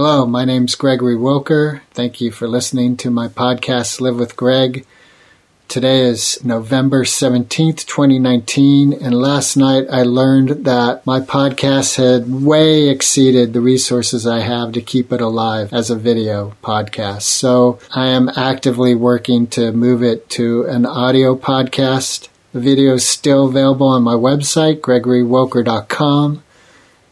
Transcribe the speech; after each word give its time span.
Hello, 0.00 0.24
my 0.24 0.44
name's 0.44 0.76
Gregory 0.76 1.16
Wilker. 1.16 1.80
Thank 1.90 2.20
you 2.20 2.30
for 2.30 2.46
listening 2.46 2.96
to 2.98 3.10
my 3.10 3.26
podcast, 3.26 4.00
Live 4.00 4.16
with 4.16 4.36
Greg. 4.36 4.86
Today 5.66 6.02
is 6.02 6.38
November 6.44 7.02
17th, 7.02 7.84
2019, 7.84 8.92
and 8.92 9.12
last 9.12 9.56
night 9.56 9.86
I 9.90 10.04
learned 10.04 10.66
that 10.66 11.04
my 11.04 11.18
podcast 11.18 11.96
had 11.96 12.44
way 12.44 12.88
exceeded 12.88 13.52
the 13.52 13.60
resources 13.60 14.24
I 14.24 14.38
have 14.38 14.70
to 14.74 14.80
keep 14.80 15.12
it 15.12 15.20
alive 15.20 15.72
as 15.72 15.90
a 15.90 15.96
video 15.96 16.54
podcast. 16.62 17.22
So 17.22 17.80
I 17.92 18.06
am 18.06 18.30
actively 18.36 18.94
working 18.94 19.48
to 19.48 19.72
move 19.72 20.04
it 20.04 20.30
to 20.30 20.62
an 20.66 20.86
audio 20.86 21.34
podcast. 21.34 22.28
The 22.52 22.60
video 22.60 22.94
is 22.94 23.04
still 23.04 23.48
available 23.48 23.88
on 23.88 24.04
my 24.04 24.14
website, 24.14 24.78
gregorywilker.com, 24.78 26.44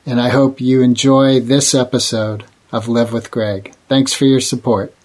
and 0.06 0.20
I 0.20 0.28
hope 0.28 0.60
you 0.60 0.82
enjoy 0.82 1.40
this 1.40 1.74
episode 1.74 2.44
of 2.72 2.88
Live 2.88 3.12
with 3.12 3.30
Greg. 3.30 3.74
Thanks 3.88 4.12
for 4.12 4.24
your 4.24 4.40
support. 4.40 4.95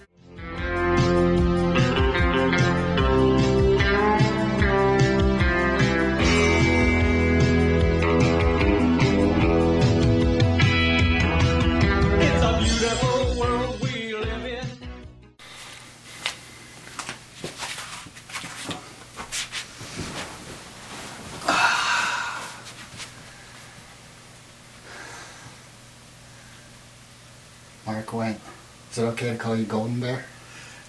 Okay 29.21 29.33
to 29.33 29.37
call 29.37 29.55
you 29.55 29.65
Golden 29.65 29.99
Bear? 29.99 30.25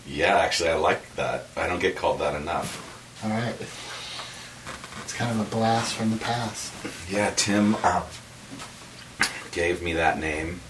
Yeah, 0.07 0.39
actually, 0.39 0.71
I 0.71 0.77
like 0.77 1.17
that. 1.17 1.49
I 1.55 1.67
don't 1.67 1.81
get 1.81 1.97
called 1.97 2.21
that 2.21 2.35
enough. 2.35 3.21
All 3.23 3.29
right. 3.29 3.55
It's 5.03 5.13
kind 5.13 5.39
of 5.39 5.47
a 5.47 5.51
blast 5.55 5.95
from 5.95 6.13
the 6.13 6.17
past. 6.17 6.73
Yeah, 7.11 7.31
Tim 7.37 7.77
uh, 7.83 8.03
gave 9.51 9.83
me 9.83 9.93
that 9.93 10.19
name. 10.19 10.61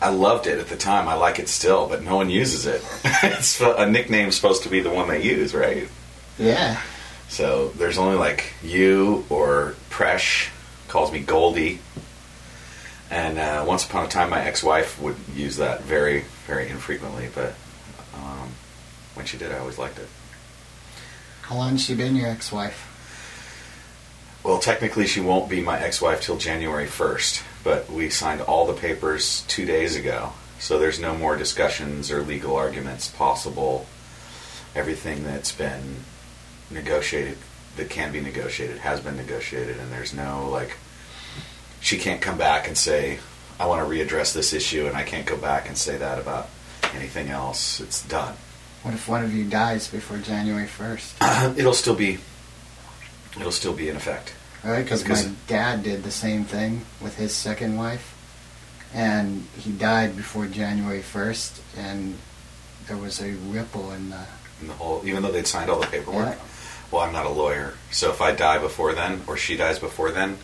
I 0.00 0.08
loved 0.08 0.46
it 0.46 0.58
at 0.58 0.68
the 0.68 0.78
time. 0.78 1.08
I 1.08 1.14
like 1.14 1.38
it 1.38 1.50
still, 1.50 1.86
but 1.86 2.02
no 2.02 2.16
one 2.16 2.30
uses 2.30 2.64
it. 2.64 2.82
it's 3.04 3.60
a 3.60 3.86
nickname 3.86 4.30
supposed 4.30 4.62
to 4.62 4.70
be 4.70 4.80
the 4.80 4.88
one 4.88 5.08
they 5.08 5.22
use, 5.22 5.52
right? 5.52 5.90
Yeah. 6.38 6.80
So 7.28 7.68
there's 7.76 7.98
only 7.98 8.16
like 8.16 8.54
you 8.62 9.26
or 9.28 9.74
Presh 9.90 10.48
calls 10.88 11.12
me 11.12 11.20
Goldie. 11.20 11.80
And 13.10 13.38
uh, 13.38 13.64
once 13.66 13.84
upon 13.84 14.06
a 14.06 14.08
time, 14.08 14.30
my 14.30 14.44
ex-wife 14.44 15.00
would 15.00 15.16
use 15.34 15.56
that 15.58 15.82
very, 15.82 16.24
very 16.46 16.68
infrequently. 16.68 17.28
But 17.34 17.54
um, 18.14 18.50
when 19.14 19.26
she 19.26 19.36
did, 19.38 19.52
I 19.52 19.58
always 19.58 19.78
liked 19.78 19.98
it. 19.98 20.08
How 21.42 21.54
long 21.54 21.72
has 21.72 21.82
she 21.84 21.94
been 21.94 22.16
your 22.16 22.28
ex-wife? 22.28 22.92
Well, 24.42 24.58
technically, 24.58 25.06
she 25.06 25.20
won't 25.20 25.50
be 25.50 25.60
my 25.60 25.80
ex-wife 25.80 26.20
till 26.22 26.36
January 26.36 26.86
1st, 26.86 27.42
but 27.64 27.90
we 27.90 28.10
signed 28.10 28.40
all 28.40 28.64
the 28.64 28.74
papers 28.74 29.44
two 29.48 29.66
days 29.66 29.96
ago, 29.96 30.34
so 30.60 30.78
there's 30.78 31.00
no 31.00 31.16
more 31.16 31.36
discussions 31.36 32.12
or 32.12 32.22
legal 32.22 32.54
arguments 32.54 33.08
possible. 33.08 33.86
Everything 34.74 35.24
that's 35.24 35.50
been 35.50 36.04
negotiated, 36.70 37.38
that 37.76 37.90
can 37.90 38.12
be 38.12 38.20
negotiated, 38.20 38.78
has 38.78 39.00
been 39.00 39.16
negotiated, 39.16 39.78
and 39.78 39.90
there's 39.90 40.14
no 40.14 40.48
like. 40.48 40.76
She 41.86 41.98
can't 41.98 42.20
come 42.20 42.36
back 42.36 42.66
and 42.66 42.76
say, 42.76 43.20
"I 43.60 43.66
want 43.66 43.80
to 43.80 43.88
readdress 43.88 44.32
this 44.34 44.52
issue," 44.52 44.88
and 44.88 44.96
I 44.96 45.04
can't 45.04 45.24
go 45.24 45.36
back 45.36 45.68
and 45.68 45.78
say 45.78 45.96
that 45.96 46.18
about 46.18 46.48
anything 46.92 47.28
else. 47.28 47.78
It's 47.78 48.02
done. 48.02 48.34
What 48.82 48.92
if 48.92 49.06
one 49.06 49.22
of 49.22 49.32
you 49.32 49.44
dies 49.44 49.86
before 49.86 50.18
January 50.18 50.66
1st? 50.66 51.56
it'll 51.56 51.72
still 51.72 51.94
be. 51.94 52.18
It'll 53.38 53.52
still 53.52 53.72
be 53.72 53.88
in 53.88 53.94
effect. 53.94 54.34
Right, 54.64 54.82
because 54.82 55.06
my 55.08 55.30
dad 55.46 55.84
did 55.84 56.02
the 56.02 56.10
same 56.10 56.42
thing 56.44 56.84
with 57.00 57.18
his 57.18 57.32
second 57.32 57.76
wife, 57.76 58.14
and 58.92 59.46
he 59.56 59.70
died 59.70 60.16
before 60.16 60.46
January 60.46 61.02
1st, 61.02 61.60
and 61.76 62.18
there 62.88 62.96
was 62.96 63.20
a 63.20 63.30
ripple 63.30 63.92
in 63.92 64.10
the. 64.10 64.26
in 64.60 64.66
the 64.66 64.74
whole, 64.74 65.02
even 65.06 65.22
though 65.22 65.30
they'd 65.30 65.46
signed 65.46 65.70
all 65.70 65.78
the 65.78 65.86
paperwork. 65.86 66.34
Yeah. 66.34 66.44
Well, 66.90 67.02
I'm 67.02 67.12
not 67.12 67.26
a 67.26 67.30
lawyer, 67.30 67.74
so 67.92 68.10
if 68.10 68.20
I 68.20 68.32
die 68.32 68.58
before 68.58 68.92
then, 68.92 69.22
or 69.28 69.36
she 69.36 69.56
dies 69.56 69.78
before 69.78 70.10
then, 70.10 70.38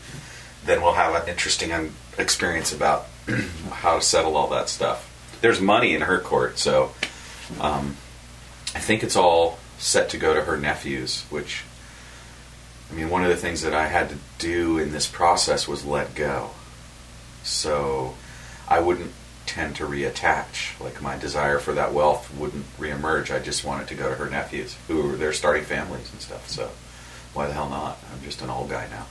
then 0.65 0.83
we'll 0.83 0.95
have 0.95 1.21
an 1.21 1.29
interesting 1.29 1.93
experience 2.19 2.73
about 2.73 3.07
how 3.71 3.97
to 3.97 4.03
settle 4.03 4.37
all 4.37 4.49
that 4.49 4.69
stuff. 4.69 5.09
There's 5.41 5.61
money 5.61 5.95
in 5.95 6.03
her 6.03 6.19
court, 6.21 6.59
so 6.59 6.93
um, 7.61 7.97
I 8.75 8.79
think 8.79 9.03
it's 9.03 9.17
all 9.17 9.59
set 9.79 10.11
to 10.11 10.19
go 10.19 10.35
to 10.35 10.43
her 10.43 10.57
nephews. 10.57 11.25
Which, 11.31 11.65
I 12.91 12.95
mean, 12.95 13.11
one 13.11 13.25
of 13.25 13.31
the 13.31 13.37
things 13.37 13.63
that 13.63 13.75
I 13.75 13.89
had 13.89 14.11
to 14.11 14.17
do 14.39 14.79
in 14.79 14.93
this 14.93 15.07
process 15.07 15.67
was 15.67 15.85
let 15.85 16.15
go. 16.15 16.51
So 17.43 18.15
I 18.69 18.79
wouldn't 18.81 19.13
tend 19.47 19.77
to 19.77 19.85
reattach. 19.85 20.79
Like 20.81 21.03
my 21.03 21.19
desire 21.19 21.59
for 21.59 21.73
that 21.75 21.93
wealth 21.93 22.35
wouldn't 22.37 22.65
reemerge. 22.79 23.35
I 23.35 23.41
just 23.41 23.65
want 23.65 23.83
it 23.83 23.89
to 23.89 23.95
go 23.95 24.09
to 24.09 24.15
her 24.15 24.31
nephews, 24.31 24.77
who 24.87 25.13
are 25.13 25.17
they're 25.17 25.33
starting 25.33 25.65
families 25.65 26.11
and 26.13 26.21
stuff. 26.21 26.49
So 26.49 26.71
why 27.35 27.47
the 27.49 27.53
hell 27.53 27.69
not? 27.69 27.99
I'm 28.13 28.23
just 28.23 28.43
an 28.43 28.51
old 28.51 28.71
guy 28.71 28.87
now. 28.89 29.07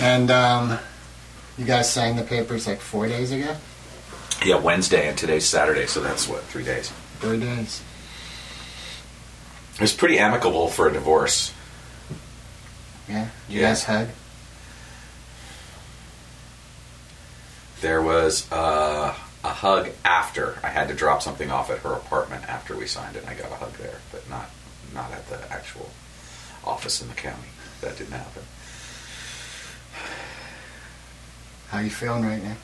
And 0.00 0.30
um, 0.30 0.78
you 1.58 1.64
guys 1.64 1.90
signed 1.92 2.18
the 2.18 2.22
papers 2.24 2.66
like 2.66 2.80
four 2.80 3.06
days 3.08 3.32
ago? 3.32 3.56
Yeah, 4.44 4.56
Wednesday 4.56 5.08
and 5.08 5.16
today's 5.16 5.44
Saturday, 5.44 5.86
so 5.86 6.00
that's 6.00 6.26
what 6.28 6.42
three 6.44 6.64
days. 6.64 6.90
Three 7.20 7.38
days. 7.38 7.82
It's 9.80 9.92
pretty 9.92 10.18
amicable 10.18 10.68
for 10.68 10.88
a 10.88 10.92
divorce. 10.92 11.52
Yeah? 13.08 13.28
You 13.48 13.60
Yeah. 13.60 13.68
guys 13.68 13.84
hug? 13.84 14.08
There 17.80 18.02
was 18.02 18.50
uh, 18.52 19.14
a 19.44 19.48
hug 19.48 19.90
after 20.04 20.58
I 20.62 20.68
had 20.68 20.88
to 20.88 20.94
drop 20.94 21.22
something 21.22 21.50
off 21.50 21.70
at 21.70 21.78
her 21.78 21.92
apartment 21.92 22.44
after 22.48 22.76
we 22.76 22.86
signed 22.86 23.16
it. 23.16 23.22
and 23.24 23.30
I 23.30 23.34
got 23.34 23.50
a 23.50 23.56
hug 23.56 23.72
there, 23.74 23.98
but 24.12 24.28
not 24.30 24.50
not 24.94 25.10
at 25.12 25.26
the 25.28 25.40
actual 25.52 25.90
office 26.64 27.00
in 27.02 27.08
the 27.08 27.14
county. 27.14 27.48
That 27.80 27.96
didn't 27.96 28.12
happen. 28.12 28.42
How 31.72 31.78
you 31.78 31.88
feeling 31.88 32.26
right 32.26 32.44
now? 32.44 32.56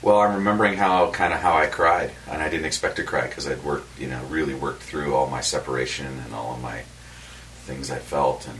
Well, 0.00 0.20
I'm 0.20 0.36
remembering 0.36 0.74
how 0.74 1.10
kind 1.10 1.32
of 1.34 1.40
how 1.40 1.56
I 1.56 1.66
cried, 1.66 2.12
and 2.30 2.40
I 2.40 2.48
didn't 2.48 2.66
expect 2.66 2.94
to 2.96 3.02
cry 3.02 3.26
because 3.26 3.48
I'd 3.48 3.64
worked, 3.64 3.98
you 3.98 4.06
know, 4.06 4.22
really 4.26 4.54
worked 4.54 4.84
through 4.84 5.12
all 5.12 5.28
my 5.28 5.40
separation 5.40 6.06
and 6.24 6.32
all 6.32 6.54
of 6.54 6.62
my 6.62 6.82
things 7.64 7.90
I 7.90 7.98
felt, 7.98 8.46
and 8.46 8.58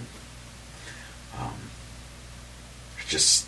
um, 1.38 1.54
just 3.06 3.46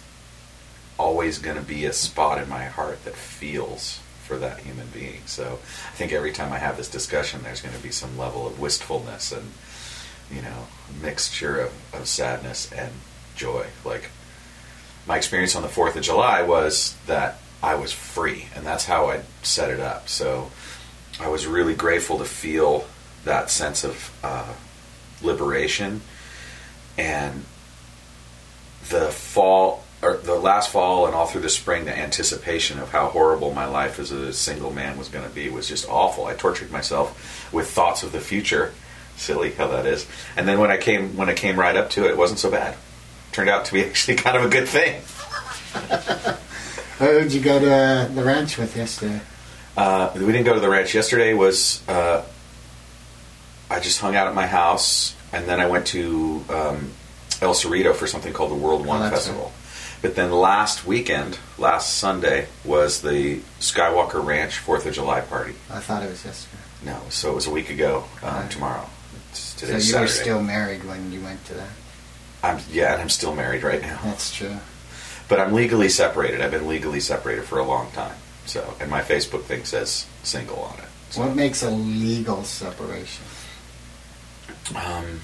always 0.96 1.38
going 1.38 1.56
to 1.56 1.64
be 1.64 1.84
a 1.84 1.92
spot 1.92 2.40
in 2.40 2.48
my 2.48 2.66
heart 2.66 3.04
that 3.04 3.16
feels 3.16 3.98
for 4.22 4.38
that 4.38 4.60
human 4.60 4.86
being. 4.94 5.22
So 5.26 5.54
I 5.54 5.96
think 5.96 6.12
every 6.12 6.30
time 6.30 6.52
I 6.52 6.58
have 6.58 6.76
this 6.76 6.88
discussion, 6.88 7.42
there's 7.42 7.60
going 7.60 7.74
to 7.74 7.82
be 7.82 7.90
some 7.90 8.16
level 8.16 8.46
of 8.46 8.60
wistfulness 8.60 9.32
and 9.32 9.50
you 10.30 10.42
know 10.42 10.68
mixture 11.02 11.58
of, 11.58 11.72
of 11.92 12.06
sadness 12.06 12.70
and 12.70 12.92
joy. 13.34 13.66
Like 13.84 14.10
my 15.06 15.16
experience 15.16 15.54
on 15.54 15.62
the 15.62 15.68
Fourth 15.68 15.96
of 15.96 16.02
July 16.02 16.42
was 16.42 16.96
that 17.06 17.38
I 17.62 17.74
was 17.76 17.92
free, 17.92 18.46
and 18.54 18.66
that's 18.66 18.84
how 18.84 19.08
I 19.08 19.22
set 19.42 19.70
it 19.70 19.80
up. 19.80 20.08
So 20.08 20.50
I 21.20 21.28
was 21.28 21.46
really 21.46 21.74
grateful 21.74 22.18
to 22.18 22.24
feel 22.24 22.86
that 23.24 23.50
sense 23.50 23.84
of 23.84 24.12
uh, 24.22 24.52
liberation, 25.22 26.00
and 26.98 27.44
the 28.88 29.06
fall 29.10 29.84
or 30.02 30.18
the 30.18 30.34
last 30.34 30.70
fall 30.70 31.06
and 31.06 31.14
all 31.14 31.26
through 31.26 31.40
the 31.40 31.48
spring, 31.48 31.86
the 31.86 31.98
anticipation 31.98 32.78
of 32.78 32.90
how 32.90 33.08
horrible 33.08 33.52
my 33.54 33.64
life 33.64 33.98
as 33.98 34.10
a 34.10 34.32
single 34.32 34.70
man 34.70 34.98
was 34.98 35.08
going 35.08 35.26
to 35.26 35.34
be 35.34 35.48
was 35.48 35.66
just 35.68 35.88
awful. 35.88 36.26
I 36.26 36.34
tortured 36.34 36.70
myself 36.70 37.50
with 37.52 37.70
thoughts 37.70 38.02
of 38.02 38.12
the 38.12 38.20
future. 38.20 38.74
Silly 39.16 39.52
how 39.52 39.68
that 39.68 39.86
is. 39.86 40.06
And 40.36 40.46
then 40.46 40.60
when 40.60 40.70
I 40.70 40.76
came 40.76 41.16
when 41.16 41.30
I 41.30 41.34
came 41.34 41.58
right 41.58 41.74
up 41.74 41.88
to 41.90 42.04
it, 42.04 42.10
it 42.10 42.18
wasn't 42.18 42.38
so 42.38 42.50
bad. 42.50 42.76
Turned 43.32 43.48
out 43.50 43.64
to 43.66 43.72
be 43.72 43.84
actually 43.86 44.16
kind 44.16 44.36
of 44.36 44.44
a 44.44 44.48
good 44.48 44.68
thing. 44.68 45.02
Who 46.98 47.20
did 47.20 47.32
you 47.32 47.40
go 47.42 47.58
to 47.58 48.12
the 48.14 48.22
ranch 48.22 48.56
with 48.56 48.76
yesterday? 48.76 49.20
Uh, 49.76 50.10
we 50.14 50.20
didn't 50.32 50.44
go 50.44 50.54
to 50.54 50.60
the 50.60 50.70
ranch. 50.70 50.94
Yesterday 50.94 51.34
was 51.34 51.86
uh, 51.88 52.24
I 53.70 53.80
just 53.80 54.00
hung 54.00 54.16
out 54.16 54.26
at 54.26 54.34
my 54.34 54.46
house, 54.46 55.14
and 55.32 55.46
then 55.46 55.60
I 55.60 55.66
went 55.66 55.86
to 55.88 56.42
um, 56.48 56.92
El 57.42 57.52
Cerrito 57.52 57.94
for 57.94 58.06
something 58.06 58.32
called 58.32 58.50
the 58.50 58.54
World 58.54 58.86
One 58.86 59.02
Oh, 59.02 59.10
Festival. 59.10 59.52
But 60.00 60.14
then 60.14 60.30
last 60.30 60.86
weekend, 60.86 61.38
last 61.58 61.98
Sunday, 61.98 62.46
was 62.64 63.02
the 63.02 63.40
Skywalker 63.60 64.24
Ranch 64.24 64.56
Fourth 64.58 64.86
of 64.86 64.94
July 64.94 65.20
party. 65.20 65.54
I 65.70 65.80
thought 65.80 66.02
it 66.02 66.08
was 66.10 66.24
yesterday. 66.24 66.62
No, 66.84 67.00
so 67.10 67.30
it 67.32 67.34
was 67.34 67.46
a 67.46 67.50
week 67.50 67.68
ago. 67.68 68.04
Um, 68.22 68.34
Right. 68.36 68.50
Tomorrow, 68.50 68.88
it's, 69.30 69.40
So 69.40 69.66
today's 69.66 69.90
you 69.90 69.98
were 69.98 70.06
still 70.06 70.42
married 70.42 70.84
when 70.84 71.12
you 71.12 71.20
went 71.20 71.44
to 71.46 71.54
that. 71.54 71.68
I'm 72.46 72.60
yeah, 72.70 72.92
and 72.92 73.02
I'm 73.02 73.08
still 73.08 73.34
married 73.34 73.62
right 73.62 73.82
now. 73.82 73.98
That's 74.04 74.34
true. 74.34 74.56
But 75.28 75.40
I'm 75.40 75.52
legally 75.52 75.88
separated. 75.88 76.40
I've 76.40 76.50
been 76.52 76.68
legally 76.68 77.00
separated 77.00 77.44
for 77.44 77.58
a 77.58 77.64
long 77.64 77.90
time. 77.90 78.14
So, 78.46 78.74
and 78.80 78.88
my 78.90 79.02
Facebook 79.02 79.42
thing 79.42 79.64
says 79.64 80.06
single 80.22 80.60
on 80.60 80.78
it. 80.78 80.84
So, 81.10 81.22
What 81.22 81.34
makes 81.34 81.62
a 81.62 81.70
legal 81.70 82.44
separation? 82.44 83.24
um, 84.76 85.20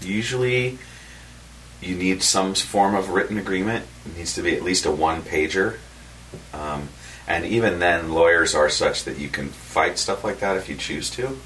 usually, 0.00 0.78
you 1.80 1.94
need 1.94 2.22
some 2.22 2.54
form 2.54 2.94
of 2.94 3.10
written 3.10 3.38
agreement. 3.38 3.86
It 4.06 4.16
needs 4.16 4.34
to 4.34 4.42
be 4.42 4.56
at 4.56 4.62
least 4.62 4.86
a 4.86 4.90
one 4.90 5.22
pager. 5.22 5.78
Um, 6.52 6.88
and 7.26 7.44
even 7.44 7.78
then, 7.78 8.12
lawyers 8.12 8.54
are 8.54 8.68
such 8.68 9.04
that 9.04 9.18
you 9.18 9.28
can 9.28 9.48
fight 9.48 9.98
stuff 9.98 10.24
like 10.24 10.40
that 10.40 10.56
if 10.56 10.68
you 10.68 10.76
choose 10.76 11.10
to. 11.10 11.38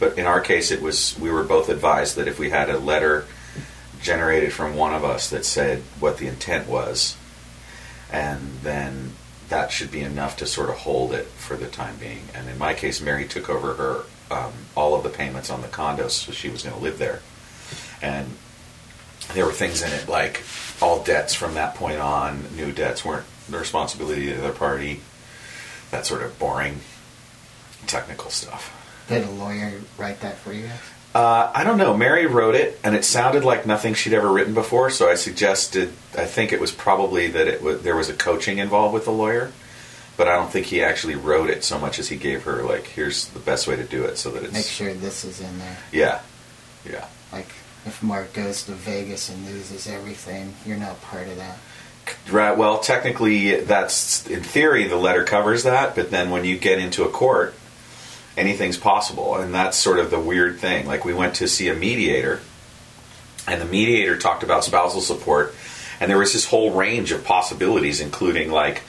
But 0.00 0.18
in 0.18 0.26
our 0.26 0.40
case, 0.40 0.70
it 0.70 0.82
was 0.82 1.18
we 1.18 1.30
were 1.30 1.44
both 1.44 1.68
advised 1.68 2.16
that 2.16 2.26
if 2.28 2.38
we 2.38 2.50
had 2.50 2.70
a 2.70 2.78
letter 2.78 3.26
generated 4.02 4.52
from 4.52 4.76
one 4.76 4.92
of 4.92 5.04
us 5.04 5.30
that 5.30 5.44
said 5.44 5.82
what 6.00 6.18
the 6.18 6.26
intent 6.26 6.68
was, 6.68 7.16
and 8.10 8.58
then 8.62 9.12
that 9.48 9.70
should 9.70 9.90
be 9.90 10.00
enough 10.00 10.36
to 10.36 10.46
sort 10.46 10.68
of 10.68 10.76
hold 10.78 11.12
it 11.12 11.26
for 11.26 11.56
the 11.56 11.66
time 11.66 11.96
being. 11.98 12.22
And 12.34 12.48
in 12.48 12.58
my 12.58 12.74
case, 12.74 13.00
Mary 13.00 13.26
took 13.26 13.48
over 13.48 13.74
her 13.74 14.02
um, 14.30 14.52
all 14.74 14.94
of 14.94 15.02
the 15.02 15.10
payments 15.10 15.50
on 15.50 15.62
the 15.62 15.68
condo, 15.68 16.08
so 16.08 16.32
she 16.32 16.48
was 16.48 16.62
going 16.62 16.74
to 16.74 16.82
live 16.82 16.98
there, 16.98 17.20
and 18.00 18.36
there 19.34 19.46
were 19.46 19.52
things 19.52 19.82
in 19.82 19.92
it 19.92 20.08
like 20.08 20.42
all 20.80 21.02
debts 21.02 21.32
from 21.32 21.54
that 21.54 21.74
point 21.74 21.98
on, 21.98 22.44
new 22.56 22.72
debts 22.72 23.04
weren't 23.04 23.24
the 23.48 23.58
responsibility 23.58 24.30
of 24.30 24.38
the 24.38 24.44
other 24.48 24.58
party. 24.58 25.00
That 25.90 26.06
sort 26.06 26.22
of 26.22 26.38
boring 26.38 26.80
technical 27.86 28.30
stuff. 28.30 28.78
Did 29.08 29.26
a 29.26 29.30
lawyer 29.30 29.80
write 29.98 30.20
that 30.20 30.38
for 30.38 30.52
you? 30.52 30.70
Uh, 31.14 31.52
I 31.54 31.62
don't 31.64 31.76
know. 31.76 31.94
Mary 31.94 32.24
wrote 32.26 32.54
it, 32.54 32.80
and 32.82 32.96
it 32.96 33.04
sounded 33.04 33.44
like 33.44 33.66
nothing 33.66 33.92
she'd 33.92 34.14
ever 34.14 34.30
written 34.30 34.54
before. 34.54 34.88
So 34.88 35.10
I 35.10 35.14
suggested. 35.14 35.92
I 36.16 36.24
think 36.24 36.52
it 36.52 36.60
was 36.60 36.72
probably 36.72 37.28
that 37.28 37.48
it 37.48 37.62
was, 37.62 37.82
there 37.82 37.96
was 37.96 38.08
a 38.08 38.14
coaching 38.14 38.58
involved 38.58 38.94
with 38.94 39.04
the 39.04 39.10
lawyer, 39.12 39.52
but 40.16 40.26
I 40.26 40.36
don't 40.36 40.50
think 40.50 40.66
he 40.66 40.82
actually 40.82 41.14
wrote 41.14 41.50
it 41.50 41.64
so 41.64 41.78
much 41.78 41.98
as 41.98 42.08
he 42.08 42.16
gave 42.16 42.44
her 42.44 42.62
like, 42.62 42.86
"Here's 42.86 43.26
the 43.26 43.40
best 43.40 43.66
way 43.66 43.76
to 43.76 43.84
do 43.84 44.04
it," 44.04 44.16
so 44.16 44.30
that 44.30 44.42
it's 44.42 44.54
Make 44.54 44.64
sure 44.66 44.94
this 44.94 45.24
is 45.24 45.40
in 45.40 45.58
there. 45.58 45.76
yeah, 45.92 46.20
yeah. 46.90 47.04
Like, 47.30 47.48
if 47.84 48.02
Mark 48.02 48.32
goes 48.32 48.64
to 48.64 48.72
Vegas 48.72 49.28
and 49.28 49.44
loses 49.46 49.86
everything, 49.86 50.54
you're 50.64 50.78
not 50.78 51.00
part 51.02 51.28
of 51.28 51.36
that. 51.36 51.58
Right. 52.30 52.56
Well, 52.56 52.78
technically, 52.78 53.60
that's 53.60 54.26
in 54.26 54.42
theory 54.42 54.88
the 54.88 54.96
letter 54.96 55.24
covers 55.24 55.62
that, 55.64 55.94
but 55.94 56.10
then 56.10 56.30
when 56.30 56.44
you 56.44 56.56
get 56.58 56.78
into 56.78 57.04
a 57.04 57.08
court, 57.08 57.54
anything's 58.36 58.78
possible, 58.78 59.36
and 59.36 59.54
that's 59.54 59.76
sort 59.76 59.98
of 59.98 60.10
the 60.10 60.20
weird 60.20 60.58
thing. 60.58 60.86
Like 60.86 61.04
we 61.04 61.14
went 61.14 61.36
to 61.36 61.48
see 61.48 61.68
a 61.68 61.74
mediator, 61.74 62.40
and 63.46 63.60
the 63.60 63.66
mediator 63.66 64.16
talked 64.16 64.42
about 64.42 64.64
spousal 64.64 65.00
support, 65.00 65.54
and 66.00 66.10
there 66.10 66.18
was 66.18 66.32
this 66.32 66.46
whole 66.46 66.72
range 66.72 67.12
of 67.12 67.24
possibilities, 67.24 68.00
including 68.00 68.50
like 68.50 68.82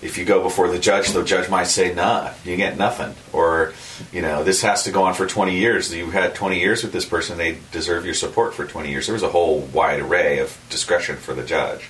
if 0.00 0.18
you 0.18 0.24
go 0.24 0.42
before 0.42 0.68
the 0.68 0.80
judge, 0.80 1.10
the 1.10 1.22
judge 1.22 1.48
might 1.48 1.68
say, 1.68 1.94
"Nah, 1.94 2.30
you 2.44 2.56
get 2.56 2.76
nothing," 2.76 3.14
or 3.32 3.72
you 4.12 4.20
know, 4.20 4.42
this 4.42 4.62
has 4.62 4.82
to 4.84 4.90
go 4.90 5.04
on 5.04 5.14
for 5.14 5.26
20 5.26 5.56
years. 5.56 5.94
You 5.94 6.10
had 6.10 6.34
20 6.34 6.58
years 6.58 6.82
with 6.82 6.92
this 6.92 7.04
person; 7.04 7.38
they 7.38 7.58
deserve 7.70 8.04
your 8.04 8.14
support 8.14 8.54
for 8.54 8.66
20 8.66 8.90
years. 8.90 9.06
There 9.06 9.14
was 9.14 9.22
a 9.22 9.28
whole 9.28 9.60
wide 9.60 10.00
array 10.00 10.38
of 10.40 10.58
discretion 10.70 11.16
for 11.16 11.34
the 11.34 11.44
judge 11.44 11.88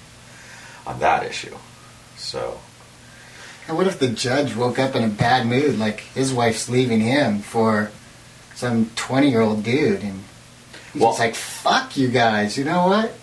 on 0.87 1.01
that 1.01 1.25
issue. 1.25 1.57
So. 2.17 2.61
And 3.69 3.77
what 3.77 3.87
if 3.87 3.99
the 3.99 4.09
judge 4.09 4.55
woke 4.57 4.79
up 4.79 4.95
in 4.97 5.05
a 5.05 5.09
bad 5.09 5.47
mood, 5.47 5.79
like 5.79 6.01
his 6.01 6.33
wife's 6.33 6.69
leaving 6.69 7.01
him 7.01 7.41
for 7.41 7.91
some 8.55 8.91
20 8.97 9.31
year 9.31 9.41
old 9.41 9.63
dude, 9.63 10.03
and 10.03 10.25
he's 10.93 11.03
Well- 11.03 11.17
like, 11.19 11.35
fuck 11.35 11.97
you 11.97 12.09
guys, 12.09 12.59
you 12.59 12.65
know 12.65 12.87
what? 12.89 13.15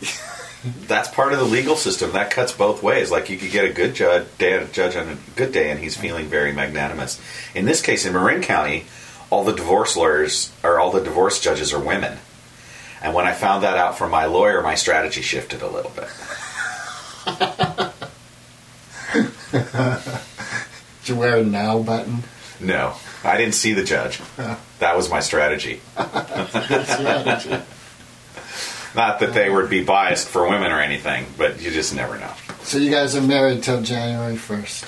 that's 0.86 1.08
part 1.08 1.32
of 1.32 1.38
the 1.38 1.44
legal 1.44 1.76
system. 1.76 2.12
That 2.12 2.30
cuts 2.30 2.52
both 2.52 2.82
ways. 2.82 3.10
Like 3.10 3.28
you 3.30 3.36
could 3.36 3.50
get 3.50 3.64
a 3.64 3.72
good 3.72 3.94
judge, 3.94 4.26
day, 4.38 4.66
judge 4.72 4.96
on 4.96 5.08
a 5.08 5.16
good 5.36 5.52
day, 5.52 5.70
and 5.70 5.78
he's 5.80 5.96
feeling 5.96 6.26
very 6.26 6.52
magnanimous. 6.52 7.20
In 7.54 7.66
this 7.66 7.82
case, 7.82 8.06
in 8.06 8.12
Marin 8.14 8.42
County, 8.42 8.86
all 9.30 9.44
the 9.44 9.52
divorce 9.52 9.96
lawyers 9.96 10.52
or 10.62 10.80
all 10.80 10.90
the 10.90 11.02
divorce 11.02 11.40
judges 11.40 11.72
are 11.72 11.78
women. 11.80 12.18
And 13.02 13.12
when 13.14 13.26
I 13.26 13.32
found 13.32 13.62
that 13.62 13.76
out 13.76 13.98
from 13.98 14.10
my 14.10 14.24
lawyer, 14.24 14.62
my 14.62 14.74
strategy 14.74 15.20
shifted 15.20 15.60
a 15.60 15.68
little 15.68 15.90
bit. 15.90 16.08
Did 19.54 21.08
you 21.08 21.16
wear 21.16 21.36
a 21.38 21.44
now 21.44 21.78
button? 21.82 22.22
No, 22.60 22.94
I 23.22 23.36
didn't 23.36 23.54
see 23.54 23.72
the 23.74 23.84
judge. 23.84 24.20
That 24.78 24.96
was 24.96 25.10
my 25.10 25.20
strategy. 25.20 25.80
Strategy. 25.94 27.50
Not 28.94 29.18
that 29.20 29.34
they 29.34 29.50
would 29.50 29.68
be 29.68 29.82
biased 29.84 30.28
for 30.28 30.48
women 30.48 30.70
or 30.70 30.80
anything, 30.80 31.26
but 31.36 31.60
you 31.60 31.70
just 31.72 31.94
never 31.94 32.16
know. 32.18 32.32
so 32.62 32.78
you 32.78 32.90
guys 32.90 33.16
are 33.16 33.20
married 33.22 33.62
till 33.64 33.82
January 33.82 34.36
1st 34.36 34.84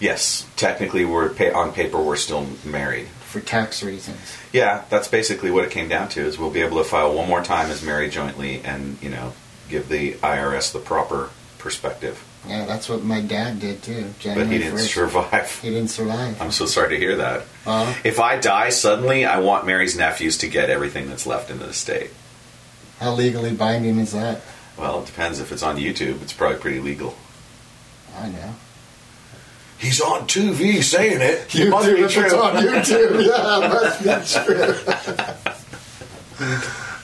Yes, 0.00 0.46
technically, 0.56 1.04
we're 1.04 1.28
pa- 1.28 1.52
on 1.54 1.72
paper 1.74 1.98
we're 2.00 2.16
still 2.16 2.46
married. 2.64 3.06
for 3.28 3.40
tax 3.40 3.82
reasons. 3.82 4.16
Yeah, 4.50 4.84
that's 4.88 5.08
basically 5.08 5.50
what 5.50 5.64
it 5.64 5.70
came 5.70 5.88
down 5.90 6.08
to. 6.10 6.22
Is 6.22 6.38
we'll 6.38 6.50
be 6.50 6.62
able 6.62 6.78
to 6.78 6.84
file 6.84 7.12
one 7.12 7.28
more 7.28 7.42
time 7.44 7.70
as 7.70 7.82
married 7.82 8.10
jointly, 8.12 8.62
and 8.64 8.96
you 9.02 9.10
know, 9.10 9.34
give 9.68 9.90
the 9.90 10.14
IRS 10.14 10.72
the 10.72 10.78
proper 10.78 11.28
perspective. 11.58 12.24
Yeah, 12.48 12.64
that's 12.64 12.88
what 12.88 13.02
my 13.04 13.20
dad 13.20 13.60
did 13.60 13.82
too. 13.82 14.12
But 14.24 14.46
he 14.46 14.58
didn't 14.58 14.78
1st. 14.78 14.94
survive. 14.94 15.60
He 15.60 15.68
didn't 15.70 15.88
survive. 15.90 16.40
I'm 16.40 16.50
so 16.52 16.64
sorry 16.66 16.88
to 16.90 16.96
hear 16.98 17.16
that. 17.16 17.42
Uh, 17.66 17.94
If 18.02 18.18
I 18.18 18.38
die 18.38 18.70
suddenly, 18.70 19.26
I 19.26 19.40
want 19.40 19.66
Mary's 19.66 19.94
nephews 19.96 20.38
to 20.38 20.48
get 20.48 20.70
everything 20.70 21.08
that's 21.10 21.26
left 21.26 21.50
in 21.50 21.58
the 21.58 21.66
estate. 21.66 22.10
how 22.98 23.12
legally 23.14 23.52
binding 23.52 23.98
is 23.98 24.12
that? 24.12 24.40
Well, 24.78 25.00
it 25.02 25.06
depends. 25.06 25.38
If 25.38 25.52
it's 25.52 25.62
on 25.62 25.76
YouTube, 25.76 26.22
it's 26.22 26.32
probably 26.32 26.56
pretty 26.58 26.80
legal. 26.80 27.14
I 28.18 28.28
know. 28.28 28.54
He's 29.78 30.00
on 30.00 30.26
TV 30.26 30.82
saying 30.82 31.20
it. 31.20 31.48
YouTube, 31.48 31.70
Must 31.70 31.86
be 31.86 31.92
if 31.92 32.04
it's 32.04 32.14
true. 32.14 32.38
on 32.38 32.56
YouTube, 32.56 33.26
yeah, 33.26 33.64
it 33.64 33.68
must 33.68 33.98
be 34.02 34.44
true. 34.54 34.74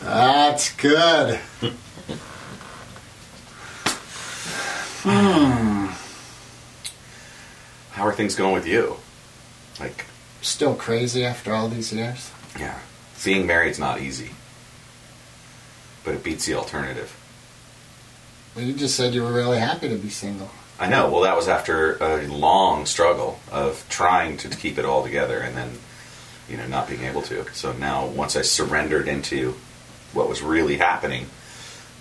That's 0.03 0.73
good. 0.77 1.41
Hmm. 5.09 5.87
How 7.93 8.05
are 8.07 8.13
things 8.13 8.35
going 8.35 8.55
with 8.55 8.67
you? 8.67 8.97
Like, 9.79 10.07
Still 10.43 10.75
crazy 10.75 11.25
after 11.25 11.55
all 11.55 11.69
these 11.69 11.93
years? 11.93 12.31
yeah, 12.59 12.79
being 13.25 13.47
married's 13.47 13.79
not 13.79 14.01
easy, 14.01 14.31
but 16.05 16.15
it 16.15 16.25
beats 16.25 16.47
the 16.47 16.55
alternative. 16.55 17.15
Well, 18.55 18.65
you 18.65 18.73
just 18.73 18.97
said 18.97 19.15
you 19.15 19.23
were 19.23 19.33
really 19.33 19.59
happy 19.59 19.89
to 19.89 19.97
be 19.97 20.09
single. 20.09 20.51
I 20.79 20.89
know. 20.89 21.09
Well, 21.11 21.23
that 21.23 21.37
was 21.37 21.47
after 21.49 21.97
a 22.03 22.27
long 22.27 22.85
struggle 22.87 23.39
of 23.53 23.85
trying 23.89 24.37
to 24.39 24.49
keep 24.49 24.77
it 24.79 24.85
all 24.85 25.03
together 25.05 25.39
and 25.39 25.57
then, 25.57 25.79
you 26.49 26.57
know, 26.57 26.67
not 26.67 26.89
being 26.89 27.05
able 27.05 27.23
to. 27.23 27.47
So 27.55 27.73
now, 27.73 28.07
once 28.07 28.35
I 28.37 28.43
surrendered 28.43 29.07
into 29.09 29.55
what 30.13 30.29
was 30.29 30.43
really 30.43 30.79
happening, 30.79 31.27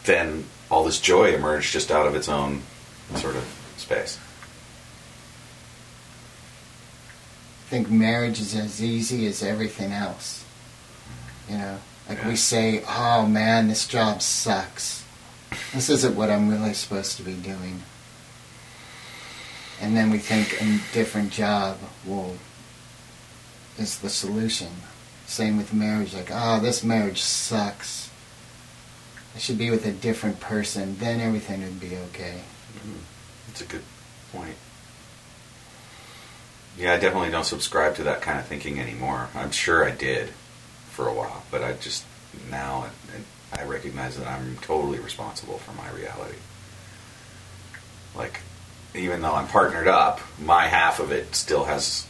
then 0.06 0.46
all 0.72 0.84
this 0.84 1.00
joy 1.00 1.34
emerged 1.36 1.72
just 1.72 1.92
out 1.92 2.08
of 2.08 2.16
its 2.16 2.28
own 2.30 2.62
sort 3.16 3.36
of 3.36 3.46
space. 3.78 4.20
I 7.66 7.70
think 7.70 7.90
marriage 7.90 8.40
is 8.40 8.56
as 8.56 8.82
easy 8.84 9.26
as 9.28 9.42
everything 9.42 9.92
else. 9.92 10.44
You 11.50 11.58
know, 11.58 11.78
like 12.08 12.20
Yeah. 12.20 12.28
we 12.30 12.36
say, 12.36 12.84
oh 12.88 13.26
man, 13.26 13.68
this 13.68 13.88
job 13.88 14.22
sucks. 14.22 15.04
This 15.74 15.90
isn't 15.90 16.16
what 16.16 16.30
I'm 16.30 16.50
really 16.50 16.74
supposed 16.74 17.18
to 17.18 17.24
be 17.24 17.34
doing. 17.34 17.82
And 19.82 19.96
then 19.96 20.10
we 20.10 20.20
think 20.20 20.62
a 20.62 20.80
different 20.94 21.32
job 21.32 21.78
will 22.06 22.38
is 23.78 24.00
the 24.00 24.10
solution. 24.10 24.70
Same 25.28 25.58
with 25.58 25.74
marriage, 25.74 26.14
like, 26.14 26.30
oh, 26.32 26.60
this 26.60 26.84
marriage 26.84 27.22
sucks. 27.22 28.10
I 29.36 29.40
should 29.40 29.58
be 29.58 29.70
with 29.70 29.86
a 29.86 29.92
different 29.92 30.40
person, 30.40 30.98
then 31.00 31.20
everything 31.20 31.62
would 31.62 31.80
be 31.80 31.98
okay. 31.98 32.42
It's 33.50 33.62
a 33.62 33.66
good 33.66 33.84
point. 34.32 34.56
Yeah, 36.78 36.94
I 36.94 36.98
definitely 36.98 37.32
don't 37.32 37.46
subscribe 37.46 37.96
to 37.96 38.04
that 38.04 38.22
kind 38.22 38.38
of 38.38 38.46
thinking 38.46 38.80
anymore. 38.80 39.30
I'm 39.34 39.52
sure 39.52 39.86
I 39.86 39.92
did 39.92 40.30
for 40.90 41.08
a 41.08 41.14
while, 41.14 41.44
but 41.52 41.64
I 41.64 41.74
just 41.74 42.06
now 42.50 42.88
I 43.54 43.64
recognize 43.64 44.18
that 44.18 44.28
I'm 44.28 44.58
totally 44.58 45.00
responsible 45.00 45.58
for 45.60 45.72
my 45.74 45.90
reality. 45.92 46.38
Like, 48.16 48.42
even 48.94 49.22
though 49.22 49.36
I'm 49.36 49.48
partnered 49.48 49.88
up, 49.88 50.20
my 50.40 50.68
half 50.68 51.00
of 51.00 51.12
it 51.12 51.36
still 51.36 51.66
has 51.66 52.08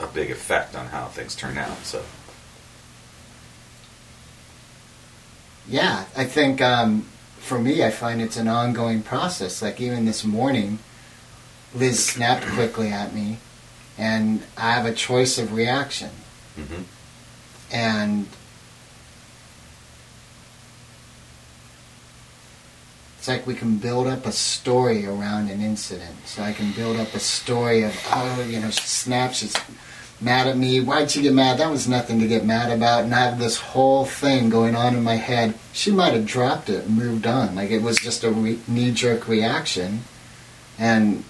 a 0.00 0.06
big 0.06 0.30
effect 0.30 0.74
on 0.74 0.86
how 0.86 1.06
things 1.06 1.34
turn 1.34 1.58
out. 1.58 1.78
So, 1.84 2.02
Yeah, 5.68 6.06
I 6.16 6.24
think 6.24 6.62
um, 6.62 7.06
for 7.40 7.58
me, 7.58 7.84
I 7.84 7.90
find 7.90 8.20
it's 8.20 8.36
an 8.36 8.48
ongoing 8.48 9.02
process. 9.02 9.62
Like 9.62 9.80
even 9.80 10.04
this 10.04 10.24
morning, 10.24 10.78
Liz 11.74 12.04
snapped 12.04 12.46
quickly 12.46 12.88
at 12.88 13.14
me, 13.14 13.38
and 13.96 14.42
I 14.56 14.72
have 14.72 14.86
a 14.86 14.94
choice 14.94 15.38
of 15.38 15.52
reaction. 15.52 16.10
hmm 16.56 16.82
And 17.72 18.26
it's 23.18 23.28
like 23.28 23.46
we 23.46 23.54
can 23.54 23.78
build 23.78 24.06
up 24.06 24.26
a 24.26 24.32
story 24.32 25.04
around 25.06 25.50
an 25.50 25.60
incident. 25.60 26.16
So 26.26 26.42
I 26.42 26.52
can 26.52 26.72
build 26.72 26.96
up 26.98 27.14
a 27.14 27.20
story 27.20 27.82
of, 27.82 27.94
oh, 28.12 28.46
you 28.48 28.60
know, 28.60 28.70
she 28.70 28.86
snapped, 28.86 29.36
she's 29.36 29.56
mad 30.20 30.46
at 30.46 30.56
me. 30.56 30.80
Why'd 30.80 31.10
she 31.10 31.22
get 31.22 31.32
mad? 31.32 31.58
That 31.58 31.70
was 31.70 31.86
nothing 31.88 32.20
to 32.20 32.26
get 32.28 32.44
mad 32.44 32.70
about. 32.70 33.04
And 33.04 33.14
I 33.14 33.20
have 33.24 33.38
this 33.38 33.58
whole 33.58 34.04
thing 34.04 34.50
going 34.50 34.74
on 34.74 34.94
in 34.96 35.02
my 35.04 35.16
head. 35.16 35.54
She 35.72 35.90
might 35.90 36.12
have 36.14 36.26
dropped 36.26 36.68
it 36.68 36.84
and 36.86 36.96
moved 36.96 37.26
on. 37.26 37.54
Like 37.54 37.70
it 37.70 37.82
was 37.82 37.96
just 37.98 38.24
a 38.24 38.30
re- 38.30 38.60
knee 38.66 38.90
jerk 38.92 39.28
reaction. 39.28 40.02
And 40.78 41.24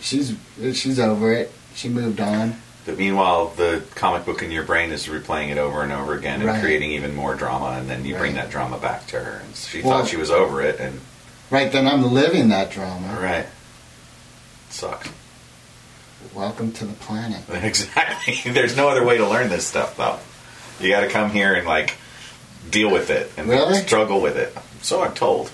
she's 0.00 0.34
she's 0.74 0.98
over 0.98 1.32
it. 1.32 1.52
She 1.74 1.88
moved 1.88 2.20
on. 2.20 2.56
But 2.86 2.96
meanwhile, 2.98 3.48
the 3.56 3.82
comic 3.94 4.24
book 4.24 4.42
in 4.42 4.50
your 4.50 4.64
brain 4.64 4.90
is 4.90 5.06
replaying 5.06 5.50
it 5.50 5.58
over 5.58 5.82
and 5.82 5.92
over 5.92 6.14
again 6.14 6.40
and 6.40 6.48
Right. 6.48 6.60
creating 6.60 6.92
even 6.92 7.14
more 7.14 7.34
drama, 7.34 7.76
and 7.78 7.88
then 7.90 8.04
you 8.04 8.16
bring 8.16 8.34
that 8.34 8.50
drama 8.50 8.78
back 8.78 9.06
to 9.08 9.20
her. 9.20 9.42
And 9.44 9.54
she 9.54 9.82
Well- 9.82 9.98
thought 10.00 10.08
she 10.08 10.16
was 10.16 10.30
over 10.30 10.62
it, 10.62 10.80
and 10.80 10.98
Right 11.50 11.70
then, 11.70 11.86
I'm 11.86 12.12
living 12.12 12.48
that 12.48 12.70
drama. 12.70 13.18
right, 13.20 13.46
sucks. 14.70 15.08
Welcome 16.34 16.72
to 16.72 16.84
the 16.86 16.94
planet. 16.94 17.42
Exactly. 17.50 18.38
There's 18.52 18.76
no 18.76 18.88
other 18.88 19.04
way 19.04 19.18
to 19.18 19.26
learn 19.28 19.48
this 19.48 19.66
stuff, 19.66 19.96
though. 19.96 20.18
You 20.84 20.90
got 20.90 21.00
to 21.00 21.08
come 21.08 21.30
here 21.30 21.54
and 21.54 21.66
like 21.66 21.96
deal 22.70 22.90
with 22.90 23.10
it 23.10 23.30
and 23.36 23.48
Really? 23.48 23.74
struggle 23.80 24.20
with 24.20 24.36
it. 24.36 24.56
So 24.82 25.02
I'm 25.02 25.12
told. 25.14 25.50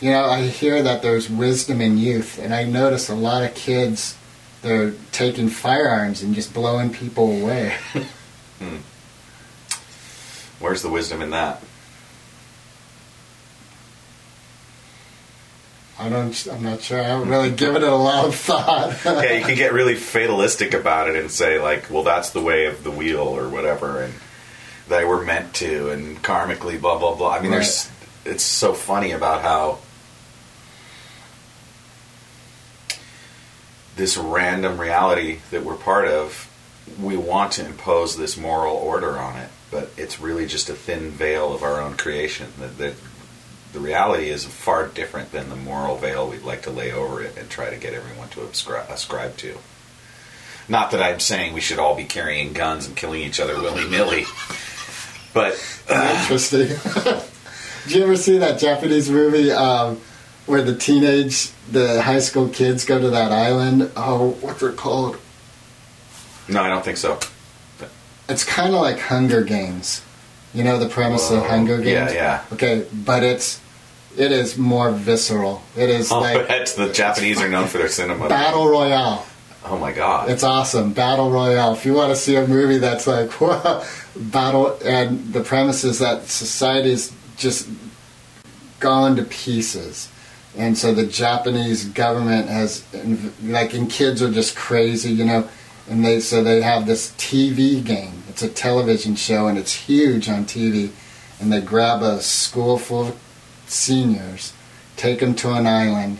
You 0.00 0.12
know, 0.12 0.24
I 0.26 0.42
hear 0.46 0.82
that 0.82 1.02
there's 1.02 1.28
wisdom 1.28 1.80
in 1.80 1.98
youth, 1.98 2.38
and 2.38 2.54
I 2.54 2.62
notice 2.64 3.08
a 3.08 3.14
lot 3.16 3.42
of 3.42 3.54
kids, 3.56 4.16
they're 4.62 4.92
taking 5.12 5.48
firearms 5.48 6.22
and 6.22 6.34
just 6.34 6.54
blowing 6.54 6.90
people 6.90 7.42
away. 7.42 7.74
Hmm. 8.58 8.78
Where's 10.58 10.82
the 10.82 10.88
wisdom 10.88 11.22
in 11.22 11.30
that? 11.30 11.62
I 15.98 16.08
don't, 16.08 16.46
I'm 16.46 16.62
not 16.62 16.80
sure. 16.80 17.00
I 17.00 17.04
haven't 17.04 17.28
really 17.28 17.50
given 17.50 17.82
it 17.82 17.88
a 17.88 17.94
lot 17.94 18.26
of 18.26 18.34
thought. 18.36 18.96
yeah, 19.04 19.32
you 19.32 19.44
can 19.44 19.56
get 19.56 19.72
really 19.72 19.96
fatalistic 19.96 20.72
about 20.72 21.08
it 21.08 21.16
and 21.16 21.30
say 21.30 21.58
like, 21.58 21.90
well, 21.90 22.04
that's 22.04 22.30
the 22.30 22.40
way 22.40 22.66
of 22.66 22.84
the 22.84 22.90
wheel 22.90 23.20
or 23.20 23.48
whatever, 23.48 24.02
and 24.02 24.14
they 24.88 25.04
were 25.04 25.24
meant 25.24 25.54
to, 25.54 25.90
and 25.90 26.22
karmically, 26.22 26.80
blah 26.80 26.98
blah 26.98 27.16
blah. 27.16 27.34
I 27.34 27.40
mean, 27.40 27.50
there's 27.50 27.90
it's 28.24 28.44
so 28.44 28.74
funny 28.74 29.10
about 29.10 29.42
how 29.42 29.78
this 33.96 34.16
random 34.16 34.80
reality 34.80 35.40
that 35.50 35.64
we're 35.64 35.74
part 35.74 36.06
of, 36.06 36.48
we 37.00 37.16
want 37.16 37.52
to 37.52 37.66
impose 37.66 38.16
this 38.16 38.36
moral 38.36 38.76
order 38.76 39.18
on 39.18 39.36
it, 39.36 39.50
but 39.70 39.90
it's 39.96 40.20
really 40.20 40.46
just 40.46 40.70
a 40.70 40.74
thin 40.74 41.10
veil 41.10 41.52
of 41.52 41.62
our 41.64 41.80
own 41.80 41.96
creation. 41.96 42.46
That, 42.60 42.78
that 42.78 42.94
the 43.72 43.80
reality 43.80 44.28
is 44.30 44.44
far 44.44 44.86
different 44.86 45.32
than 45.32 45.50
the 45.50 45.56
moral 45.56 45.96
veil 45.96 46.28
we'd 46.28 46.42
like 46.42 46.62
to 46.62 46.70
lay 46.70 46.92
over 46.92 47.22
it 47.22 47.36
and 47.36 47.48
try 47.50 47.70
to 47.70 47.76
get 47.76 47.94
everyone 47.94 48.28
to 48.30 48.42
ascribe, 48.42 48.88
ascribe 48.90 49.36
to. 49.38 49.58
Not 50.68 50.90
that 50.90 51.02
I'm 51.02 51.20
saying 51.20 51.54
we 51.54 51.60
should 51.60 51.78
all 51.78 51.94
be 51.94 52.04
carrying 52.04 52.52
guns 52.52 52.86
and 52.86 52.96
killing 52.96 53.22
each 53.22 53.40
other 53.40 53.56
willy 53.60 53.88
nilly, 53.88 54.24
but 55.32 55.58
Interesting. 55.90 56.68
Did 57.84 57.94
you 57.96 58.02
ever 58.02 58.16
see 58.16 58.38
that 58.38 58.58
Japanese 58.58 59.08
movie 59.08 59.50
um, 59.50 60.00
where 60.46 60.62
the 60.62 60.74
teenage, 60.74 61.50
the 61.70 62.02
high 62.02 62.18
school 62.18 62.48
kids 62.48 62.84
go 62.84 63.00
to 63.00 63.10
that 63.10 63.32
island? 63.32 63.90
Oh, 63.96 64.30
what's 64.40 64.62
it 64.62 64.76
called? 64.76 65.16
no, 66.48 66.62
I 66.62 66.68
don't 66.68 66.84
think 66.84 66.98
so. 66.98 67.18
It's 68.28 68.44
kind 68.44 68.74
of 68.74 68.82
like 68.82 68.98
Hunger 68.98 69.42
Games. 69.42 70.02
You 70.54 70.64
know 70.64 70.78
the 70.78 70.88
premise 70.88 71.30
of 71.30 71.42
Whoa. 71.42 71.48
Hunger 71.48 71.76
Games? 71.78 72.12
yeah. 72.12 72.42
Yeah. 72.50 72.54
Okay, 72.54 72.86
but 72.92 73.22
it's 73.22 73.60
it 74.16 74.32
is 74.32 74.56
more 74.58 74.90
visceral. 74.90 75.62
It 75.76 75.90
is 75.90 76.10
Oh, 76.10 76.20
like 76.20 76.48
bet 76.48 76.66
the 76.76 76.92
Japanese 76.92 77.40
are 77.40 77.48
known 77.48 77.66
for 77.68 77.78
their 77.78 77.88
cinema. 77.88 78.28
Battle 78.28 78.66
Royale. 78.68 79.26
Oh 79.64 79.76
my 79.78 79.92
god! 79.92 80.30
It's 80.30 80.42
awesome. 80.44 80.92
Battle 80.94 81.30
Royale. 81.30 81.72
If 81.74 81.84
you 81.84 81.92
want 81.92 82.10
to 82.10 82.16
see 82.16 82.36
a 82.36 82.46
movie 82.46 82.78
that's 82.78 83.06
like 83.06 83.30
whoa, 83.40 83.84
battle, 84.16 84.78
and 84.84 85.32
the 85.32 85.42
premise 85.42 85.84
is 85.84 85.98
that 85.98 86.24
society's 86.26 87.12
just 87.36 87.68
gone 88.80 89.16
to 89.16 89.24
pieces, 89.24 90.08
and 90.56 90.78
so 90.78 90.94
the 90.94 91.06
Japanese 91.06 91.84
government 91.86 92.48
has, 92.48 92.84
like, 93.44 93.74
and 93.74 93.90
kids 93.90 94.22
are 94.22 94.30
just 94.30 94.56
crazy, 94.56 95.12
you 95.12 95.24
know, 95.24 95.46
and 95.90 96.04
they 96.04 96.20
so 96.20 96.42
they 96.42 96.62
have 96.62 96.86
this 96.86 97.10
TV 97.18 97.84
game. 97.84 98.17
It's 98.38 98.44
a 98.44 98.48
television 98.48 99.16
show, 99.16 99.48
and 99.48 99.58
it's 99.58 99.74
huge 99.74 100.28
on 100.28 100.44
TV, 100.44 100.90
and 101.40 101.52
they 101.52 101.60
grab 101.60 102.02
a 102.02 102.20
school 102.20 102.78
full 102.78 103.08
of 103.08 103.18
seniors, 103.66 104.52
take 104.96 105.18
them 105.18 105.34
to 105.34 105.54
an 105.54 105.66
island 105.66 106.18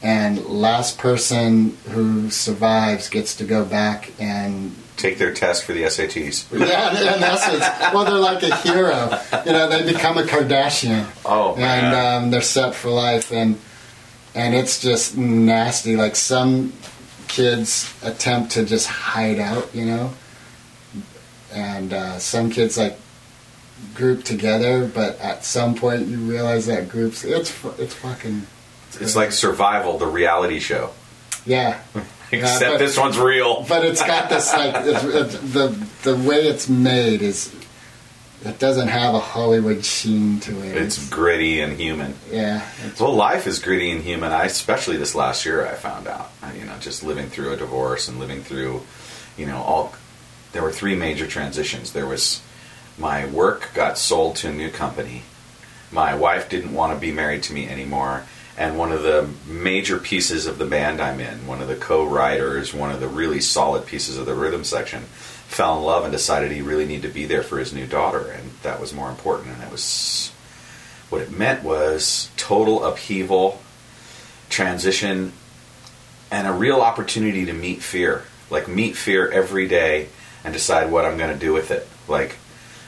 and 0.00 0.46
last 0.46 0.96
person 0.96 1.76
who 1.90 2.30
survives 2.30 3.08
gets 3.08 3.34
to 3.34 3.44
go 3.44 3.64
back 3.64 4.12
and 4.20 4.76
Take 4.96 5.18
their 5.18 5.34
test 5.34 5.64
for 5.64 5.72
the 5.72 5.82
SATs. 5.82 6.46
yeah 6.56 7.16
in 7.16 7.20
essence 7.20 7.64
well 7.92 8.04
they're 8.04 8.14
like 8.14 8.44
a 8.44 8.54
hero. 8.58 9.18
You 9.44 9.50
know 9.50 9.68
they 9.68 9.92
become 9.92 10.18
a 10.18 10.22
kardashian. 10.22 11.04
Oh 11.24 11.54
and 11.54 11.60
man! 11.60 12.22
um, 12.22 12.30
they're 12.30 12.42
set 12.42 12.76
for 12.76 12.90
life 12.90 13.32
and 13.32 13.58
and 14.36 14.54
it's 14.54 14.80
just 14.80 15.16
nasty. 15.16 15.96
Like 15.96 16.14
some 16.14 16.74
kids 17.26 17.92
attempt 18.04 18.52
to 18.52 18.64
just 18.64 18.86
hide 18.86 19.40
out 19.40 19.74
you 19.74 19.84
know 19.84 20.12
and 21.56 21.92
uh, 21.92 22.18
some 22.18 22.50
kids 22.50 22.76
like 22.76 22.96
group 23.94 24.24
together 24.24 24.86
but 24.86 25.18
at 25.20 25.44
some 25.44 25.74
point 25.74 26.06
you 26.06 26.18
realize 26.18 26.66
that 26.66 26.88
groups 26.88 27.24
it's 27.24 27.52
it's 27.78 27.94
fucking 27.94 28.46
it's 29.00 29.16
like 29.16 29.32
Survival, 29.32 29.98
the 29.98 30.06
reality 30.06 30.58
show. 30.58 30.90
yeah 31.44 31.80
Except 32.32 32.72
but- 32.74 32.78
this 32.78 32.98
one's 32.98 33.18
real. 33.18 33.62
but 33.68 33.84
it's 33.84 34.02
got 34.04 34.28
this 34.28 34.52
like 34.52 34.74
it's, 34.86 35.04
it's, 35.04 35.52
the 35.52 35.68
the 36.02 36.16
way 36.16 36.46
it's 36.46 36.68
made 36.68 37.22
is 37.22 37.54
it 38.44 38.58
doesn't 38.58 38.88
have 38.88 39.14
a 39.14 39.18
Hollywood 39.18 39.84
sheen 39.84 40.38
to 40.40 40.62
it. 40.62 40.76
It's 40.76 41.08
gritty 41.08 41.60
and 41.60 41.72
human. 41.72 42.14
yeah, 42.30 42.68
it's, 42.84 43.00
Well, 43.00 43.14
life 43.14 43.46
is 43.46 43.58
gritty 43.60 43.90
and 43.90 44.02
human. 44.02 44.30
I, 44.30 44.44
especially 44.44 44.96
this 44.98 45.14
last 45.14 45.44
year, 45.46 45.66
I 45.66 45.74
found 45.74 46.06
out. 46.06 46.30
You 46.56 46.64
know, 46.64 46.76
just 46.78 47.02
living 47.02 47.28
through 47.28 47.52
a 47.54 47.56
divorce 47.56 48.08
and 48.08 48.20
living 48.20 48.42
through, 48.42 48.82
you 49.36 49.46
know, 49.46 49.56
all. 49.58 49.94
There 50.56 50.62
were 50.62 50.72
three 50.72 50.94
major 50.94 51.26
transitions. 51.26 51.92
There 51.92 52.06
was 52.06 52.40
my 52.96 53.26
work 53.26 53.72
got 53.74 53.98
sold 53.98 54.36
to 54.36 54.48
a 54.48 54.52
new 54.54 54.70
company. 54.70 55.20
My 55.92 56.14
wife 56.14 56.48
didn't 56.48 56.72
want 56.72 56.94
to 56.94 56.98
be 56.98 57.12
married 57.12 57.42
to 57.42 57.52
me 57.52 57.68
anymore. 57.68 58.24
And 58.56 58.78
one 58.78 58.90
of 58.90 59.02
the 59.02 59.28
major 59.46 59.98
pieces 59.98 60.46
of 60.46 60.56
the 60.56 60.64
band 60.64 60.98
I'm 60.98 61.20
in, 61.20 61.46
one 61.46 61.60
of 61.60 61.68
the 61.68 61.76
co-writers, 61.76 62.72
one 62.72 62.90
of 62.90 63.00
the 63.00 63.06
really 63.06 63.38
solid 63.38 63.84
pieces 63.84 64.16
of 64.16 64.24
the 64.24 64.32
rhythm 64.32 64.64
section, 64.64 65.02
fell 65.02 65.76
in 65.76 65.84
love 65.84 66.04
and 66.04 66.10
decided 66.10 66.50
he 66.50 66.62
really 66.62 66.86
needed 66.86 67.08
to 67.08 67.12
be 67.12 67.26
there 67.26 67.42
for 67.42 67.58
his 67.58 67.74
new 67.74 67.86
daughter, 67.86 68.30
and 68.30 68.52
that 68.62 68.80
was 68.80 68.94
more 68.94 69.10
important. 69.10 69.56
And 69.56 69.62
it 69.62 69.70
was 69.70 70.32
what 71.10 71.20
it 71.20 71.30
meant 71.30 71.64
was 71.64 72.30
total 72.38 72.82
upheaval, 72.82 73.60
transition, 74.48 75.34
and 76.30 76.48
a 76.48 76.52
real 76.52 76.80
opportunity 76.80 77.44
to 77.44 77.52
meet 77.52 77.82
fear. 77.82 78.22
Like 78.48 78.68
meet 78.68 78.96
fear 78.96 79.30
every 79.30 79.68
day 79.68 80.08
and 80.46 80.54
decide 80.54 80.92
what 80.92 81.04
I'm 81.04 81.18
going 81.18 81.32
to 81.32 81.38
do 81.38 81.52
with 81.52 81.72
it. 81.72 81.86
Like, 82.06 82.36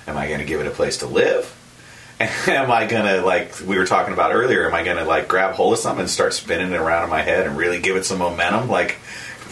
am 0.07 0.17
I 0.17 0.29
going 0.29 0.39
to 0.39 0.47
give 0.47 0.61
it 0.61 0.67
a 0.69 0.71
place 0.71 0.99
to 0.99 1.07
live? 1.07 1.53
am 2.21 2.71
I 2.71 2.87
to 2.87 3.23
like 3.23 3.61
we 3.61 3.77
were 3.77 3.85
talking 3.85 4.15
about 4.15 4.33
earlier? 4.33 4.67
Am 4.67 4.75
I 4.75 4.85
to 4.85 5.05
like 5.05 5.27
grab 5.27 5.57
hold 5.57 5.73
of 5.73 5.81
something 5.81 6.03
and 6.03 6.11
start 6.11 6.35
spinning 6.35 6.73
it 6.73 6.77
around 6.81 7.05
in 7.05 7.11
my 7.11 7.23
head 7.23 7.47
and 7.47 7.57
really 7.57 7.81
give 7.81 7.97
it 7.97 8.07
some 8.07 8.19
momentum? 8.19 8.69
Like, 8.69 8.97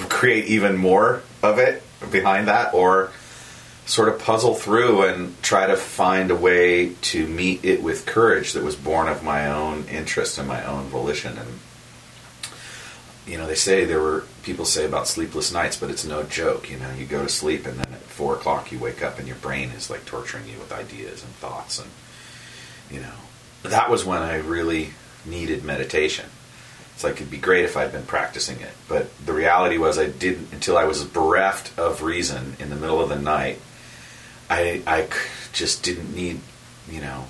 create 0.09 0.47
even 0.47 0.77
more 0.77 1.23
of 1.43 1.59
it 1.59 1.83
behind 2.13 2.47
that, 2.47 2.75
or 2.75 3.11
sort 3.87 4.09
of 4.09 4.21
puzzle 4.21 4.55
through 4.55 5.03
and 5.03 5.41
try 5.43 5.67
to 5.67 5.77
find 5.77 6.31
a 6.31 6.37
way 6.37 6.91
to 7.03 7.27
meet 7.27 7.65
it 7.65 7.83
with 7.83 8.07
courage 8.07 8.53
that 8.53 8.63
was 8.63 8.77
born 8.77 9.09
of 9.09 9.25
my 9.25 9.49
own 9.49 9.85
interest 9.89 10.39
and 10.39 10.49
my 10.49 10.65
own 10.65 10.87
volition 10.87 11.39
and 11.39 11.49
you 13.29 13.39
know 13.39 13.47
they 13.47 13.55
say 13.55 13.85
there 13.85 14.01
were 14.01 14.25
people 14.47 14.65
say 14.65 14.87
about 14.87 15.07
sleepless 15.07 15.53
nights 15.53 15.77
but 15.77 15.91
it's 15.91 16.05
no 16.05 16.23
joke 16.23 16.71
you 16.71 16.79
know 16.79 16.91
you 16.93 17.05
go 17.05 17.23
to 17.23 17.29
sleep 17.29 17.67
and 17.67 17.79
then 17.79 17.93
at 17.93 18.01
four 18.01 18.35
o'clock 18.35 18.73
you 18.73 18.79
wake 18.79 19.03
up 19.03 19.19
and 19.19 19.27
your 19.27 19.37
brain 19.37 19.71
is 19.71 19.91
like 19.91 20.05
torturing 20.07 20.49
you 20.49 20.59
with 20.59 20.73
ideas 20.73 21.23
and 21.23 21.33
thoughts 21.35 21.79
and 21.79 21.91
you 22.91 23.01
know 23.01 23.15
that 23.65 23.91
was 23.91 24.05
when 24.05 24.23
i 24.23 24.37
really 24.37 24.91
needed 25.27 25.65
meditation 25.65 26.27
it's 26.97 27.05
like 27.05 27.17
it'd 27.17 27.31
be 27.31 27.37
great 27.37 27.67
if 27.67 27.77
I'd 27.77 27.93
been 27.93 28.07
practicing 28.07 28.59
it, 28.63 28.73
but 28.89 29.11
the 29.27 29.35
reality 29.35 29.77
was 29.77 29.99
I 29.99 30.07
didn't 30.07 30.51
until 30.51 30.79
I 30.79 30.85
was 30.85 31.05
bereft 31.05 31.79
of 31.79 32.03
reason 32.03 32.57
in 32.59 32.71
the 32.71 32.75
middle 32.75 33.03
of 33.03 33.11
the 33.11 33.19
night. 33.19 33.61
I 34.49 34.83
I 34.87 35.07
just 35.53 35.83
didn't 35.83 36.17
need, 36.17 36.41
you 36.91 37.03
know, 37.03 37.27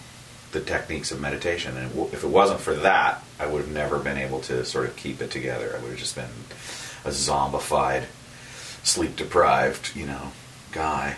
the 0.53 0.61
techniques 0.61 1.11
of 1.11 1.21
meditation, 1.21 1.77
and 1.77 1.91
if 2.13 2.23
it 2.23 2.29
wasn't 2.29 2.61
for 2.61 2.75
that, 2.75 3.25
I 3.41 3.47
would 3.49 3.63
have 3.63 3.73
never 3.73 3.99
been 3.99 4.19
able 4.19 4.39
to 4.43 4.65
sort 4.65 4.87
of 4.87 4.95
keep 4.95 5.21
it 5.21 5.33
together. 5.33 5.75
I 5.77 5.83
would 5.83 5.91
have 5.91 5.99
just 5.99 6.15
been 6.15 6.31
a 7.07 7.11
zombified, 7.11 8.05
sleep 8.83 9.17
deprived, 9.17 9.97
you 9.97 10.05
know, 10.05 10.33
guy. 10.73 11.17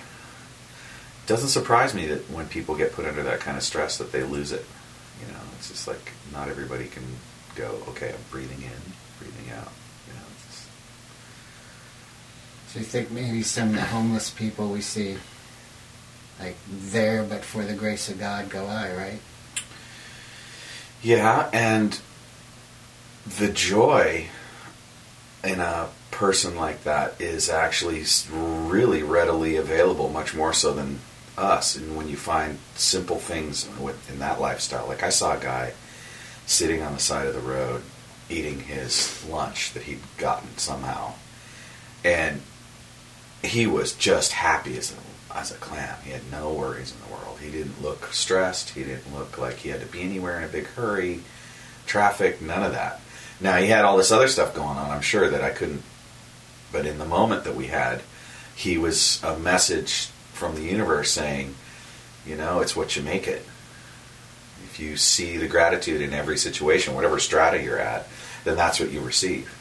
Doesn't 1.26 1.48
surprise 1.48 1.94
me 1.94 2.06
that 2.06 2.30
when 2.30 2.46
people 2.46 2.76
get 2.76 2.92
put 2.92 3.06
under 3.06 3.22
that 3.22 3.40
kind 3.40 3.56
of 3.56 3.62
stress 3.62 3.96
that 3.98 4.12
they 4.12 4.22
lose 4.22 4.52
it. 4.52 4.64
You 5.20 5.32
know, 5.32 5.40
it's 5.56 5.68
just 5.68 5.88
like 5.88 6.12
not 6.32 6.48
everybody 6.48 6.86
can 6.86 7.02
go. 7.54 7.78
Okay, 7.88 8.10
I'm 8.10 8.20
breathing 8.30 8.62
in, 8.62 8.92
breathing 9.18 9.50
out. 9.52 9.72
You 10.06 10.14
know, 10.14 10.26
it's 10.36 10.46
just, 10.46 10.68
So 12.68 12.78
you 12.80 12.84
think 12.84 13.10
maybe 13.10 13.42
some 13.42 13.70
of 13.70 13.74
the 13.74 13.82
homeless 13.82 14.30
people 14.30 14.68
we 14.68 14.82
see, 14.82 15.16
like 16.38 16.56
there, 16.68 17.22
but 17.22 17.44
for 17.44 17.64
the 17.64 17.74
grace 17.74 18.08
of 18.08 18.18
God, 18.18 18.50
go 18.50 18.66
I, 18.66 18.94
right? 18.94 19.20
Yeah, 21.02 21.48
and 21.52 22.00
the 23.38 23.48
joy 23.48 24.28
in 25.44 25.60
a 25.60 25.88
person 26.10 26.56
like 26.56 26.84
that 26.84 27.20
is 27.20 27.48
actually 27.48 28.04
really 28.32 29.02
readily 29.02 29.56
available, 29.56 30.08
much 30.08 30.34
more 30.34 30.52
so 30.52 30.72
than 30.72 30.98
us. 31.36 31.76
And 31.76 31.96
when 31.96 32.08
you 32.08 32.16
find 32.16 32.58
simple 32.74 33.18
things 33.18 33.68
in 34.08 34.18
that 34.18 34.40
lifestyle, 34.40 34.86
like 34.86 35.02
I 35.02 35.10
saw 35.10 35.36
a 35.36 35.40
guy 35.40 35.72
sitting 36.46 36.82
on 36.82 36.94
the 36.94 36.98
side 36.98 37.26
of 37.26 37.34
the 37.34 37.40
road 37.40 37.82
eating 38.30 38.60
his 38.60 39.24
lunch 39.28 39.72
that 39.72 39.84
he'd 39.84 40.00
gotten 40.18 40.56
somehow, 40.58 41.14
and 42.04 42.42
he 43.42 43.66
was 43.66 43.92
just 43.92 44.32
happy 44.32 44.76
as 44.76 44.92
a, 44.92 45.36
as 45.36 45.50
a 45.50 45.54
clam. 45.54 45.96
He 46.04 46.10
had 46.10 46.30
no 46.30 46.52
worries 46.52 46.92
in 46.92 47.00
the 47.06 47.14
world. 47.14 47.38
He 47.40 47.50
didn't 47.50 47.80
look 47.80 48.12
stressed. 48.12 48.70
He 48.70 48.82
didn't 48.84 49.14
look 49.14 49.38
like 49.38 49.56
he 49.58 49.68
had 49.68 49.80
to 49.80 49.86
be 49.86 50.02
anywhere 50.02 50.38
in 50.38 50.44
a 50.44 50.48
big 50.48 50.66
hurry. 50.66 51.20
Traffic, 51.86 52.42
none 52.42 52.64
of 52.64 52.72
that. 52.72 53.00
Now 53.40 53.56
he 53.58 53.68
had 53.68 53.84
all 53.84 53.96
this 53.96 54.10
other 54.10 54.28
stuff 54.28 54.54
going 54.54 54.76
on. 54.76 54.90
I'm 54.90 55.00
sure 55.00 55.28
that 55.30 55.42
I 55.42 55.50
couldn't. 55.50 55.82
But 56.72 56.86
in 56.86 56.98
the 56.98 57.04
moment 57.04 57.44
that 57.44 57.54
we 57.54 57.68
had, 57.68 58.02
he 58.54 58.76
was 58.76 59.22
a 59.22 59.38
message 59.38 60.08
from 60.32 60.54
the 60.54 60.62
universe 60.62 61.10
saying, 61.10 61.54
you 62.26 62.36
know, 62.36 62.60
it's 62.60 62.76
what 62.76 62.96
you 62.96 63.02
make 63.02 63.26
it. 63.26 63.44
If 64.64 64.78
you 64.80 64.96
see 64.96 65.36
the 65.36 65.48
gratitude 65.48 66.02
in 66.02 66.12
every 66.12 66.36
situation, 66.36 66.94
whatever 66.94 67.18
strata 67.18 67.62
you're 67.62 67.78
at, 67.78 68.06
then 68.44 68.56
that's 68.56 68.80
what 68.80 68.90
you 68.90 69.00
receive. 69.00 69.54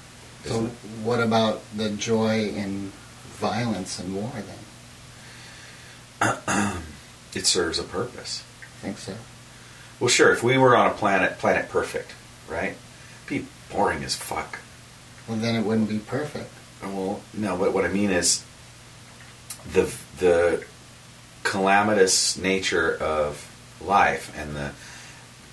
So 0.46 0.66
what 1.04 1.22
about 1.22 1.62
the 1.76 1.90
joy 1.92 2.50
in 2.50 2.92
violence 3.36 4.00
and 4.00 4.16
war 4.16 4.32
then? 6.20 6.78
It 7.34 7.46
serves 7.46 7.78
a 7.78 7.84
purpose. 7.84 8.44
I 8.64 8.66
think 8.82 8.98
so. 8.98 9.14
Well, 10.00 10.08
sure. 10.08 10.32
If 10.32 10.42
we 10.42 10.58
were 10.58 10.76
on 10.76 10.88
a 10.88 10.94
planet, 10.94 11.38
planet 11.38 11.70
perfect, 11.70 12.16
right? 12.50 12.76
Be 13.28 13.46
boring 13.72 14.04
as 14.04 14.16
fuck. 14.16 14.60
Well, 15.28 15.38
then 15.38 15.56
it 15.56 15.66
wouldn't 15.66 15.90
be 15.90 16.00
perfect. 16.00 16.52
Well, 16.82 17.22
no. 17.34 17.58
But 17.58 17.74
what 17.74 17.86
I 17.86 17.90
mean 17.90 18.12
is, 18.12 18.44
the 19.74 19.94
the 20.20 20.66
calamitous 21.44 22.38
nature 22.38 22.96
of 22.96 23.44
life 23.82 24.34
and 24.38 24.56
the 24.56 24.72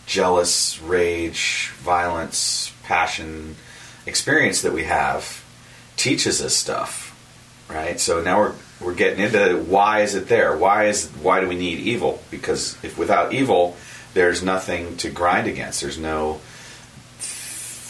jealous, 0.07 0.81
rage, 0.81 1.73
violence, 1.79 2.73
passion 2.85 3.57
experience 4.07 4.63
that 4.63 4.73
we 4.73 4.85
have 4.85 5.43
teaches 5.97 6.43
us 6.43 6.55
stuff, 6.55 7.17
right? 7.69 7.99
So 7.99 8.23
now 8.23 8.39
we're 8.39 8.55
we're 8.81 8.95
getting 8.95 9.25
into 9.25 9.59
why 9.59 10.01
is 10.01 10.15
it 10.15 10.29
there? 10.29 10.57
Why 10.57 10.87
is 10.87 11.09
why 11.23 11.41
do 11.41 11.49
we 11.49 11.57
need 11.57 11.79
evil? 11.81 12.23
Because 12.31 12.77
if 12.85 12.99
without 12.99 13.33
evil, 13.33 13.77
there's 14.13 14.43
nothing 14.43 14.97
to 14.99 15.11
grind 15.11 15.47
against. 15.47 15.81
There's 15.81 15.99
no 15.99 16.41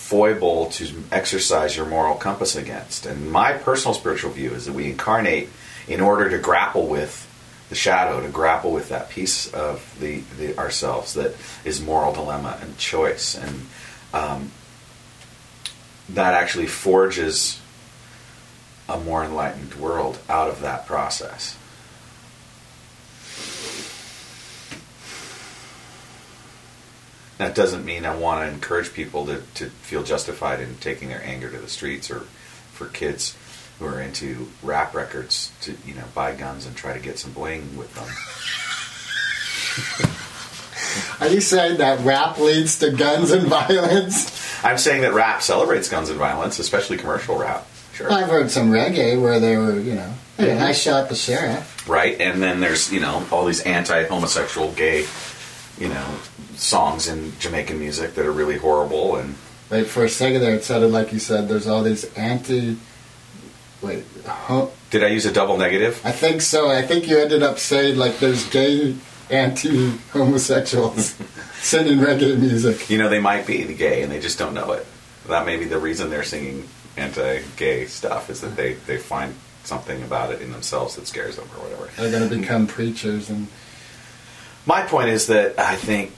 foible 0.05 0.67
to 0.67 0.87
exercise 1.11 1.75
your 1.75 1.87
moral 1.87 2.15
compass 2.15 2.57
against. 2.57 3.07
And 3.07 3.33
my 3.33 3.55
personal 3.55 3.95
spiritual 3.95 4.33
view 4.33 4.51
is 4.51 4.67
that 4.67 4.75
we 4.75 4.91
incarnate 4.91 5.49
in 5.89 6.03
order 6.03 6.29
to 6.29 6.37
grapple 6.37 6.87
with 6.87 7.27
the 7.71 7.75
shadow, 7.75 8.21
to 8.21 8.29
grapple 8.29 8.71
with 8.71 8.91
that 8.91 9.09
piece 9.09 9.51
of 9.55 9.83
the, 10.01 10.21
the 10.37 10.59
ourselves 10.59 11.15
that 11.15 11.35
is 11.65 11.81
moral 11.81 12.13
dilemma 12.13 12.59
and 12.61 12.77
choice, 12.77 13.35
and 13.35 13.67
um, 14.13 14.51
that 16.11 16.35
actually 16.35 16.67
forges 16.67 17.59
a 18.91 19.01
more 19.01 19.25
enlightened 19.25 19.75
world 19.77 20.19
out 20.29 20.51
of 20.51 20.61
that 20.61 20.85
process. 20.85 21.57
That 27.39 27.55
doesn't 27.55 27.85
mean 27.85 28.05
I 28.05 28.17
want 28.17 28.47
to 28.49 28.55
encourage 28.55 28.93
people 28.93 29.27
to, 29.27 29.43
to 29.55 29.67
feel 29.67 30.03
justified 30.03 30.61
in 30.61 30.77
taking 30.77 31.09
their 31.09 31.23
anger 31.25 31.51
to 31.51 31.59
the 31.59 31.69
streets 31.69 32.11
or 32.11 32.21
for 32.73 32.87
kids 32.87 33.37
who 33.79 33.87
are 33.87 34.01
into 34.01 34.49
rap 34.63 34.95
records 34.95 35.51
to, 35.63 35.75
you 35.85 35.95
know, 35.95 36.05
buy 36.15 36.35
guns 36.35 36.65
and 36.67 36.77
try 36.77 36.93
to 36.93 37.01
get 37.01 37.19
some 37.19 37.33
bling 37.33 37.77
with 37.77 37.93
them. 37.95 38.07
Are 41.21 41.29
you 41.29 41.41
saying 41.41 41.79
that 41.79 42.05
rap 42.05 42.39
leads 42.39 42.79
to 42.79 42.91
guns 42.93 43.31
and 43.33 43.47
violence? 43.49 44.65
I'm 44.65 44.79
saying 44.79 45.03
that 45.03 45.13
rap 45.13 45.43
celebrates 45.43 45.89
guns 45.89 46.09
and 46.11 46.19
violence, 46.19 46.59
especially 46.59 46.97
commercial 46.99 47.37
rap. 47.37 47.67
Sure. 47.95 48.11
I've 48.13 48.29
heard 48.29 48.51
some 48.51 48.71
reggae 48.71 49.21
where 49.21 49.41
they 49.41 49.57
were, 49.57 49.79
you 49.79 49.95
know, 49.95 50.13
hey, 50.37 50.59
I 50.59 50.73
shot 50.73 51.09
the 51.09 51.15
sheriff. 51.15 51.89
right? 51.89 52.21
And 52.21 52.43
then 52.43 52.61
there's 52.61 52.93
you 52.93 53.01
know 53.01 53.25
all 53.31 53.45
these 53.45 53.61
anti-homosexual, 53.61 54.73
gay, 54.73 55.05
you 55.79 55.89
know, 55.89 56.07
songs 56.57 57.09
in 57.09 57.33
Jamaican 57.39 57.79
music 57.79 58.15
that 58.15 58.25
are 58.25 58.33
really 58.33 58.57
horrible. 58.57 59.17
And 59.17 59.35
Wait, 59.71 59.87
for 59.87 60.05
a 60.05 60.09
second 60.09 60.41
there, 60.41 60.55
it 60.55 60.65
sounded 60.65 60.91
like 60.91 61.13
you 61.13 61.19
said 61.19 61.49
there's 61.49 61.67
all 61.67 61.83
these 61.83 62.05
anti. 62.15 62.77
Wait, 63.83 64.05
ho- 64.27 64.73
did 64.91 65.05
I 65.05 65.09
use 65.09 65.27
a 65.27 65.33
double 65.33 65.59
negative? 65.59 66.01
I 66.05 66.13
think 66.13 66.41
so. 66.41 66.71
I 66.71 66.83
think 66.83 67.07
you 67.09 67.19
ended 67.19 67.43
up 67.43 67.59
saying 67.59 67.99
like 67.99 68.19
there's 68.19 68.49
gay 68.51 68.97
anti 69.31 69.91
homosexuals 70.13 71.15
singing 71.61 71.99
reggae 71.99 72.39
music. 72.39 72.89
You 72.89 72.99
know, 72.99 73.09
they 73.09 73.21
might 73.21 73.47
be 73.47 73.65
the 73.65 73.75
gay 73.75 74.03
and 74.03 74.13
they 74.13 74.21
just 74.21 74.39
don't 74.39 74.55
know 74.55 74.73
it. 74.73 74.87
That 75.29 75.47
may 75.47 75.57
be 75.57 75.65
the 75.65 75.79
reason 75.79 76.11
they're 76.11 76.23
singing 76.23 76.69
anti-gay 76.97 77.87
stuff 77.87 78.31
is 78.31 78.41
that 78.43 78.57
they 78.57 78.75
they 78.75 78.99
find 78.99 79.35
something 79.65 80.03
about 80.03 80.31
it 80.31 80.43
in 80.43 80.53
themselves 80.53 80.97
that 80.97 81.07
scares 81.07 81.37
them 81.37 81.49
or 81.57 81.65
whatever. 81.65 81.91
They're 81.97 82.11
going 82.11 82.29
to 82.29 82.37
become 82.39 82.67
preachers 82.67 83.31
and 83.31 83.49
My 84.67 84.83
point 84.83 85.11
is 85.11 85.27
that 85.27 85.59
I 85.59 85.77
think 85.77 86.13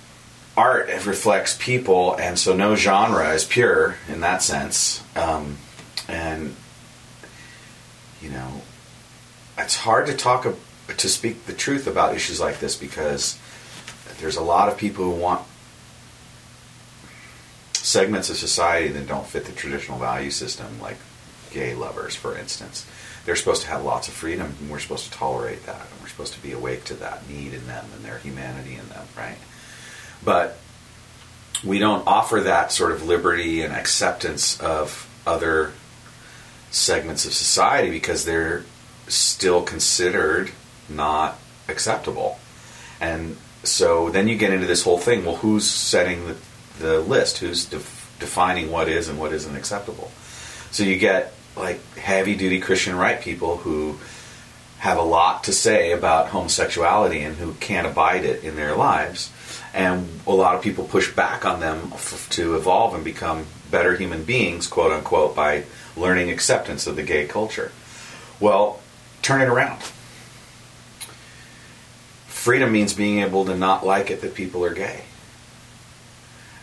art 0.56 0.88
reflects 1.04 1.56
people, 1.58 2.14
and 2.16 2.38
so 2.38 2.54
no 2.56 2.76
genre 2.76 3.30
is 3.34 3.44
pure 3.44 3.96
in 4.08 4.20
that 4.20 4.42
sense. 4.42 5.02
Um, 5.16 5.58
and 6.08 6.54
you 8.22 8.30
know, 8.30 8.62
it's 9.58 9.76
hard 9.76 10.06
to 10.06 10.14
talk 10.14 10.46
to 10.96 11.08
speak 11.08 11.46
the 11.46 11.52
truth 11.52 11.86
about 11.86 12.14
issues 12.14 12.40
like 12.40 12.60
this 12.60 12.76
because 12.76 13.38
there's 14.18 14.36
a 14.36 14.42
lot 14.42 14.68
of 14.68 14.78
people 14.78 15.04
who 15.04 15.10
want 15.10 15.42
segments 17.74 18.30
of 18.30 18.36
society 18.36 18.88
that 18.88 19.06
don't 19.06 19.26
fit 19.26 19.44
the 19.44 19.52
traditional 19.52 19.98
value 19.98 20.30
system, 20.30 20.80
like 20.80 20.96
gay 21.52 21.74
lovers, 21.74 22.14
for 22.14 22.36
instance. 22.36 22.86
They're 23.24 23.36
supposed 23.36 23.62
to 23.62 23.68
have 23.68 23.84
lots 23.84 24.08
of 24.08 24.14
freedom, 24.14 24.54
and 24.60 24.70
we're 24.70 24.78
supposed 24.78 25.04
to 25.06 25.10
tolerate 25.10 25.66
that, 25.66 25.86
supposed 26.16 26.32
to 26.32 26.40
be 26.40 26.52
awake 26.52 26.82
to 26.82 26.94
that 26.94 27.28
need 27.28 27.52
in 27.52 27.66
them 27.66 27.84
and 27.94 28.02
their 28.02 28.16
humanity 28.16 28.74
in 28.74 28.88
them, 28.88 29.06
right? 29.18 29.36
But 30.24 30.56
we 31.62 31.78
don't 31.78 32.06
offer 32.06 32.40
that 32.40 32.72
sort 32.72 32.92
of 32.92 33.04
liberty 33.04 33.60
and 33.60 33.74
acceptance 33.74 34.58
of 34.58 35.06
other 35.26 35.72
segments 36.70 37.26
of 37.26 37.34
society 37.34 37.90
because 37.90 38.24
they're 38.24 38.64
still 39.08 39.62
considered 39.62 40.52
not 40.88 41.38
acceptable. 41.68 42.38
And 42.98 43.36
so 43.62 44.08
then 44.08 44.26
you 44.26 44.36
get 44.36 44.54
into 44.54 44.66
this 44.66 44.84
whole 44.84 44.98
thing 44.98 45.22
well, 45.22 45.36
who's 45.36 45.68
setting 45.68 46.28
the, 46.28 46.36
the 46.78 47.00
list? 47.00 47.38
Who's 47.38 47.66
def- 47.66 48.16
defining 48.18 48.70
what 48.70 48.88
is 48.88 49.08
and 49.08 49.18
what 49.18 49.34
isn't 49.34 49.54
acceptable? 49.54 50.10
So 50.70 50.82
you 50.82 50.96
get 50.96 51.34
like 51.56 51.94
heavy 51.96 52.36
duty 52.36 52.58
Christian 52.58 52.96
right 52.96 53.20
people 53.20 53.58
who 53.58 53.98
have 54.78 54.98
a 54.98 55.02
lot 55.02 55.44
to 55.44 55.52
say 55.52 55.92
about 55.92 56.28
homosexuality 56.28 57.20
and 57.22 57.36
who 57.36 57.54
can't 57.54 57.86
abide 57.86 58.24
it 58.24 58.44
in 58.44 58.56
their 58.56 58.74
lives. 58.74 59.32
And 59.72 60.08
a 60.26 60.32
lot 60.32 60.54
of 60.54 60.62
people 60.62 60.84
push 60.84 61.12
back 61.12 61.44
on 61.44 61.60
them 61.60 61.90
f- 61.92 62.28
to 62.30 62.56
evolve 62.56 62.94
and 62.94 63.04
become 63.04 63.46
better 63.70 63.96
human 63.96 64.24
beings, 64.24 64.66
quote 64.66 64.92
unquote, 64.92 65.34
by 65.34 65.64
learning 65.96 66.30
acceptance 66.30 66.86
of 66.86 66.96
the 66.96 67.02
gay 67.02 67.26
culture. 67.26 67.72
Well, 68.38 68.80
turn 69.22 69.40
it 69.40 69.48
around. 69.48 69.82
Freedom 72.26 72.70
means 72.70 72.94
being 72.94 73.20
able 73.20 73.44
to 73.46 73.56
not 73.56 73.84
like 73.84 74.10
it 74.10 74.20
that 74.20 74.34
people 74.34 74.64
are 74.64 74.74
gay. 74.74 75.02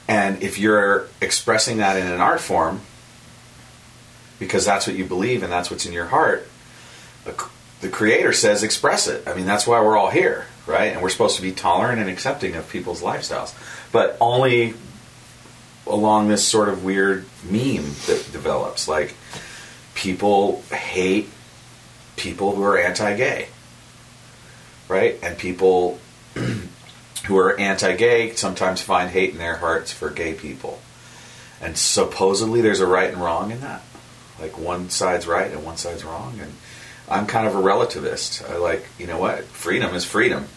And 0.07 0.41
if 0.43 0.59
you're 0.59 1.07
expressing 1.21 1.77
that 1.77 1.97
in 1.97 2.07
an 2.07 2.21
art 2.21 2.41
form, 2.41 2.81
because 4.39 4.65
that's 4.65 4.87
what 4.87 4.95
you 4.95 5.05
believe 5.05 5.43
and 5.43 5.51
that's 5.51 5.71
what's 5.71 5.85
in 5.85 5.93
your 5.93 6.05
heart, 6.05 6.47
the, 7.83 7.89
creator 7.89 8.33
says 8.33 8.63
express 8.63 9.07
it. 9.07 9.27
I 9.27 9.33
mean, 9.33 9.45
that's 9.45 9.67
why 9.67 9.81
we're 9.81 9.97
all 9.97 10.09
here, 10.09 10.47
right? 10.65 10.91
And 10.93 11.01
we're 11.01 11.09
supposed 11.09 11.35
to 11.35 11.41
be 11.41 11.51
tolerant 11.51 11.99
and 11.99 12.09
accepting 12.09 12.55
of 12.55 12.69
people's 12.69 13.01
lifestyles, 13.01 13.53
but 13.91 14.17
only 14.19 14.73
along 15.85 16.27
this 16.27 16.47
sort 16.47 16.69
of 16.69 16.83
weird 16.83 17.25
meme 17.43 17.91
that 18.07 18.29
develops. 18.31 18.87
Like, 18.87 19.15
people 19.95 20.61
hate 20.71 21.29
people 22.15 22.55
who 22.55 22.63
are 22.63 22.77
anti 22.77 23.15
gay, 23.15 23.47
right? 24.87 25.19
And 25.21 25.37
people 25.37 25.99
who 27.25 27.37
are 27.37 27.57
anti-gay 27.59 28.33
sometimes 28.35 28.81
find 28.81 29.09
hate 29.09 29.31
in 29.31 29.37
their 29.37 29.57
hearts 29.57 29.91
for 29.91 30.09
gay 30.09 30.33
people, 30.33 30.79
and 31.61 31.77
supposedly 31.77 32.61
there's 32.61 32.79
a 32.79 32.87
right 32.87 33.11
and 33.11 33.21
wrong 33.21 33.51
in 33.51 33.61
that. 33.61 33.81
Like 34.39 34.57
one 34.57 34.89
side's 34.89 35.27
right 35.27 35.51
and 35.51 35.63
one 35.63 35.77
side's 35.77 36.03
wrong, 36.03 36.39
and 36.41 36.53
I'm 37.13 37.27
kind 37.27 37.45
of 37.45 37.55
a 37.55 37.61
relativist. 37.61 38.49
I 38.49 38.57
like, 38.57 38.87
you 38.97 39.05
know 39.05 39.19
what? 39.19 39.43
Freedom 39.43 39.93
is 39.93 40.03
freedom. 40.03 40.47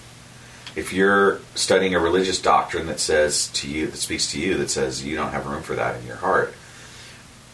If 0.75 0.91
you're 0.93 1.41
studying 1.55 1.95
a 1.95 1.99
religious 1.99 2.41
doctrine 2.41 2.87
that 2.87 2.99
says 2.99 3.49
to 3.49 3.69
you, 3.69 3.89
that 3.89 3.97
speaks 3.99 4.33
to 4.33 4.41
you, 4.41 4.57
that 4.57 4.71
says 4.71 5.05
you 5.05 5.17
don't 5.17 5.33
have 5.33 5.47
room 5.47 5.63
for 5.63 5.75
that 5.75 6.01
in 6.01 6.07
your 6.07 6.17
heart, 6.17 6.55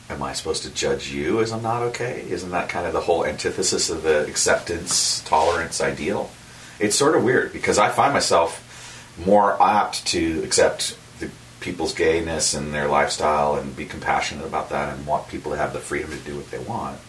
am 0.08 0.22
I 0.22 0.34
supposed 0.34 0.62
to 0.62 0.70
judge 0.70 1.10
you 1.10 1.40
as 1.40 1.50
I'm 1.50 1.62
not 1.62 1.82
okay? 1.82 2.24
Isn't 2.28 2.50
that 2.50 2.68
kind 2.68 2.86
of 2.86 2.92
the 2.92 3.00
whole 3.00 3.26
antithesis 3.26 3.90
of 3.90 4.04
the 4.04 4.24
acceptance, 4.26 5.20
tolerance 5.22 5.80
ideal? 5.80 6.30
It's 6.78 6.94
sort 6.94 7.16
of 7.16 7.24
weird 7.24 7.52
because 7.52 7.78
I 7.78 7.88
find 7.88 8.12
myself 8.12 9.16
more 9.26 9.60
apt 9.60 10.06
to 10.08 10.42
accept 10.44 10.96
the 11.18 11.28
people's 11.60 11.92
gayness 11.92 12.54
and 12.54 12.72
their 12.72 12.86
lifestyle 12.86 13.56
and 13.56 13.76
be 13.76 13.84
compassionate 13.84 14.46
about 14.46 14.70
that 14.70 14.96
and 14.96 15.06
want 15.06 15.26
people 15.26 15.50
to 15.50 15.58
have 15.58 15.72
the 15.72 15.80
freedom 15.80 16.10
to 16.10 16.18
do 16.18 16.36
what 16.36 16.50
they 16.52 16.60
want. 16.60 17.00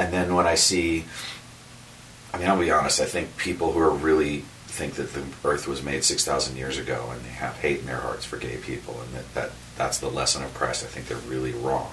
And 0.00 0.14
then 0.14 0.34
when 0.34 0.46
I 0.46 0.54
see, 0.54 1.04
I 2.32 2.38
mean, 2.38 2.48
I'll 2.48 2.58
be 2.58 2.70
honest, 2.70 3.02
I 3.02 3.04
think 3.04 3.36
people 3.36 3.72
who 3.72 3.80
are 3.80 3.90
really 3.90 4.44
think 4.66 4.94
that 4.94 5.12
the 5.12 5.22
earth 5.44 5.68
was 5.68 5.82
made 5.82 6.04
6,000 6.04 6.56
years 6.56 6.78
ago 6.78 7.10
and 7.12 7.22
they 7.22 7.28
have 7.28 7.58
hate 7.58 7.80
in 7.80 7.86
their 7.86 7.98
hearts 7.98 8.24
for 8.24 8.38
gay 8.38 8.56
people 8.56 8.98
and 9.02 9.12
that, 9.12 9.34
that 9.34 9.50
that's 9.76 9.98
the 9.98 10.08
lesson 10.08 10.42
of 10.42 10.54
Christ, 10.54 10.84
I 10.84 10.86
think 10.86 11.06
they're 11.06 11.18
really 11.30 11.52
wrong. 11.52 11.92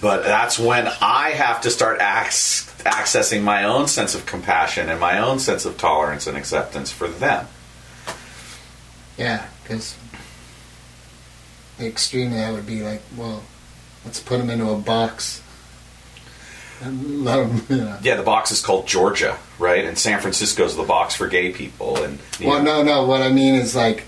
But 0.00 0.24
that's 0.24 0.58
when 0.58 0.88
I 1.02 1.32
have 1.32 1.60
to 1.60 1.70
start 1.70 2.00
ac- 2.00 2.70
accessing 2.84 3.42
my 3.42 3.64
own 3.64 3.86
sense 3.86 4.14
of 4.14 4.24
compassion 4.24 4.88
and 4.88 4.98
my 4.98 5.18
own 5.18 5.40
sense 5.40 5.66
of 5.66 5.76
tolerance 5.76 6.26
and 6.26 6.38
acceptance 6.38 6.90
for 6.90 7.06
them. 7.06 7.48
Yeah, 9.18 9.46
because 9.62 9.94
the 11.76 11.86
extreme 11.86 12.28
of 12.28 12.38
that 12.38 12.54
would 12.54 12.66
be 12.66 12.82
like, 12.82 13.02
well, 13.14 13.42
let's 14.06 14.20
put 14.20 14.38
them 14.38 14.48
into 14.48 14.70
a 14.70 14.78
box 14.78 15.42
let 17.24 17.36
them, 17.36 17.66
you 17.68 17.84
know. 17.84 17.98
Yeah, 18.02 18.16
the 18.16 18.22
box 18.22 18.50
is 18.50 18.60
called 18.60 18.86
Georgia, 18.86 19.38
right? 19.58 19.84
And 19.84 19.96
San 19.98 20.20
Francisco's 20.20 20.76
the 20.76 20.82
box 20.82 21.14
for 21.14 21.28
gay 21.28 21.52
people. 21.52 22.02
And 22.02 22.18
Well, 22.42 22.62
know- 22.62 22.82
no, 22.82 23.02
no. 23.02 23.04
What 23.06 23.22
I 23.22 23.30
mean 23.30 23.54
is 23.54 23.74
like, 23.76 24.04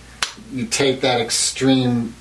you 0.52 0.66
take 0.66 1.00
that 1.02 1.20
extreme 1.20 2.14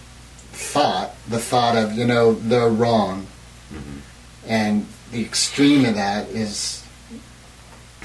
thought, 0.51 1.15
the 1.27 1.39
thought 1.39 1.75
of, 1.77 1.93
you 1.93 2.05
know, 2.05 2.33
they're 2.33 2.69
wrong, 2.69 3.27
and 4.47 4.85
the 5.11 5.21
extreme 5.21 5.85
of 5.85 5.95
that 5.95 6.27
is 6.29 6.83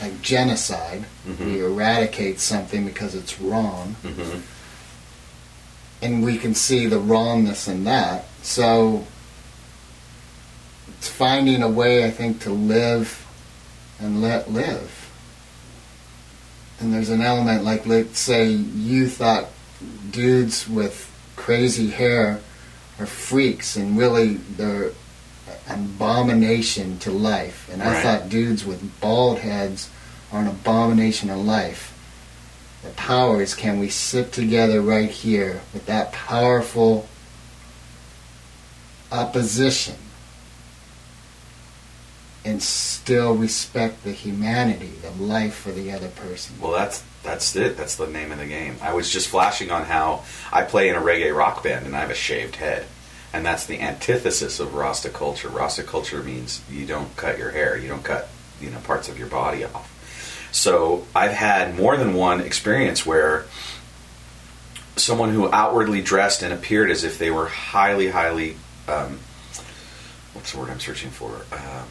like 0.00 0.20
genocide. 0.22 1.04
Mhm. 1.28 1.44
We 1.46 1.60
eradicate 1.64 2.38
something 2.40 2.84
because 2.86 3.14
it's 3.14 3.40
wrong. 3.40 3.96
Mhm. 4.04 4.42
and 6.00 6.22
we 6.22 6.38
can 6.38 6.54
see 6.54 6.86
the 6.86 6.98
wrongness 7.00 7.66
in 7.66 7.82
that. 7.82 8.24
So 8.42 9.04
it's 10.98 11.08
finding 11.08 11.62
a 11.62 11.68
way, 11.68 12.04
I 12.04 12.10
think, 12.10 12.40
to 12.42 12.50
live 12.50 13.24
and 14.00 14.20
let 14.20 14.50
live. 14.50 15.10
And 16.80 16.92
there's 16.92 17.08
an 17.08 17.22
element 17.22 17.64
like, 17.64 17.86
let's 17.86 18.18
say 18.18 18.48
you 18.48 19.08
thought 19.08 19.46
dudes 20.10 20.68
with 20.68 21.10
crazy 21.36 21.90
hair 21.90 22.40
are 22.98 23.06
freaks, 23.06 23.76
and 23.76 23.96
really 23.96 24.34
they're 24.34 24.90
an 25.68 25.84
abomination 25.84 26.98
to 26.98 27.12
life. 27.12 27.68
And 27.72 27.80
I 27.80 27.92
Right. 27.92 28.02
thought 28.02 28.28
dudes 28.28 28.64
with 28.64 29.00
bald 29.00 29.38
heads 29.38 29.88
are 30.32 30.40
an 30.40 30.48
abomination 30.48 31.28
to 31.28 31.36
life. 31.36 31.92
The 32.82 32.90
power 32.90 33.40
is 33.40 33.54
can 33.54 33.78
we 33.78 33.88
sit 33.88 34.32
together 34.32 34.80
right 34.80 35.10
here 35.10 35.60
with 35.72 35.86
that 35.86 36.12
powerful 36.12 37.08
opposition 39.10 39.94
and 42.48 42.62
still 42.62 43.34
respect 43.34 44.04
the 44.04 44.12
humanity, 44.12 44.90
the 45.02 45.10
life 45.22 45.54
for 45.54 45.70
the 45.70 45.92
other 45.92 46.08
person. 46.08 46.56
Well, 46.58 46.72
that's 46.72 47.04
that's 47.22 47.54
it. 47.56 47.76
That's 47.76 47.96
the 47.96 48.06
name 48.06 48.32
of 48.32 48.38
the 48.38 48.46
game. 48.46 48.76
I 48.80 48.94
was 48.94 49.10
just 49.10 49.28
flashing 49.28 49.70
on 49.70 49.84
how 49.84 50.24
I 50.50 50.62
play 50.62 50.88
in 50.88 50.96
a 50.96 51.00
reggae 51.00 51.36
rock 51.36 51.62
band 51.62 51.84
and 51.84 51.94
I 51.94 52.00
have 52.00 52.10
a 52.10 52.14
shaved 52.14 52.56
head, 52.56 52.86
and 53.34 53.44
that's 53.44 53.66
the 53.66 53.80
antithesis 53.80 54.60
of 54.60 54.74
Rasta 54.74 55.10
culture. 55.10 55.48
Rasta 55.48 55.82
culture 55.82 56.22
means 56.22 56.62
you 56.70 56.86
don't 56.86 57.14
cut 57.16 57.38
your 57.38 57.50
hair, 57.50 57.76
you 57.76 57.88
don't 57.88 58.04
cut 58.04 58.28
you 58.62 58.70
know 58.70 58.78
parts 58.78 59.10
of 59.10 59.18
your 59.18 59.28
body 59.28 59.64
off. 59.64 59.94
So 60.50 61.06
I've 61.14 61.32
had 61.32 61.76
more 61.76 61.98
than 61.98 62.14
one 62.14 62.40
experience 62.40 63.04
where 63.04 63.44
someone 64.96 65.34
who 65.34 65.52
outwardly 65.52 66.00
dressed 66.00 66.42
and 66.42 66.52
appeared 66.52 66.90
as 66.90 67.04
if 67.04 67.18
they 67.18 67.30
were 67.30 67.46
highly, 67.46 68.08
highly 68.08 68.56
um, 68.88 69.18
what's 70.32 70.52
the 70.52 70.58
word 70.58 70.70
I'm 70.70 70.80
searching 70.80 71.10
for? 71.10 71.44
Um, 71.52 71.88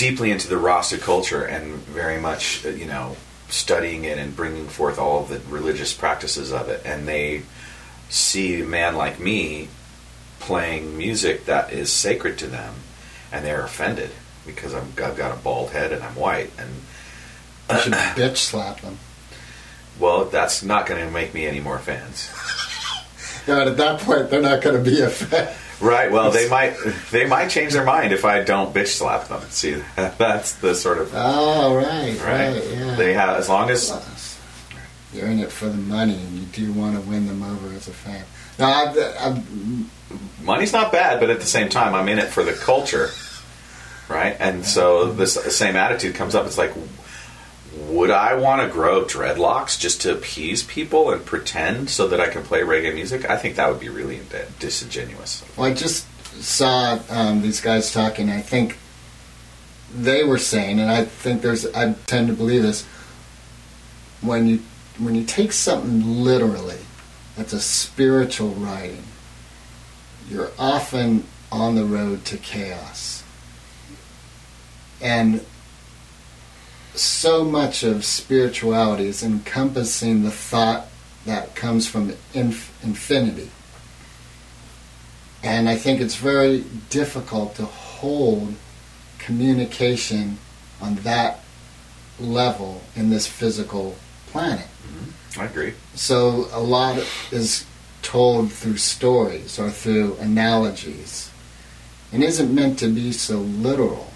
deeply 0.00 0.30
into 0.30 0.48
the 0.48 0.56
Rasta 0.56 0.96
culture 0.96 1.44
and 1.44 1.74
very 1.74 2.18
much, 2.18 2.64
uh, 2.64 2.70
you 2.70 2.86
know, 2.86 3.16
studying 3.50 4.04
it 4.04 4.16
and 4.16 4.34
bringing 4.34 4.66
forth 4.66 4.98
all 4.98 5.24
the 5.24 5.40
religious 5.40 5.92
practices 5.92 6.52
of 6.52 6.70
it. 6.70 6.80
And 6.86 7.06
they 7.06 7.42
see 8.08 8.62
a 8.62 8.64
man 8.64 8.96
like 8.96 9.20
me 9.20 9.68
playing 10.38 10.96
music 10.96 11.44
that 11.44 11.70
is 11.70 11.92
sacred 11.92 12.38
to 12.38 12.46
them, 12.46 12.76
and 13.30 13.44
they're 13.44 13.62
offended 13.62 14.10
because 14.46 14.72
I'm, 14.74 14.94
I've 15.04 15.16
got 15.18 15.36
a 15.38 15.40
bald 15.42 15.70
head 15.70 15.92
and 15.92 16.02
I'm 16.02 16.16
white. 16.16 16.50
And 16.58 16.70
You 17.70 17.80
should 17.82 17.92
bitch 18.16 18.38
slap 18.38 18.80
them. 18.80 18.96
well, 19.98 20.24
that's 20.24 20.62
not 20.62 20.86
going 20.86 21.04
to 21.04 21.12
make 21.12 21.34
me 21.34 21.46
any 21.46 21.60
more 21.60 21.78
fans. 21.78 22.30
But 23.46 23.68
at 23.68 23.76
that 23.76 24.00
point, 24.00 24.30
they're 24.30 24.42
not 24.42 24.62
going 24.62 24.82
to 24.82 24.90
be 24.90 25.00
a 25.00 25.08
fan. 25.10 25.54
Right. 25.80 26.12
Well, 26.12 26.30
they 26.30 26.48
might 26.48 26.76
they 27.10 27.24
might 27.26 27.48
change 27.48 27.72
their 27.72 27.84
mind 27.84 28.12
if 28.12 28.24
I 28.26 28.42
don't 28.42 28.74
bitch 28.74 28.88
slap 28.88 29.28
them. 29.28 29.40
See, 29.48 29.82
that's 29.96 30.54
the 30.56 30.74
sort 30.74 30.98
of 30.98 31.10
Oh, 31.14 31.74
right, 31.74 32.18
right. 32.20 32.54
right, 32.54 32.68
yeah. 32.70 32.94
They 32.96 33.14
have 33.14 33.36
as 33.38 33.48
long 33.48 33.70
as 33.70 34.38
You're 35.14 35.26
in 35.28 35.38
it 35.38 35.50
for 35.50 35.66
the 35.66 35.78
money, 35.78 36.16
and 36.16 36.38
you 36.38 36.44
do 36.46 36.72
want 36.72 36.96
to 37.02 37.08
win 37.08 37.26
them 37.26 37.42
over 37.42 37.74
as 37.74 37.88
a 37.88 37.92
fan. 37.92 38.24
No, 38.58 38.66
I've, 38.66 38.98
I've, 39.18 40.44
money's 40.44 40.72
not 40.74 40.92
bad, 40.92 41.18
but 41.18 41.30
at 41.30 41.40
the 41.40 41.46
same 41.46 41.70
time, 41.70 41.94
I'm 41.94 42.08
in 42.08 42.18
it 42.18 42.28
for 42.28 42.44
the 42.44 42.52
culture, 42.52 43.08
right? 44.08 44.36
And 44.38 44.66
so 44.66 45.10
this 45.12 45.34
same 45.56 45.76
attitude 45.76 46.14
comes 46.14 46.34
up. 46.34 46.44
It's 46.46 46.58
like, 46.58 46.72
would 47.90 48.10
I 48.10 48.34
want 48.34 48.62
to 48.62 48.68
grow 48.68 49.04
dreadlocks 49.04 49.78
just 49.78 50.02
to 50.02 50.12
appease 50.12 50.62
people 50.62 51.10
and 51.10 51.24
pretend 51.24 51.90
so 51.90 52.06
that 52.08 52.20
I 52.20 52.28
can 52.28 52.42
play 52.42 52.60
reggae 52.60 52.94
music? 52.94 53.28
I 53.28 53.36
think 53.36 53.56
that 53.56 53.68
would 53.68 53.80
be 53.80 53.88
really 53.88 54.20
disingenuous. 54.58 55.44
well, 55.56 55.66
I 55.66 55.74
just 55.74 56.06
saw 56.42 56.98
um, 57.10 57.42
these 57.42 57.60
guys 57.60 57.92
talking. 57.92 58.30
I 58.30 58.40
think 58.40 58.78
they 59.94 60.24
were 60.24 60.38
saying, 60.38 60.78
and 60.78 60.90
I 60.90 61.04
think 61.04 61.42
there's, 61.42 61.66
I 61.66 61.92
tend 62.06 62.28
to 62.28 62.34
believe 62.34 62.62
this. 62.62 62.86
When 64.20 64.46
you 64.46 64.62
when 64.98 65.14
you 65.14 65.24
take 65.24 65.52
something 65.52 66.22
literally, 66.22 66.80
that's 67.36 67.54
a 67.54 67.60
spiritual 67.60 68.50
writing. 68.50 69.04
You're 70.28 70.50
often 70.58 71.24
on 71.50 71.74
the 71.74 71.84
road 71.84 72.26
to 72.26 72.36
chaos, 72.36 73.24
and 75.00 75.44
so 77.00 77.44
much 77.44 77.82
of 77.82 78.04
spirituality 78.04 79.06
is 79.06 79.22
encompassing 79.22 80.22
the 80.22 80.30
thought 80.30 80.86
that 81.24 81.54
comes 81.54 81.86
from 81.86 82.12
inf- 82.34 82.72
infinity. 82.82 83.50
And 85.42 85.68
I 85.68 85.76
think 85.76 86.00
it's 86.00 86.16
very 86.16 86.64
difficult 86.90 87.54
to 87.56 87.64
hold 87.64 88.54
communication 89.18 90.38
on 90.80 90.96
that 90.96 91.40
level 92.18 92.82
in 92.94 93.10
this 93.10 93.26
physical 93.26 93.96
planet. 94.26 94.66
Mm-hmm. 94.66 95.40
I 95.40 95.44
agree. 95.44 95.74
So 95.94 96.48
a 96.52 96.60
lot 96.60 96.98
is 97.30 97.64
told 98.02 98.52
through 98.52 98.76
stories 98.76 99.58
or 99.58 99.70
through 99.70 100.16
analogies 100.16 101.30
and 102.12 102.22
isn't 102.22 102.54
meant 102.54 102.78
to 102.80 102.88
be 102.88 103.12
so 103.12 103.38
literal. 103.38 104.12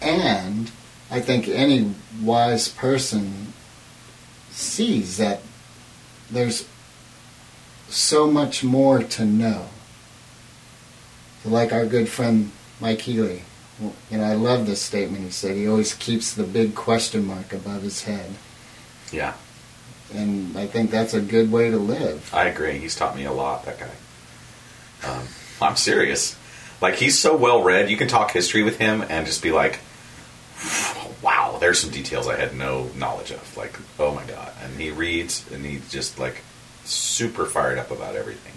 And 0.00 0.70
I 1.10 1.20
think 1.20 1.48
any 1.48 1.94
wise 2.22 2.68
person 2.68 3.52
sees 4.50 5.16
that 5.16 5.42
there's 6.30 6.68
so 7.88 8.30
much 8.30 8.62
more 8.62 9.02
to 9.02 9.24
know. 9.24 9.66
Like 11.44 11.72
our 11.72 11.86
good 11.86 12.08
friend 12.08 12.52
Mike 12.80 13.00
Healy, 13.00 13.42
you 13.80 14.18
know, 14.18 14.24
I 14.24 14.34
love 14.34 14.66
this 14.66 14.82
statement 14.82 15.24
he 15.24 15.30
said. 15.30 15.56
He 15.56 15.66
always 15.66 15.94
keeps 15.94 16.32
the 16.32 16.44
big 16.44 16.74
question 16.74 17.26
mark 17.26 17.52
above 17.52 17.82
his 17.82 18.04
head. 18.04 18.34
Yeah, 19.10 19.34
And 20.14 20.56
I 20.56 20.66
think 20.68 20.92
that's 20.92 21.14
a 21.14 21.20
good 21.20 21.50
way 21.50 21.70
to 21.70 21.76
live. 21.76 22.32
I 22.32 22.44
agree. 22.44 22.78
He's 22.78 22.94
taught 22.94 23.16
me 23.16 23.24
a 23.24 23.32
lot. 23.32 23.64
That 23.64 23.80
guy. 23.80 25.08
Um, 25.08 25.26
I'm 25.60 25.76
serious. 25.76 26.38
Like 26.80 26.94
he's 26.94 27.18
so 27.18 27.36
well 27.36 27.62
read. 27.64 27.90
You 27.90 27.96
can 27.96 28.06
talk 28.06 28.30
history 28.30 28.62
with 28.62 28.78
him 28.78 29.02
and 29.08 29.26
just 29.26 29.42
be 29.42 29.50
like, 29.50 29.80
"Wow, 31.22 31.58
there's 31.60 31.80
some 31.80 31.90
details 31.90 32.28
I 32.28 32.36
had 32.36 32.56
no 32.56 32.90
knowledge 32.96 33.30
of. 33.30 33.56
Like, 33.56 33.74
oh 33.98 34.14
my 34.14 34.24
god! 34.24 34.52
And 34.62 34.80
he 34.80 34.90
reads, 34.90 35.44
and 35.52 35.64
he's 35.64 35.90
just 35.90 36.18
like 36.18 36.42
super 36.84 37.46
fired 37.46 37.78
up 37.78 37.90
about 37.90 38.16
everything. 38.16 38.52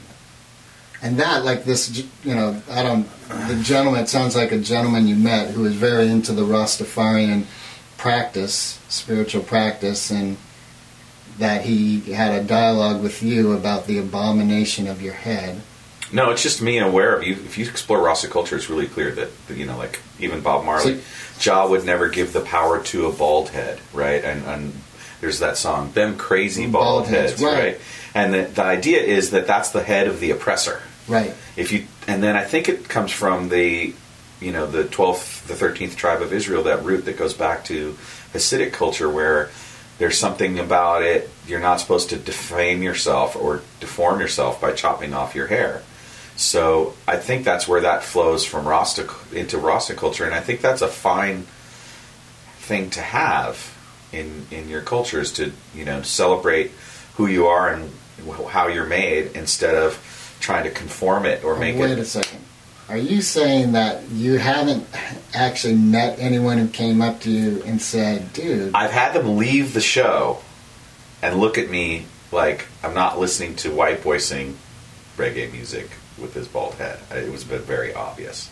And 1.04 1.18
that, 1.18 1.44
like 1.44 1.66
this, 1.66 2.02
you 2.24 2.34
know, 2.34 2.62
I 2.72 2.82
don't. 2.82 3.08
The 3.50 3.62
gentleman. 3.62 4.02
It 4.02 4.10
sounds 4.10 4.38
like 4.38 4.54
a 4.54 4.58
gentleman 4.58 5.06
you 5.06 5.18
met 5.18 5.50
who 5.50 5.66
is 5.66 5.76
very 5.76 6.08
into 6.08 6.32
the 6.32 6.44
Rastafarian 6.44 7.44
practice, 7.98 8.80
spiritual 8.88 9.44
practice, 9.44 10.10
and 10.10 10.38
that 11.40 11.66
he 11.66 12.00
had 12.14 12.34
a 12.34 12.44
dialogue 12.46 13.04
with 13.04 13.22
you 13.22 13.52
about 13.52 13.86
the 13.86 13.98
abomination 13.98 14.88
of 14.88 15.02
your 15.02 15.14
head. 15.14 15.62
No, 16.14 16.30
it's 16.30 16.44
just 16.44 16.62
me 16.62 16.78
aware 16.78 17.16
of 17.16 17.24
you. 17.24 17.34
If 17.34 17.58
you 17.58 17.66
explore 17.66 18.00
Rasta 18.00 18.28
culture, 18.28 18.56
it's 18.56 18.70
really 18.70 18.88
clear 18.88 19.12
that 19.14 19.30
you 19.50 19.66
know, 19.66 19.78
like 19.78 20.00
even 20.20 20.42
Bob 20.42 20.64
Marley, 20.64 21.02
Jah 21.40 21.66
would 21.68 21.86
never 21.86 22.08
give 22.08 22.34
the 22.34 22.42
power 22.42 22.84
to 22.84 23.08
a 23.08 23.12
bald 23.12 23.50
head, 23.50 23.80
right? 23.94 24.24
And, 24.24 24.46
and 24.46 24.74
there's 25.22 25.40
that 25.40 25.58
song, 25.58 25.92
"Them 25.94 26.18
Crazy 26.18 26.68
Bald, 26.68 27.06
Bald 27.06 27.08
heads, 27.08 27.32
Heads," 27.32 27.44
right. 27.44 27.64
right? 27.64 27.82
And 28.14 28.34
the, 28.34 28.44
the 28.44 28.64
idea 28.64 29.02
is 29.02 29.32
that 29.32 29.48
that's 29.48 29.72
the 29.72 29.82
head 29.82 30.08
of 30.08 30.20
the 30.20 30.30
oppressor. 30.30 30.84
Right. 31.08 31.34
If 31.58 31.72
you, 31.72 31.86
and 32.08 32.22
then 32.22 32.36
I 32.36 32.44
think 32.44 32.70
it 32.70 32.88
comes 32.88 33.12
from 33.12 33.50
the, 33.50 33.94
you 34.40 34.52
know, 34.52 34.68
the 34.68 34.84
twelfth, 34.86 35.48
the 35.48 35.56
thirteenth 35.56 35.96
tribe 35.96 36.22
of 36.22 36.32
Israel, 36.32 36.64
that 36.64 36.84
root 36.84 37.06
that 37.06 37.18
goes 37.18 37.34
back 37.34 37.66
to 37.66 37.98
Hasidic 38.34 38.72
culture, 38.72 39.10
where 39.10 39.50
there's 39.98 40.18
something 40.18 40.60
about 40.60 41.02
it. 41.02 41.30
You're 41.48 41.60
not 41.60 41.80
supposed 41.80 42.10
to 42.12 42.18
defame 42.18 42.84
yourself 42.84 43.36
or 43.36 43.62
deform 43.80 44.20
yourself 44.20 44.62
by 44.62 44.74
chopping 44.74 45.16
off 45.16 45.34
your 45.34 45.48
hair. 45.48 45.82
So 46.36 46.96
I 47.08 47.18
think 47.18 47.46
that's 47.46 47.68
where 47.68 47.82
that 47.82 48.04
flows 48.04 48.44
from 48.44 48.68
Rasta 48.68 49.08
into 49.32 49.58
Rasta 49.58 49.94
culture, 49.94 50.26
and 50.26 50.34
I 50.34 50.40
think 50.40 50.62
that's 50.62 50.82
a 50.82 50.88
fine 50.88 51.46
thing 52.58 52.90
to 52.92 53.02
have 53.02 53.76
in 54.12 54.46
in 54.52 54.70
your 54.70 54.82
culture 54.82 55.20
is 55.20 55.32
to 55.34 55.52
you 55.76 55.86
know 55.86 56.02
celebrate 56.02 56.72
who 57.16 57.28
you 57.28 57.48
are 57.48 57.74
and 57.74 57.92
how 58.50 58.68
you're 58.68 58.86
made 58.86 59.32
instead 59.36 59.76
of 59.76 60.38
trying 60.40 60.64
to 60.64 60.72
conform 60.72 61.26
it 61.26 61.44
or 61.44 61.56
oh, 61.56 61.60
make 61.60 61.76
Wait 61.76 61.92
it. 61.92 62.00
a 62.00 62.06
second. 62.06 62.40
Are 62.90 62.98
you 62.98 63.22
saying 63.22 63.74
that 63.74 64.10
you 64.10 64.38
haven't 64.38 64.86
actually 65.34 65.76
met 65.76 66.20
anyone 66.20 66.58
who 66.58 66.68
came 66.68 67.02
up 67.02 67.22
to 67.22 67.32
you 67.32 67.64
and 67.64 67.82
said, 67.82 68.34
"Dude, 68.34 68.74
I've 68.74 68.92
had 68.92 69.14
them 69.14 69.38
leave 69.38 69.74
the 69.74 69.82
show 69.82 70.40
and 71.22 71.40
look 71.40 71.58
at 71.58 71.70
me 71.70 72.06
like 72.32 72.68
I'm 72.84 72.94
not 72.94 73.20
listening 73.20 73.56
to 73.58 73.72
white 73.72 74.04
boy 74.04 74.18
sing 74.18 74.58
reggae 75.18 75.52
music 75.52 75.90
with 76.20 76.34
his 76.34 76.48
bald 76.48 76.76
head. 76.76 77.00
It 77.12 77.32
was 77.32 77.44
very 77.44 77.94
obvious. 77.94 78.50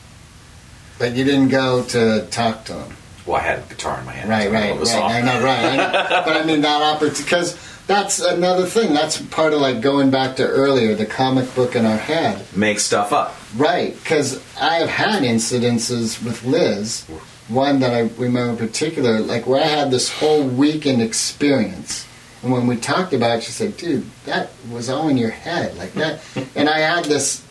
but 1.00 1.14
you 1.16 1.24
didn't 1.24 1.50
go 1.50 1.84
to 1.86 2.28
talk 2.32 2.66
to 2.66 2.74
him"? 2.74 2.96
Well, 3.26 3.38
I 3.38 3.42
had 3.42 3.60
a 3.60 3.62
guitar 3.64 4.00
in 4.00 4.06
my 4.06 4.14
hand. 4.14 4.30
Right, 4.30 4.52
right, 4.52 4.76
right. 4.76 4.88
song. 4.88 5.12
I 5.12 5.22
know, 5.22 5.44
right. 5.44 5.64
I 5.64 5.76
know. 5.78 5.92
but 6.26 6.38
I 6.38 6.44
mean 6.44 6.62
that 6.62 6.82
opportunity 6.82 7.24
because 7.24 7.58
that's 7.88 8.20
another 8.20 8.66
thing. 8.66 8.94
That's 8.94 9.22
part 9.22 9.54
of 9.54 9.62
like 9.62 9.82
going 9.82 10.12
back 10.12 10.38
to 10.38 10.48
earlier, 10.48 10.96
the 10.96 11.06
comic 11.06 11.54
book 11.56 11.76
in 11.76 11.86
our 11.86 11.98
head. 11.98 12.46
Make 12.56 12.80
stuff 12.80 13.12
up. 13.14 13.36
Right, 13.56 13.94
because 13.96 14.42
I 14.60 14.76
have 14.76 14.90
had 14.90 15.24
incidences 15.24 16.24
with 16.24 16.44
Liz. 16.46 17.06
One 17.48 17.82
that 17.82 17.94
I 17.94 18.10
remember 18.22 18.52
in 18.52 18.58
particular, 18.58 19.20
like 19.20 19.46
where 19.46 19.62
I 19.62 19.68
had 19.68 19.92
this 19.92 20.10
whole 20.10 20.44
weekend 20.44 21.02
experience. 21.02 22.08
And 22.44 22.52
when 22.52 22.66
we 22.66 22.78
talked 22.78 23.14
about 23.14 23.40
it, 23.40 23.44
she 23.44 23.52
said, 23.52 23.76
dude, 23.78 24.10
that 24.26 24.52
was 24.72 24.90
all 24.90 25.10
in 25.10 25.18
your 25.18 25.30
head. 25.30 25.76
Like 25.78 25.94
that. 25.94 26.22
and 26.56 26.70
I 26.70 26.80
had 26.80 27.06
this 27.06 27.46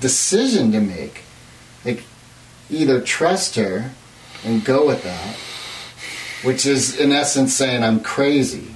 decision 0.00 0.72
to 0.72 0.80
make. 0.80 1.22
Like, 1.84 2.02
either 2.70 3.00
trust 3.00 3.54
her 3.56 3.90
and 4.44 4.64
go 4.64 4.86
with 4.86 5.02
that, 5.04 5.36
which 6.46 6.66
is 6.66 6.98
in 6.98 7.12
essence 7.12 7.54
saying 7.54 7.82
I'm 7.82 8.00
crazy. 8.00 8.74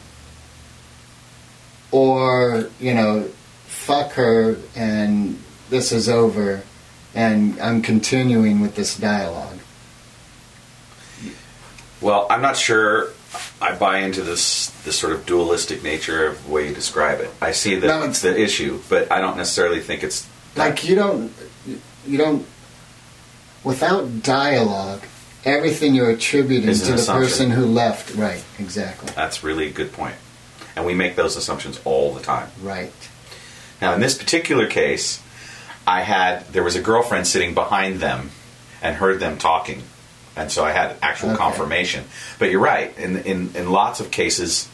Or, 1.90 2.70
you 2.78 2.94
know, 2.94 3.28
fuck 3.66 4.12
her 4.12 4.56
and 4.76 5.42
this 5.70 5.90
is 5.92 6.08
over 6.08 6.62
and 7.14 7.60
I'm 7.60 7.82
continuing 7.82 8.60
with 8.60 8.76
this 8.76 8.96
dialogue. 8.96 9.58
Well, 12.00 12.26
I'm 12.30 12.40
not 12.40 12.56
sure 12.56 13.08
I 13.60 13.74
buy 13.74 13.98
into 13.98 14.22
this 14.22 14.70
this 14.84 14.98
sort 14.98 15.12
of 15.12 15.26
dualistic 15.26 15.82
nature 15.82 16.26
of 16.26 16.44
the 16.44 16.50
way 16.50 16.68
you 16.68 16.74
describe 16.74 17.20
it. 17.20 17.30
I 17.42 17.52
see 17.52 17.74
that 17.74 17.86
No, 17.86 17.98
it's- 18.00 18.22
the 18.22 18.38
issue, 18.40 18.80
but 18.88 19.10
I 19.12 19.20
don't 19.20 19.36
necessarily 19.36 19.80
think 19.80 20.02
it's 20.02 20.26
Like 20.56 20.84
you 20.88 20.94
don't, 20.96 21.32
you 22.06 22.18
don't, 22.18 22.46
without 23.64 24.22
dialogue, 24.22 25.02
everything 25.44 25.94
you're 25.94 26.10
attributing 26.10 26.68
Is 26.68 26.80
an 26.82 26.86
to 26.88 26.92
the 26.92 26.98
assumption. 26.98 27.28
person 27.28 27.50
who 27.50 27.66
left. 27.66 28.14
Right, 28.16 28.42
exactly. 28.58 29.10
that's 29.14 29.42
really 29.44 29.66
a 29.68 29.70
good 29.72 29.92
point. 29.92 30.16
And 30.76 30.84
we 30.86 30.94
make 30.94 31.16
those 31.16 31.36
assumptions 31.36 31.80
all 31.84 32.14
the 32.14 32.20
time. 32.22 32.48
Right. 32.62 32.92
Now, 33.80 33.94
in 33.94 34.00
this 34.00 34.16
particular 34.16 34.66
case, 34.66 35.22
I 35.86 36.02
had 36.02 36.46
there 36.52 36.62
was 36.62 36.76
a 36.76 36.82
girlfriend 36.82 37.26
sitting 37.26 37.54
behind 37.54 38.00
them 38.00 38.30
and 38.82 38.96
heard 38.96 39.20
them 39.20 39.38
talking, 39.38 39.82
and 40.36 40.50
so 40.52 40.64
I 40.64 40.70
had 40.72 40.96
actual 41.02 41.30
Okay. 41.30 41.38
confirmation. 41.38 42.04
But 42.38 42.50
you're 42.50 42.60
right. 42.60 42.96
In 42.98 43.18
in 43.22 43.50
in 43.54 43.70
lots 43.72 44.00
of 44.00 44.10
cases, 44.10 44.68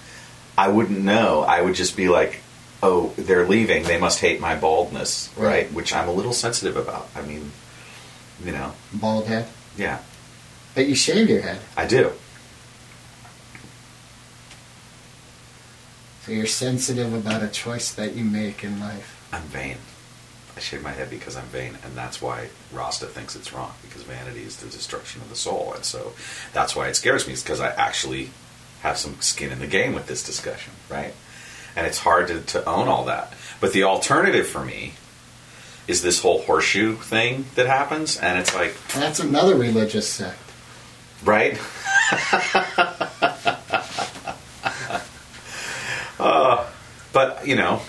I 0.58 0.68
wouldn't 0.68 1.00
know. 1.00 1.42
I 1.42 1.60
would 1.62 1.74
just 1.74 1.96
be 1.96 2.08
like, 2.08 2.40
"Oh, 2.86 3.12
they're 3.16 3.46
leaving. 3.46 3.82
They 3.84 3.98
must 3.98 4.20
hate 4.20 4.40
my 4.40 4.54
baldness," 4.54 5.28
Right. 5.36 5.46
right? 5.46 5.72
Which 5.72 5.92
I'm 5.92 6.08
a 6.08 6.12
little 6.12 6.32
sensitive 6.32 6.76
about. 6.76 7.08
I 7.16 7.22
mean, 7.22 7.50
you 8.44 8.52
know, 8.52 8.72
Bald 8.92 9.26
head. 9.26 9.46
yeah, 9.76 9.98
But 10.74 10.86
you 10.86 10.94
shave 10.94 11.28
your 11.28 11.40
head. 11.40 11.58
I 11.76 11.86
do. 11.86 12.12
So 16.24 16.32
you're 16.32 16.46
sensitive 16.46 17.12
about 17.14 17.42
a 17.42 17.48
choice 17.48 17.92
that 17.92 18.14
you 18.14 18.24
make 18.24 18.64
in 18.64 18.80
life. 18.80 19.16
I'm 19.32 19.42
vain. 19.42 19.78
I 20.56 20.60
shave 20.60 20.82
my 20.82 20.92
head 20.92 21.10
because 21.10 21.36
I'm 21.36 21.44
vain, 21.46 21.78
and 21.84 21.94
that's 21.94 22.20
why 22.22 22.48
Rasta 22.72 23.06
thinks 23.06 23.36
it's 23.36 23.52
wrong 23.52 23.72
because 23.82 24.02
vanity 24.02 24.42
is 24.42 24.56
the 24.56 24.66
destruction 24.68 25.20
of 25.20 25.28
the 25.28 25.36
soul, 25.36 25.72
and 25.74 25.84
so 25.84 26.14
that's 26.52 26.74
why 26.74 26.88
it 26.88 26.96
scares 26.96 27.26
me. 27.26 27.34
Is 27.34 27.42
because 27.42 27.60
I 27.60 27.70
actually 27.70 28.30
have 28.80 28.96
some 28.98 29.20
skin 29.20 29.52
in 29.52 29.58
the 29.58 29.66
game 29.66 29.92
with 29.94 30.06
this 30.06 30.22
discussion, 30.24 30.72
right? 30.88 31.14
And 31.76 31.86
it's 31.86 31.98
hard 31.98 32.28
to, 32.28 32.40
to 32.40 32.64
own 32.68 32.88
all 32.88 33.04
that. 33.04 33.32
But 33.60 33.72
the 33.72 33.84
alternative 33.84 34.46
for 34.46 34.64
me 34.64 34.94
is 35.86 36.02
this 36.02 36.20
whole 36.20 36.42
horseshoe 36.42 36.96
thing 36.96 37.46
that 37.54 37.66
happens, 37.66 38.16
and 38.16 38.38
it's 38.38 38.54
like, 38.54 38.74
that's 38.94 39.20
another 39.20 39.54
religious 39.54 40.08
sect. 40.08 40.38
right? 41.22 41.60
uh, 46.18 46.66
but 47.12 47.46
you 47.46 47.54
know, 47.56 47.82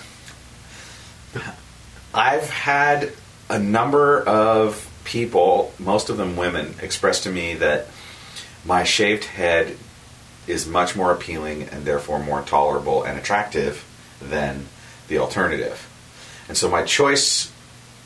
I've 2.14 2.48
had 2.50 3.12
a 3.50 3.58
number 3.58 4.22
of 4.22 4.88
people, 5.04 5.72
most 5.78 6.10
of 6.10 6.16
them 6.18 6.36
women, 6.36 6.74
express 6.82 7.22
to 7.22 7.30
me 7.30 7.54
that 7.54 7.88
my 8.64 8.84
shaved 8.84 9.24
head 9.24 9.76
is 10.48 10.66
much 10.66 10.96
more 10.96 11.12
appealing 11.12 11.64
and 11.64 11.84
therefore 11.84 12.18
more 12.18 12.42
tolerable 12.42 13.02
and 13.02 13.18
attractive 13.18 13.84
than 14.20 14.66
the 15.08 15.18
alternative. 15.18 15.86
And 16.48 16.56
so 16.56 16.68
my 16.68 16.82
choice 16.82 17.52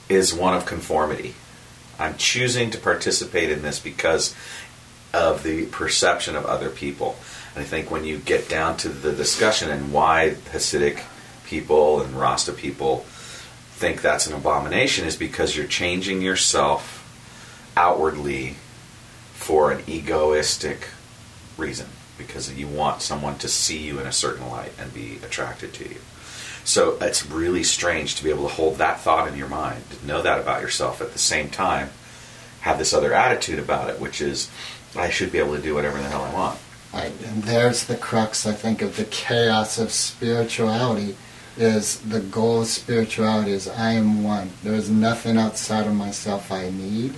is 0.09 0.35
one 0.35 0.55
of 0.55 0.67
conformity. 0.67 1.35
I'm 1.99 2.17
choosing 2.17 2.71
to 2.71 2.79
participate 2.79 3.51
in 3.51 3.63
this 3.63 3.79
because 3.79 4.35
of 5.15 5.45
the 5.45 5.67
perception 5.67 6.35
of 6.35 6.45
other 6.45 6.69
people. 6.69 7.17
And 7.55 7.63
I 7.63 7.67
think 7.67 7.91
when 7.91 8.05
you 8.05 8.19
get 8.19 8.49
down 8.49 8.77
to 8.79 8.89
the 8.89 9.13
discussion 9.13 9.71
and 9.71 9.93
why 9.93 10.37
Hasidic 10.53 11.03
people 11.47 12.01
and 12.01 12.19
Rasta 12.19 12.53
people 12.53 13.05
think 13.75 14.01
that's 14.01 14.27
an 14.27 14.33
abomination 14.33 15.07
is 15.07 15.17
because 15.17 15.57
you're 15.57 15.67
changing 15.67 16.23
yourself 16.23 16.99
outwardly 17.77 18.57
for 19.35 19.71
an 19.71 19.83
egoistic 19.89 20.89
reason 21.57 21.87
because 22.19 22.53
you 22.53 22.67
want 22.67 23.03
someone 23.03 23.39
to 23.39 23.49
see 23.49 23.79
you 23.79 23.99
in 23.99 24.07
a 24.07 24.13
certain 24.13 24.49
light 24.49 24.73
and 24.79 24.93
be 24.95 25.19
attracted 25.25 25.73
to 25.75 25.89
you. 25.89 25.97
So 26.65 26.97
it's 27.01 27.27
really 27.27 27.65
strange 27.65 28.15
to 28.17 28.25
be 28.25 28.31
able 28.31 28.49
to 28.49 28.55
hold 28.55 28.79
that 28.79 29.01
thought 29.01 29.29
in 29.29 29.37
your 29.37 29.49
mind, 29.49 29.83
to 29.91 30.07
know 30.07 30.23
that 30.23 30.39
about 30.39 30.63
yourself 30.63 31.01
at 31.01 31.13
the 31.13 31.19
same 31.19 31.51
time, 31.51 31.91
have 32.61 32.79
this 32.79 32.95
other 32.95 33.13
attitude 33.13 33.59
about 33.59 33.91
it, 33.91 34.01
which 34.01 34.21
is, 34.21 34.49
I 34.97 35.11
should 35.11 35.33
be 35.33 35.39
able 35.39 35.57
to 35.57 35.63
do 35.63 35.75
whatever 35.75 35.99
the 35.99 36.09
hell 36.09 36.23
I 36.23 36.33
want. 36.33 36.61
Right, 36.93 37.13
and 37.25 37.43
there's 37.45 37.85
the 37.85 37.97
crux, 37.97 38.47
I 38.47 38.53
think, 38.53 38.83
of 38.83 38.97
the 38.97 39.05
chaos 39.05 39.79
of 39.79 39.91
spirituality. 39.91 41.17
Is 41.57 41.99
the 42.01 42.21
goal 42.21 42.63
of 42.63 42.67
spirituality 42.67 43.53
is 43.53 43.69
I 43.69 43.93
am 43.93 44.23
one. 44.23 44.53
There 44.63 44.75
is 44.75 44.89
nothing 44.89 45.37
outside 45.37 45.87
of 45.87 45.95
myself 45.95 46.51
I 46.51 46.71
need. 46.71 47.15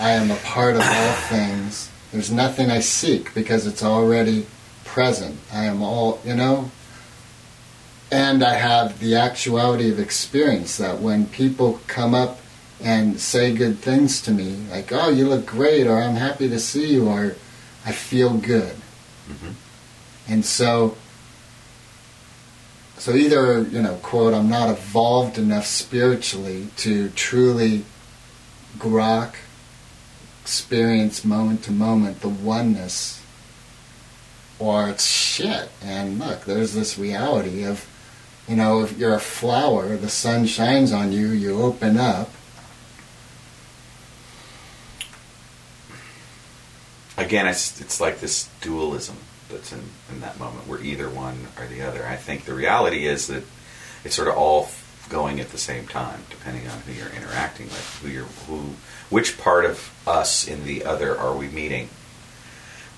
I 0.00 0.10
am 0.10 0.30
a 0.30 0.36
part 0.36 0.74
of 0.74 0.82
all 0.82 1.12
things. 1.28 1.90
There's 2.12 2.30
nothing 2.30 2.70
I 2.70 2.80
seek 2.80 3.34
because 3.34 3.66
it's 3.66 3.82
already 3.82 4.46
present. 4.84 5.38
I 5.52 5.64
am 5.64 5.82
all, 5.82 6.20
you 6.24 6.34
know. 6.34 6.70
And 8.10 8.42
I 8.42 8.54
have 8.54 9.00
the 9.00 9.16
actuality 9.16 9.90
of 9.90 9.98
experience 9.98 10.76
that 10.76 11.00
when 11.00 11.26
people 11.26 11.80
come 11.88 12.14
up 12.14 12.40
and 12.80 13.18
say 13.18 13.52
good 13.52 13.78
things 13.78 14.20
to 14.22 14.30
me, 14.30 14.64
like, 14.70 14.92
oh, 14.92 15.08
you 15.08 15.26
look 15.28 15.46
great, 15.46 15.86
or 15.86 16.00
I'm 16.00 16.14
happy 16.14 16.48
to 16.48 16.58
see 16.58 16.92
you, 16.92 17.08
or 17.08 17.34
I 17.84 17.92
feel 17.92 18.34
good. 18.34 18.76
Mhm. 19.28 19.54
And 20.28 20.44
so, 20.44 20.96
so 22.98 23.14
either, 23.14 23.62
you 23.62 23.82
know, 23.82 23.94
quote, 24.02 24.34
I'm 24.34 24.48
not 24.48 24.68
evolved 24.70 25.38
enough 25.38 25.66
spiritually 25.66 26.68
to 26.78 27.08
truly 27.10 27.84
grok, 28.78 29.34
experience 30.46 31.24
moment 31.24 31.64
to 31.64 31.72
moment 31.72 32.20
the 32.20 32.28
oneness, 32.28 33.20
or 34.60 34.88
it's 34.88 35.04
shit. 35.04 35.70
And 35.82 36.20
look, 36.20 36.44
there's 36.44 36.72
this 36.72 36.96
reality 36.96 37.64
of, 37.64 37.84
you 38.46 38.54
know, 38.54 38.84
if 38.84 38.96
you're 38.96 39.14
a 39.14 39.18
flower, 39.18 39.96
the 39.96 40.08
sun 40.08 40.46
shines 40.46 40.92
on 40.92 41.10
you, 41.10 41.30
you 41.30 41.60
open 41.60 41.96
up, 41.96 42.30
again, 47.16 47.48
it's 47.48 47.80
it's 47.80 48.00
like 48.00 48.20
this 48.20 48.48
dualism 48.60 49.16
that's 49.50 49.72
in, 49.72 49.82
in 50.12 50.20
that 50.20 50.38
moment. 50.38 50.68
We're 50.68 50.80
either 50.80 51.10
one 51.10 51.48
or 51.58 51.66
the 51.66 51.82
other. 51.82 52.06
I 52.06 52.14
think 52.14 52.44
the 52.44 52.54
reality 52.54 53.08
is 53.08 53.26
that 53.26 53.42
it's 54.04 54.14
sort 54.14 54.28
of 54.28 54.36
all 54.36 54.68
going 55.08 55.40
at 55.40 55.50
the 55.50 55.58
same 55.58 55.88
time, 55.88 56.20
depending 56.30 56.68
on 56.68 56.78
who 56.82 56.92
you're 56.92 57.10
interacting 57.10 57.66
with, 57.66 58.00
who 58.00 58.08
you're 58.08 58.30
who, 58.46 58.76
which 59.10 59.38
part 59.38 59.64
of 59.64 59.92
us 60.06 60.46
in 60.46 60.64
the 60.64 60.84
other 60.84 61.16
are 61.16 61.34
we 61.34 61.48
meeting, 61.48 61.88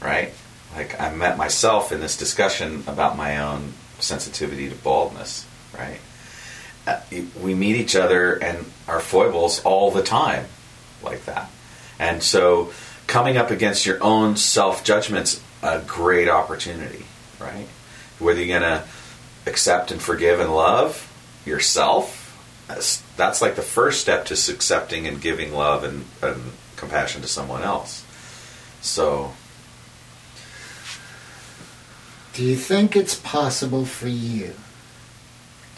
right? 0.01 0.33
Like 0.75 1.01
I 1.01 1.14
met 1.14 1.37
myself 1.37 1.92
in 1.92 2.01
this 2.01 2.16
discussion 2.16 2.85
about 2.87 3.16
my 3.16 3.38
own 3.38 3.73
sensitivity 3.99 4.68
to 4.68 4.75
baldness, 4.77 5.47
right? 5.77 6.01
Uh, 6.87 7.01
we 7.40 7.55
meet 7.55 7.77
each 7.77 7.97
other 7.97 8.35
and 8.35 8.64
our 8.87 9.01
foibles 9.01 9.62
all 9.64 9.90
the 9.90 10.03
time, 10.03 10.47
like 11.03 11.25
that, 11.27 11.51
and 11.99 12.23
so 12.23 12.73
coming 13.07 13.37
up 13.37 13.51
against 13.51 13.85
your 13.85 14.03
own 14.03 14.37
self 14.37 14.85
judgment's 14.85 15.42
a 15.62 15.81
great 15.81 16.29
opportunity, 16.29 17.05
right? 17.40 17.66
Whether 18.18 18.42
you're 18.42 18.61
gonna 18.61 18.85
accept 19.47 19.90
and 19.90 20.01
forgive 20.01 20.40
and 20.40 20.55
love 20.55 21.05
yourself, 21.44 22.17
that's, 22.68 23.02
like 23.42 23.57
the 23.57 23.62
first 23.62 24.00
step 24.00 24.26
to 24.26 24.35
accepting 24.35 25.07
and 25.07 25.20
giving 25.20 25.52
love 25.52 25.85
and, 25.85 26.04
and 26.22 26.52
compassion 26.76 27.22
to 27.22 27.28
someone 27.28 27.62
else. 27.62 28.04
So, 28.81 29.33
Do 32.35 32.44
you 32.44 32.54
think 32.54 32.94
it's 32.94 33.16
possible 33.16 33.85
for 33.85 34.07
you 34.07 34.54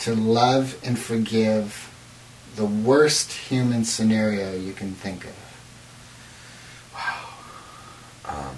to 0.00 0.14
love 0.14 0.78
and 0.84 0.98
forgive 0.98 1.90
the 2.54 2.66
worst 2.66 3.32
human 3.32 3.84
scenario 3.84 4.52
you 4.54 4.74
can 4.74 4.92
think 4.92 5.24
of? 5.24 5.32
um, 8.26 8.56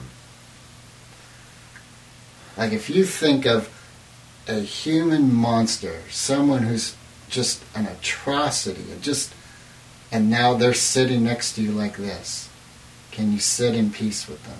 Like 2.56 2.72
if 2.72 2.90
you 2.90 3.04
think 3.04 3.46
of 3.46 3.68
a 4.48 4.58
human 4.60 5.32
monster, 5.32 6.00
someone 6.10 6.64
who's 6.64 6.96
just 7.32 7.64
an 7.74 7.86
atrocity, 7.86 8.84
just 9.00 9.34
and 10.12 10.30
now 10.30 10.54
they're 10.54 10.74
sitting 10.74 11.24
next 11.24 11.54
to 11.54 11.62
you 11.62 11.72
like 11.72 11.96
this. 11.96 12.48
Can 13.10 13.32
you 13.32 13.40
sit 13.40 13.74
in 13.74 13.90
peace 13.90 14.28
with 14.28 14.44
them? 14.44 14.58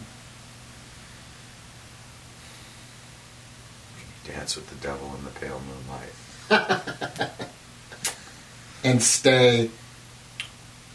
Can 3.97 4.33
you 4.35 4.39
dance 4.39 4.57
with 4.57 4.69
the 4.69 4.77
devil 4.77 5.15
in 5.17 5.25
the 5.25 5.31
pale 5.31 5.61
moonlight. 5.61 7.31
And 8.85 9.01
stay 9.03 9.71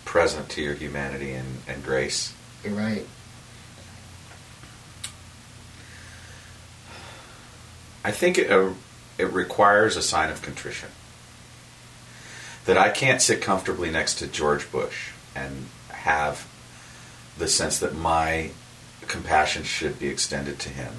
Present 0.03 0.49
to 0.49 0.61
your 0.61 0.73
humanity 0.73 1.33
and, 1.33 1.59
and 1.67 1.83
grace. 1.83 2.33
right. 2.65 3.05
I 8.03 8.11
think 8.11 8.37
it, 8.37 8.49
uh, 8.49 8.69
it 9.17 9.31
requires 9.33 9.97
a 9.97 10.01
sign 10.01 10.29
of 10.29 10.41
contrition. 10.41 10.89
That 12.67 12.77
I 12.77 12.89
can't 12.89 13.21
sit 13.21 13.41
comfortably 13.41 13.89
next 13.89 14.15
to 14.19 14.27
George 14.27 14.71
Bush 14.71 15.11
and 15.35 15.67
have 15.89 16.47
the 17.37 17.47
sense 17.47 17.79
that 17.79 17.95
my 17.95 18.51
compassion 19.07 19.63
should 19.63 19.99
be 19.99 20.07
extended 20.07 20.59
to 20.59 20.69
him 20.69 20.93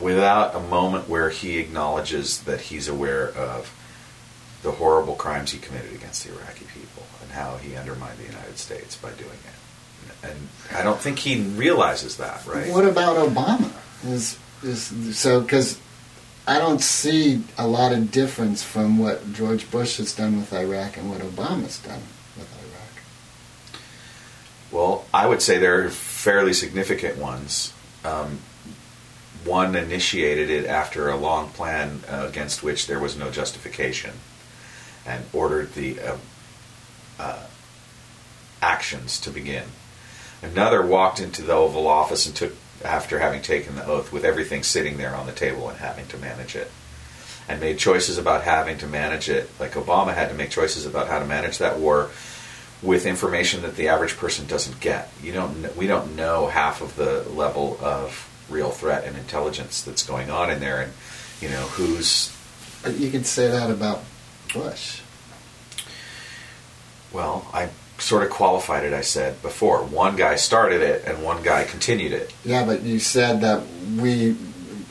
without 0.00 0.54
a 0.54 0.60
moment 0.60 1.08
where 1.08 1.30
he 1.30 1.58
acknowledges 1.58 2.42
that 2.44 2.62
he's 2.62 2.88
aware 2.88 3.28
of 3.28 3.74
the 4.62 4.72
horrible 4.72 5.14
crimes 5.14 5.50
he 5.50 5.58
committed 5.58 5.92
against 5.92 6.24
the 6.24 6.32
Iraqi 6.32 6.64
people 6.72 7.04
and 7.20 7.30
how 7.32 7.56
he 7.56 7.76
undermined 7.76 8.18
the 8.18 8.24
United 8.24 8.58
States 8.58 8.96
by 8.96 9.10
doing 9.10 9.30
it. 9.30 10.28
And 10.28 10.48
I 10.74 10.82
don't 10.82 11.00
think 11.00 11.18
he 11.18 11.42
realizes 11.42 12.16
that, 12.18 12.46
right? 12.46 12.70
What 12.72 12.84
about 12.84 13.16
Obama? 13.16 13.72
Is 14.04 14.38
is 14.62 15.16
so 15.16 15.40
because 15.40 15.78
I 16.46 16.58
don't 16.58 16.80
see 16.80 17.44
a 17.56 17.66
lot 17.66 17.92
of 17.92 18.10
difference 18.10 18.62
from 18.62 18.98
what 18.98 19.32
George 19.32 19.70
Bush 19.70 19.98
has 19.98 20.14
done 20.14 20.36
with 20.36 20.52
Iraq 20.52 20.96
and 20.96 21.08
what 21.08 21.20
Obama's 21.20 21.78
done 21.78 22.02
with 22.36 22.52
Iraq. 22.58 23.82
Well, 24.72 25.04
I 25.14 25.26
would 25.26 25.40
say 25.40 25.58
there 25.58 25.84
are 25.84 25.90
fairly 25.90 26.52
significant 26.52 27.16
ones. 27.16 27.72
Um, 28.04 28.40
one 29.44 29.76
initiated 29.76 30.50
it 30.50 30.66
after 30.66 31.08
a 31.08 31.16
long 31.16 31.50
plan 31.50 32.00
uh, 32.08 32.26
against 32.28 32.62
which 32.62 32.86
there 32.86 32.98
was 32.98 33.16
no 33.16 33.30
justification 33.30 34.14
and 35.06 35.24
ordered 35.32 35.74
the 35.74 36.00
uh, 36.00 36.16
uh, 37.18 37.46
actions 38.60 39.20
to 39.20 39.30
begin. 39.30 39.64
Another 40.42 40.84
walked 40.84 41.20
into 41.20 41.42
the 41.42 41.52
Oval 41.52 41.86
Office 41.86 42.26
and 42.26 42.34
took, 42.34 42.54
after 42.84 43.18
having 43.18 43.42
taken 43.42 43.74
the 43.76 43.86
oath, 43.86 44.12
with 44.12 44.24
everything 44.24 44.62
sitting 44.62 44.96
there 44.96 45.14
on 45.14 45.26
the 45.26 45.32
table 45.32 45.68
and 45.68 45.78
having 45.78 46.06
to 46.08 46.18
manage 46.18 46.56
it. 46.56 46.70
And 47.48 47.60
made 47.60 47.78
choices 47.78 48.18
about 48.18 48.44
having 48.44 48.78
to 48.78 48.86
manage 48.86 49.28
it, 49.28 49.50
like 49.58 49.72
Obama 49.72 50.14
had 50.14 50.28
to 50.28 50.34
make 50.34 50.50
choices 50.50 50.86
about 50.86 51.08
how 51.08 51.18
to 51.18 51.24
manage 51.24 51.58
that 51.58 51.78
war 51.78 52.10
with 52.82 53.04
information 53.04 53.62
that 53.62 53.76
the 53.76 53.88
average 53.88 54.16
person 54.16 54.46
doesn't 54.46 54.80
get. 54.80 55.10
You 55.22 55.32
don't. 55.32 55.76
We 55.76 55.86
don't 55.86 56.14
know 56.16 56.46
half 56.46 56.82
of 56.82 56.94
the 56.96 57.22
level 57.30 57.78
of 57.80 58.28
real 58.48 58.70
threat 58.70 59.04
and 59.04 59.16
intelligence 59.16 59.82
that's 59.82 60.04
going 60.04 60.30
on 60.30 60.50
in 60.50 60.60
there, 60.60 60.82
and 60.82 60.92
you 61.40 61.48
know 61.48 61.62
who's. 61.62 62.36
You 62.96 63.10
can 63.10 63.24
say 63.24 63.48
that 63.48 63.70
about 63.70 64.02
Bush. 64.52 65.00
Well, 67.12 67.46
I 67.52 67.68
sort 68.02 68.24
of 68.24 68.30
qualified 68.30 68.84
it. 68.84 68.92
I 68.92 69.00
said 69.00 69.40
before, 69.42 69.84
one 69.84 70.16
guy 70.16 70.34
started 70.34 70.82
it 70.82 71.04
and 71.06 71.22
one 71.22 71.42
guy 71.42 71.64
continued 71.64 72.12
it. 72.12 72.34
Yeah, 72.44 72.66
but 72.66 72.82
you 72.82 72.98
said 72.98 73.40
that 73.42 73.62
we 73.96 74.36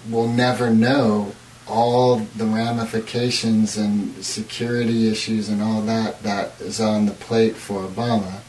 will 0.10 0.28
never 0.28 0.70
know 0.70 1.34
all 1.68 2.18
the 2.18 2.46
ramifications 2.46 3.78
and 3.78 4.24
security 4.24 5.10
issues 5.10 5.50
and 5.50 5.62
all 5.62 5.82
that 5.82 6.24
that 6.24 6.60
is 6.60 6.82
on 6.82 7.06
the 7.06 7.12
plate 7.12 7.56
for 7.56 7.82
Obama. 7.82 8.42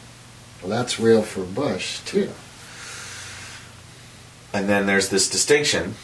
Well, 0.60 0.70
that's 0.70 0.98
real 0.98 1.22
for 1.22 1.42
Bush 1.42 2.00
too. 2.00 2.30
And 4.54 4.68
then 4.68 4.86
there's 4.86 5.08
this 5.08 5.28
distinction, 5.28 5.94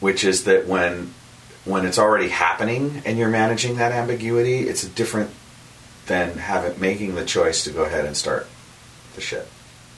which 0.00 0.24
is 0.24 0.44
that 0.44 0.66
when 0.66 1.12
when 1.64 1.86
it's 1.86 1.98
already 1.98 2.28
happening 2.28 3.02
and 3.06 3.18
you're 3.18 3.30
managing 3.30 3.76
that 3.76 3.92
ambiguity, 3.92 4.68
it's 4.68 4.84
a 4.84 4.88
different 4.88 5.30
than 6.06 6.38
having 6.38 6.80
making 6.80 7.14
the 7.14 7.24
choice 7.24 7.64
to 7.64 7.70
go 7.70 7.84
ahead 7.84 8.04
and 8.04 8.16
start 8.16 8.46
the 9.14 9.20
shit. 9.20 9.48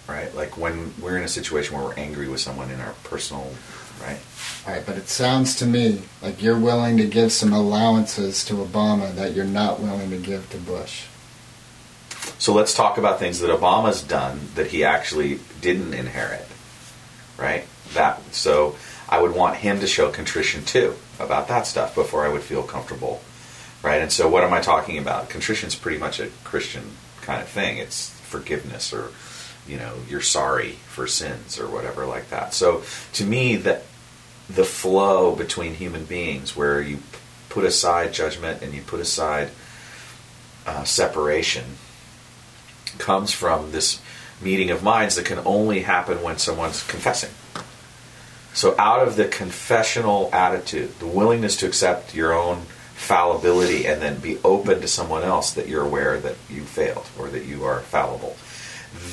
Right? 0.09 0.33
Like 0.35 0.57
when 0.57 0.95
we're 1.01 1.16
in 1.16 1.25
a 1.25 1.29
situation 1.29 1.77
where 1.77 1.85
we're 1.85 1.95
angry 1.95 2.29
with 2.29 2.40
someone 2.40 2.71
in 2.71 2.81
our 2.81 2.95
personal 3.05 3.51
right? 4.01 4.19
All 4.66 4.73
right, 4.73 4.85
but 4.85 4.97
it 4.97 5.09
sounds 5.09 5.57
to 5.57 5.66
me 5.66 6.03
like 6.23 6.42
you're 6.42 6.59
willing 6.59 6.97
to 6.99 7.07
give 7.07 7.33
some 7.33 7.53
allowances 7.53 8.45
to 8.47 8.55
Obama 8.55 9.14
that 9.14 9.35
you're 9.35 9.45
not 9.45 9.81
willing 9.81 10.11
to 10.11 10.19
give 10.19 10.49
to 10.51 10.59
Bush. 10.59 11.05
So 12.38 12.53
let's 12.53 12.75
talk 12.75 12.99
about 12.99 13.19
things 13.19 13.40
that 13.40 13.51
Obama's 13.51 14.03
done 14.03 14.40
that 14.55 14.69
he 14.69 14.85
actually 14.85 15.40
didn't 15.61 15.95
inherit, 15.95 16.47
right? 17.38 17.64
That 17.95 18.20
so 18.35 18.76
I 19.09 19.20
would 19.20 19.35
want 19.35 19.57
him 19.57 19.81
to 19.81 19.87
show 19.87 20.11
contrition 20.11 20.64
too 20.64 20.97
about 21.18 21.49
that 21.49 21.66
stuff 21.66 21.95
before 21.95 22.26
I 22.26 22.28
would 22.28 22.43
feel 22.43 22.62
comfortable, 22.62 23.22
right? 23.87 24.03
And 24.03 24.11
so 24.11 24.28
what 24.28 24.43
am 24.43 24.53
I 24.53 24.61
talking 24.61 24.99
about? 24.99 25.30
Contrition 25.30 25.68
is 25.68 25.76
pretty 25.76 25.99
much 25.99 26.18
a 26.18 26.26
Christian 26.43 26.82
kind 27.20 27.41
of 27.41 27.49
thing. 27.49 27.78
It's 27.78 28.11
forgiveness 28.22 28.93
or 28.93 29.12
you 29.68 29.76
know 29.76 29.95
you're 30.09 30.20
sorry 30.20 30.72
for 30.89 31.07
sins 31.07 31.59
or 31.59 31.68
whatever 31.68 32.05
like 32.05 32.28
that. 32.30 32.53
So 32.53 32.82
to 33.12 33.24
me 33.24 33.55
that 33.57 33.84
the 34.51 34.64
flow 34.64 35.37
between 35.37 35.74
human 35.74 36.05
beings 36.05 36.57
where 36.57 36.80
you 36.80 36.99
put 37.49 37.64
aside 37.64 38.12
judgment 38.12 38.61
and 38.61 38.74
you 38.74 38.82
put 38.82 38.99
aside 38.99 39.51
uh, 40.66 40.82
separation 40.82 41.64
comes 42.99 43.30
from 43.32 43.70
this 43.70 44.01
meeting 44.43 44.70
of 44.70 44.82
minds 44.82 45.14
that 45.14 45.26
can 45.26 45.39
only 45.45 45.82
happen 45.82 46.22
when 46.22 46.39
someone's 46.39 46.82
confessing. 46.82 47.30
So, 48.53 48.74
out 48.78 49.07
of 49.07 49.16
the 49.16 49.26
confessional 49.26 50.30
attitude, 50.32 50.99
the 50.99 51.07
willingness 51.07 51.57
to 51.59 51.66
accept 51.66 52.14
your 52.14 52.32
own 52.32 52.62
fallibility 52.97 53.86
and 53.86 54.01
then 54.01 54.18
be 54.18 54.38
open 54.42 54.80
to 54.80 54.88
someone 54.88 55.22
else 55.22 55.53
that 55.53 55.68
you're 55.68 55.84
aware 55.84 56.18
that 56.18 56.34
you 56.49 56.62
failed 56.62 57.07
or 57.18 57.28
that 57.28 57.44
you 57.44 57.62
are 57.62 57.80
fallible, 57.80 58.36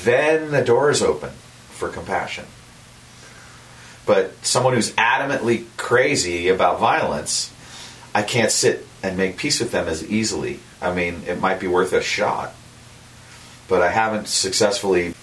then 0.02 0.50
the 0.50 0.64
door 0.64 0.90
is 0.90 1.02
open 1.02 1.30
for 1.68 1.88
compassion. 1.88 2.46
But 4.06 4.44
someone 4.44 4.74
who's 4.74 4.92
adamantly 4.94 5.66
crazy 5.76 6.48
about 6.48 6.80
violence, 6.80 7.52
I 8.14 8.22
can't 8.22 8.50
sit 8.50 8.86
and 9.02 9.16
make 9.16 9.36
peace 9.36 9.60
with 9.60 9.70
them 9.70 9.86
as 9.86 10.02
easily. 10.08 10.60
I 10.80 10.94
mean, 10.94 11.22
it 11.26 11.40
might 11.40 11.60
be 11.60 11.66
worth 11.66 11.92
a 11.92 12.02
shot, 12.02 12.54
but 13.68 13.82
I 13.82 13.90
haven't 13.90 14.28
successfully 14.28 15.14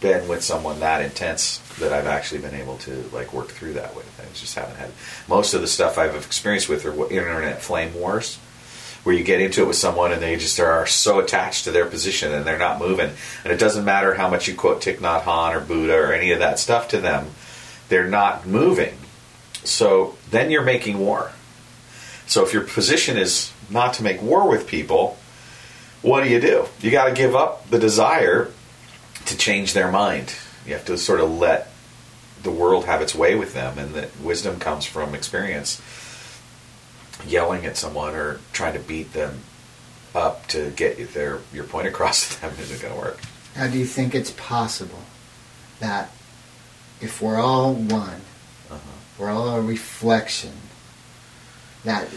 been 0.00 0.28
with 0.28 0.42
someone 0.42 0.80
that 0.80 1.02
intense 1.02 1.58
that 1.78 1.92
I've 1.92 2.06
actually 2.06 2.40
been 2.40 2.54
able 2.54 2.78
to 2.78 3.08
like 3.12 3.32
work 3.32 3.48
through 3.48 3.74
that 3.74 3.94
with. 3.96 4.06
I 4.20 4.24
just 4.34 4.54
haven't 4.54 4.76
had 4.76 4.90
most 5.28 5.54
of 5.54 5.60
the 5.60 5.66
stuff 5.66 5.98
I've 5.98 6.14
experienced 6.14 6.68
with 6.68 6.84
are 6.84 7.10
internet 7.10 7.62
flame 7.62 7.94
wars, 7.94 8.36
where 9.02 9.14
you 9.14 9.24
get 9.24 9.40
into 9.40 9.62
it 9.62 9.66
with 9.66 9.76
someone 9.76 10.12
and 10.12 10.22
they 10.22 10.36
just 10.36 10.58
are 10.60 10.86
so 10.86 11.18
attached 11.18 11.64
to 11.64 11.70
their 11.70 11.86
position 11.86 12.32
and 12.32 12.44
they're 12.44 12.58
not 12.58 12.78
moving, 12.78 13.10
and 13.44 13.52
it 13.52 13.58
doesn't 13.58 13.84
matter 13.84 14.14
how 14.14 14.28
much 14.28 14.48
you 14.48 14.54
quote 14.54 14.82
Thich 14.82 14.98
Nhat 14.98 15.22
Hanh 15.22 15.56
or 15.56 15.60
Buddha 15.60 15.94
or 15.94 16.12
any 16.12 16.30
of 16.30 16.38
that 16.38 16.58
stuff 16.58 16.88
to 16.88 16.98
them, 16.98 17.30
they're 17.88 18.08
not 18.08 18.46
moving. 18.46 18.94
So 19.64 20.16
then 20.30 20.50
you're 20.50 20.62
making 20.62 20.98
war. 20.98 21.32
So 22.26 22.44
if 22.44 22.52
your 22.52 22.62
position 22.62 23.16
is 23.16 23.52
not 23.70 23.94
to 23.94 24.02
make 24.02 24.22
war 24.22 24.48
with 24.48 24.66
people, 24.66 25.18
what 26.02 26.22
do 26.22 26.30
you 26.30 26.40
do? 26.40 26.66
You 26.80 26.90
got 26.90 27.06
to 27.06 27.14
give 27.14 27.34
up 27.34 27.68
the 27.70 27.78
desire 27.78 28.50
to 29.26 29.36
change 29.36 29.72
their 29.72 29.90
mind. 29.90 30.34
You 30.66 30.74
have 30.74 30.84
to 30.86 30.98
sort 30.98 31.20
of 31.20 31.30
let 31.30 31.70
the 32.42 32.50
world 32.50 32.84
have 32.84 33.02
its 33.02 33.14
way 33.14 33.34
with 33.34 33.54
them, 33.54 33.78
and 33.78 33.94
that 33.94 34.18
wisdom 34.20 34.58
comes 34.58 34.84
from 34.86 35.14
experience. 35.14 35.80
Yelling 37.26 37.66
at 37.66 37.76
someone 37.76 38.14
or 38.14 38.38
trying 38.52 38.74
to 38.74 38.78
beat 38.78 39.12
them 39.12 39.40
up 40.14 40.46
to 40.48 40.70
get 40.70 41.12
their 41.14 41.40
your 41.52 41.64
point 41.64 41.88
across 41.88 42.28
to 42.36 42.40
them 42.40 42.52
isn't 42.60 42.80
going 42.80 42.94
to 42.94 43.00
work. 43.00 43.20
How 43.54 43.66
do 43.66 43.76
you 43.78 43.86
think 43.86 44.14
it's 44.14 44.30
possible 44.30 45.02
that 45.80 46.10
if 47.00 47.20
we're 47.20 47.38
all 47.40 47.72
one, 47.74 48.20
Uh-huh. 48.70 48.78
we're 49.18 49.30
all 49.30 49.56
a 49.56 49.60
reflection, 49.62 50.52
that 51.84 52.08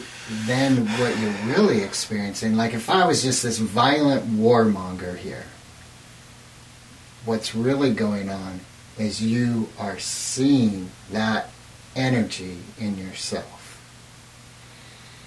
then 0.45 0.86
what 0.99 1.18
you're 1.20 1.56
really 1.56 1.82
experiencing, 1.82 2.56
like 2.56 2.74
if 2.74 2.89
I 2.89 3.06
was 3.08 3.24
just 3.24 3.41
this 3.43 3.58
violent 3.58 4.26
warmonger 4.30 5.18
here, 5.18 5.45
what's 7.26 7.55
really 7.55 7.93
going 7.93 8.30
on 8.30 8.61
is 8.97 9.22
you 9.22 9.69
are 9.80 9.99
seeing 9.99 10.91
that 11.11 11.49
energy 11.95 12.57
in 12.80 12.97
yourself. 12.97 13.57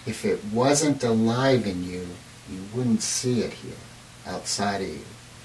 If 0.07 0.25
it 0.25 0.45
wasn't 0.53 1.03
alive 1.03 1.67
in 1.67 1.85
you, 1.85 2.07
you 2.51 2.61
wouldn't 2.75 3.03
see 3.03 3.41
it 3.41 3.55
here, 3.55 3.73
outside 4.27 4.83
of 4.83 4.89
you. 4.89 5.01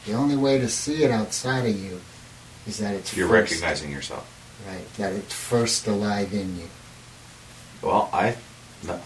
The 0.06 0.14
only 0.14 0.36
way 0.36 0.60
to 0.60 0.68
see 0.68 1.04
it 1.04 1.12
outside 1.12 1.66
of 1.66 1.78
you 1.78 2.02
is 2.68 2.78
that 2.80 2.94
it's 2.94 3.16
You're 3.16 3.30
first, 3.30 3.52
recognizing 3.52 3.92
yourself. 3.92 4.28
right, 4.68 4.94
that 4.98 5.14
it's 5.14 5.34
first 5.34 5.88
alive 5.88 6.34
in 6.34 6.58
you. 6.58 6.70
Well, 7.82 8.10
I 8.12 8.36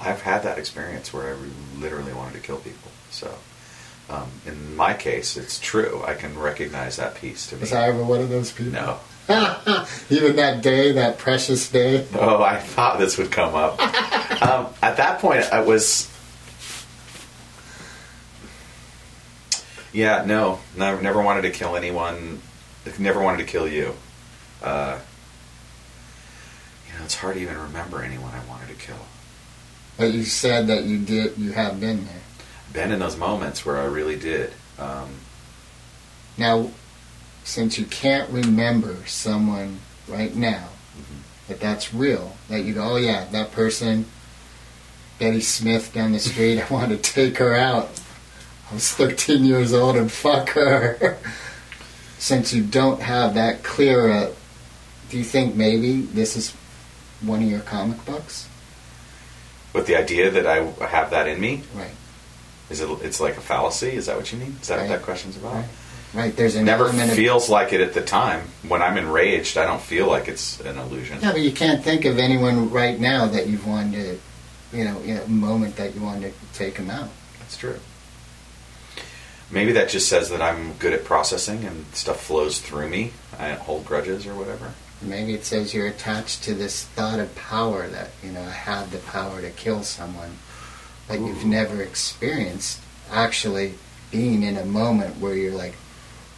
I've 0.01 0.21
had 0.21 0.43
that 0.43 0.57
experience 0.57 1.13
where 1.13 1.33
I 1.33 1.37
literally 1.79 2.13
wanted 2.13 2.33
to 2.33 2.39
kill 2.39 2.57
people. 2.57 2.91
So. 3.09 3.35
Um, 4.09 4.29
in 4.45 4.75
my 4.75 4.93
case, 4.93 5.37
it's 5.37 5.59
true. 5.59 6.03
I 6.05 6.13
can 6.13 6.37
recognize 6.37 6.97
that 6.97 7.15
piece 7.15 7.47
to 7.47 7.55
me. 7.55 7.61
Was 7.61 7.73
I 7.73 7.87
ever 7.87 8.03
one 8.03 8.21
of 8.21 8.29
those 8.29 8.51
people? 8.51 8.73
No. 8.73 8.99
Even 10.09 10.35
that 10.35 10.61
day, 10.61 10.91
that 10.93 11.17
precious 11.17 11.69
day. 11.69 12.05
Oh, 12.13 12.43
I 12.43 12.59
thought 12.59 12.99
this 12.99 13.17
would 13.17 13.31
come 13.31 13.55
up. 13.55 13.79
um, 14.41 14.67
at 14.81 14.97
that 14.97 15.19
point, 15.19 15.43
I 15.51 15.61
was. 15.61 16.09
Yeah, 19.93 20.25
no, 20.25 20.59
never, 20.75 21.01
never 21.01 21.21
wanted 21.21 21.43
to 21.43 21.51
kill 21.51 21.77
anyone. 21.77 22.41
Never 22.99 23.21
wanted 23.21 23.37
to 23.37 23.45
kill 23.45 23.67
you. 23.67 23.95
Uh, 24.61 24.99
you 26.87 26.97
know, 26.97 27.05
it's 27.05 27.15
hard 27.15 27.35
to 27.35 27.41
even 27.41 27.57
remember 27.57 28.03
anyone 28.03 28.31
I 28.33 28.43
wanted 28.49 28.67
to 28.67 28.75
kill. 28.75 28.99
But 29.97 30.11
you 30.11 30.23
said 30.23 30.67
that 30.67 30.83
you 30.83 30.99
did. 30.99 31.37
You 31.37 31.53
have 31.53 31.79
been 31.79 32.05
there. 32.05 32.22
Been 32.73 32.91
in 32.91 32.99
those 32.99 33.15
moments 33.17 33.65
where 33.65 33.77
I 33.77 33.85
really 33.85 34.15
did. 34.17 34.51
Um, 34.79 35.09
Now, 36.35 36.71
since 37.43 37.77
you 37.77 37.85
can't 37.85 38.27
remember 38.31 38.97
someone 39.05 39.79
right 40.07 40.35
now, 40.35 40.69
Mhm. 40.97 41.47
that 41.47 41.59
that's 41.59 41.93
real, 41.93 42.35
that 42.49 42.61
you 42.63 42.73
go, 42.73 42.93
oh 42.93 42.95
yeah, 42.95 43.25
that 43.31 43.51
person, 43.51 44.05
Betty 45.19 45.41
Smith 45.41 45.93
down 45.93 46.13
the 46.13 46.19
street, 46.19 46.59
I 46.71 46.73
want 46.73 46.89
to 46.89 46.97
take 46.97 47.37
her 47.37 47.53
out. 47.55 47.91
I 48.71 48.73
was 48.73 48.89
13 48.89 49.45
years 49.45 49.73
old 49.73 49.95
and 49.95 50.11
fuck 50.11 50.49
her. 50.51 51.17
since 52.17 52.51
you 52.53 52.63
don't 52.63 53.01
have 53.01 53.35
that 53.35 53.61
clear, 53.61 54.09
uh, 54.09 54.29
do 55.11 55.17
you 55.19 55.23
think 55.23 55.53
maybe 55.53 56.01
this 56.01 56.35
is 56.35 56.51
one 57.21 57.43
of 57.43 57.49
your 57.49 57.59
comic 57.61 58.03
books? 58.05 58.47
with 59.73 59.87
the 59.87 59.95
idea 59.95 60.29
that 60.29 60.45
I 60.45 60.57
have 60.85 61.09
that 61.09 61.27
in 61.27 61.39
me, 61.41 61.63
Right. 61.75 61.89
Is 62.69 62.81
it? 62.81 62.89
It's 63.03 63.19
like 63.19 63.37
a 63.37 63.41
fallacy. 63.41 63.91
Is 63.91 64.05
that 64.07 64.15
what 64.17 64.31
you 64.31 64.39
mean? 64.39 64.57
Is 64.61 64.67
that 64.67 64.77
Right. 64.77 64.89
what 64.89 64.97
that 64.99 65.03
question's 65.03 65.37
about? 65.37 65.53
Right. 65.55 65.65
Right. 66.13 66.35
There's 66.35 66.53
an 66.55 66.65
never 66.65 66.85
element 66.85 67.09
of 67.09 67.15
feels 67.15 67.49
like 67.49 67.73
it 67.73 67.81
at 67.81 67.93
the 67.95 68.01
time. 68.01 68.49
When 68.67 68.81
I'm 68.83 68.97
enraged, 68.97 69.57
I 69.57 69.65
don't 69.65 69.81
feel 69.81 70.07
like 70.07 70.27
it's 70.27 70.59
an 70.59 70.77
illusion. 70.77 71.17
Yeah, 71.21 71.31
but 71.31 71.41
you 71.41 71.51
can't 71.51 71.83
think 71.83 72.05
of 72.05 72.19
anyone 72.19 72.69
right 72.69 72.99
now 72.99 73.25
that 73.27 73.47
you've 73.47 73.65
wanted 73.65 74.19
to, 74.71 74.77
you 74.77 74.83
know, 74.85 74.99
in 74.99 75.17
a 75.17 75.27
moment 75.27 75.75
that 75.77 75.95
you 75.95 76.01
wanted 76.01 76.33
to 76.33 76.57
take 76.57 76.75
them 76.75 76.91
out. 76.91 77.09
That's 77.39 77.57
true. 77.57 77.79
Maybe 79.49 79.71
that 79.73 79.89
just 79.89 80.07
says 80.07 80.29
that 80.29 80.41
I'm 80.41 80.73
good 80.73 80.93
at 80.93 81.03
processing 81.03 81.63
and 81.63 81.85
stuff 81.93 82.21
flows 82.23 82.59
through 82.59 82.89
me. 82.89 83.11
I 83.39 83.49
don't 83.49 83.59
hold 83.59 83.85
grudges 83.85 84.25
or 84.25 84.33
whatever. 84.33 84.73
Maybe 85.01 85.33
it 85.33 85.45
says 85.45 85.73
you're 85.73 85.87
attached 85.87 86.43
to 86.43 86.53
this 86.53 86.83
thought 86.85 87.19
of 87.19 87.35
power 87.35 87.87
that, 87.87 88.11
you 88.23 88.31
know, 88.31 88.41
I 88.41 88.51
have 88.51 88.91
the 88.91 88.99
power 88.99 89.41
to 89.41 89.49
kill 89.49 89.83
someone, 89.83 90.37
but 91.13 91.21
you've 91.21 91.45
never 91.45 91.83
experienced 91.83 92.79
actually 93.11 93.75
being 94.09 94.41
in 94.41 94.57
a 94.57 94.65
moment 94.65 95.19
where 95.19 95.35
you're 95.35 95.53
like, 95.53 95.75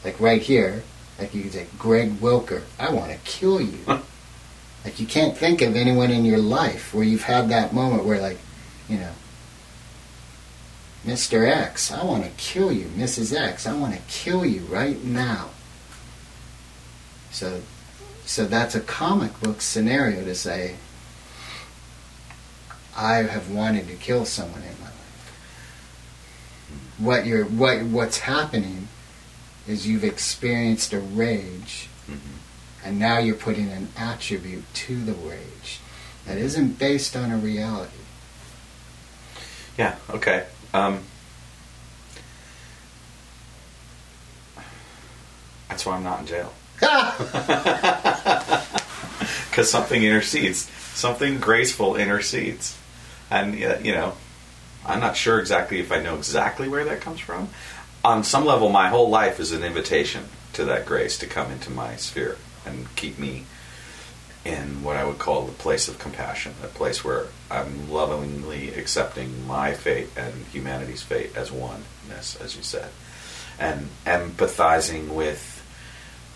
like 0.03 0.19
right 0.19 0.41
here, 0.41 0.83
like 1.17 1.33
you 1.33 1.43
could 1.43 1.53
say, 1.53 1.67
Greg 1.79 2.11
Wilker, 2.15 2.63
I 2.77 2.91
want 2.91 3.09
to 3.13 3.17
kill 3.19 3.61
you. 3.61 3.79
like 3.87 4.99
you 4.99 5.05
can't 5.07 5.37
think 5.37 5.61
of 5.61 5.77
anyone 5.77 6.11
in 6.11 6.25
your 6.25 6.39
life 6.39 6.93
where 6.93 7.05
you've 7.05 7.23
had 7.23 7.47
that 7.49 7.73
moment 7.73 8.03
where 8.03 8.19
like, 8.19 8.37
you 8.89 8.97
know, 8.97 9.13
Mr. 11.05 11.49
X, 11.49 11.89
I 11.89 12.03
want 12.03 12.25
to 12.25 12.31
kill 12.31 12.73
you. 12.73 12.87
Mrs. 12.97 13.33
X, 13.33 13.65
I 13.65 13.77
want 13.77 13.93
to 13.95 14.01
kill 14.09 14.45
you 14.45 14.59
right 14.63 15.01
now. 15.05 15.51
So, 17.31 17.61
so 18.25 18.43
that's 18.43 18.75
a 18.75 18.81
comic 18.81 19.39
book 19.39 19.61
scenario 19.61 20.25
to 20.25 20.35
say, 20.35 20.75
I 22.97 23.15
have 23.17 23.51
wanted 23.51 23.87
to 23.87 23.95
kill 23.95 24.25
someone 24.25 24.61
in 24.61 24.79
my 24.79 24.85
life. 24.85 25.35
What 26.97 27.25
you're, 27.25 27.45
what, 27.45 27.81
what's 27.83 28.19
happening 28.19 28.87
is 29.67 29.87
you've 29.87 30.03
experienced 30.03 30.93
a 30.93 30.99
rage, 30.99 31.89
hmm 32.05 32.15
and 32.83 32.99
now 32.99 33.17
you're 33.17 33.33
putting 33.33 33.71
an 33.71 33.87
attribute 33.97 34.63
to 34.75 35.03
the 35.03 35.13
rage 35.13 35.79
that 36.27 36.37
isn't 36.37 36.77
based 36.77 37.15
on 37.15 37.31
a 37.31 37.37
reality. 37.37 37.97
Yeah. 39.75 39.95
Okay. 40.11 40.45
Um, 40.71 40.99
that's 45.67 45.83
why 45.83 45.95
I'm 45.95 46.03
not 46.03 46.19
in 46.19 46.27
jail. 46.27 46.53
Because 49.55 49.71
something 49.71 50.03
intercedes. 50.03 50.69
Something 50.95 51.39
graceful 51.39 51.95
intercedes. 51.95 52.77
And, 53.29 53.55
you 53.57 53.93
know, 53.93 54.13
I'm 54.85 54.99
not 54.99 55.17
sure 55.17 55.39
exactly 55.39 55.79
if 55.79 55.91
I 55.91 56.01
know 56.01 56.15
exactly 56.15 56.69
where 56.69 56.85
that 56.85 57.01
comes 57.01 57.19
from. 57.19 57.49
On 58.03 58.23
some 58.23 58.45
level, 58.45 58.69
my 58.69 58.89
whole 58.89 59.09
life 59.09 59.39
is 59.39 59.51
an 59.51 59.63
invitation 59.63 60.25
to 60.53 60.65
that 60.65 60.85
grace 60.85 61.17
to 61.19 61.27
come 61.27 61.51
into 61.51 61.71
my 61.71 61.95
sphere 61.95 62.37
and 62.65 62.93
keep 62.95 63.17
me 63.17 63.45
in 64.45 64.83
what 64.83 64.95
I 64.95 65.03
would 65.03 65.17
call 65.17 65.45
the 65.45 65.51
place 65.53 65.87
of 65.87 65.97
compassion, 65.97 66.53
a 66.63 66.67
place 66.67 67.03
where 67.03 67.25
I'm 67.49 67.89
lovingly 67.89 68.73
accepting 68.75 69.47
my 69.47 69.73
fate 69.73 70.09
and 70.15 70.45
humanity's 70.53 71.01
fate 71.01 71.35
as 71.35 71.51
oneness, 71.51 72.35
as 72.39 72.55
you 72.55 72.61
said, 72.61 72.89
and 73.59 73.89
empathizing 74.05 75.09
with 75.09 75.63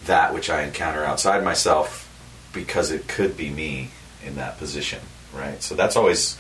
that 0.05 0.33
which 0.33 0.49
I 0.49 0.63
encounter 0.63 1.03
outside 1.03 1.43
myself 1.43 2.07
because 2.51 2.89
it 2.89 3.07
could 3.07 3.37
be 3.37 3.51
me 3.51 3.91
in 4.25 4.35
that 4.37 4.57
position, 4.57 5.01
right? 5.35 5.61
So 5.61 5.75
that's 5.75 5.95
always 5.95 6.35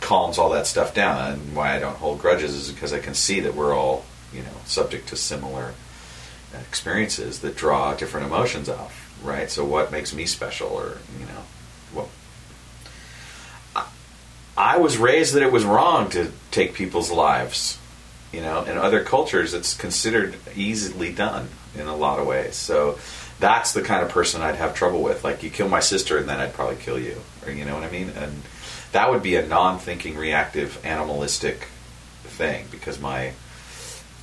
calms 0.00 0.38
all 0.38 0.50
that 0.50 0.66
stuff 0.66 0.94
down, 0.94 1.32
and 1.32 1.56
why 1.56 1.76
I 1.76 1.78
don't 1.78 1.96
hold 1.96 2.20
grudges 2.20 2.54
is 2.54 2.72
because 2.72 2.92
I 2.92 2.98
can 2.98 3.14
see 3.14 3.40
that 3.40 3.54
we're 3.54 3.74
all, 3.74 4.04
you 4.32 4.42
know, 4.42 4.48
subject 4.64 5.08
to 5.08 5.16
similar 5.16 5.74
experiences 6.54 7.40
that 7.40 7.56
draw 7.56 7.94
different 7.94 8.26
emotions 8.26 8.68
off, 8.68 9.14
right? 9.22 9.50
So 9.50 9.64
what 9.64 9.92
makes 9.92 10.14
me 10.14 10.26
special, 10.26 10.68
or 10.68 10.98
you 11.18 11.26
know, 11.26 11.42
what? 11.92 12.08
I, 13.76 13.86
I 14.56 14.78
was 14.78 14.96
raised 14.96 15.34
that 15.34 15.42
it 15.42 15.52
was 15.52 15.64
wrong 15.64 16.10
to 16.10 16.32
take 16.50 16.74
people's 16.74 17.10
lives. 17.10 17.78
You 18.32 18.42
know, 18.42 18.62
in 18.64 18.76
other 18.76 19.02
cultures, 19.04 19.54
it's 19.54 19.74
considered 19.74 20.36
easily 20.54 21.12
done 21.12 21.48
in 21.74 21.86
a 21.86 21.96
lot 21.96 22.18
of 22.18 22.26
ways. 22.26 22.56
So 22.56 22.98
that's 23.40 23.72
the 23.72 23.82
kind 23.82 24.02
of 24.02 24.10
person 24.10 24.42
I'd 24.42 24.56
have 24.56 24.74
trouble 24.74 25.02
with. 25.02 25.24
Like 25.24 25.42
you 25.42 25.48
kill 25.48 25.68
my 25.68 25.80
sister 25.80 26.18
and 26.18 26.28
then 26.28 26.38
I'd 26.38 26.52
probably 26.52 26.76
kill 26.76 26.98
you, 26.98 27.16
or 27.46 27.52
you 27.52 27.64
know 27.64 27.74
what 27.74 27.84
I 27.84 27.90
mean? 27.90 28.10
And 28.10 28.42
that 28.92 29.10
would 29.10 29.22
be 29.22 29.36
a 29.36 29.46
non-thinking, 29.46 30.16
reactive, 30.16 30.84
animalistic 30.84 31.68
thing 32.24 32.66
because 32.70 33.00
my 33.00 33.32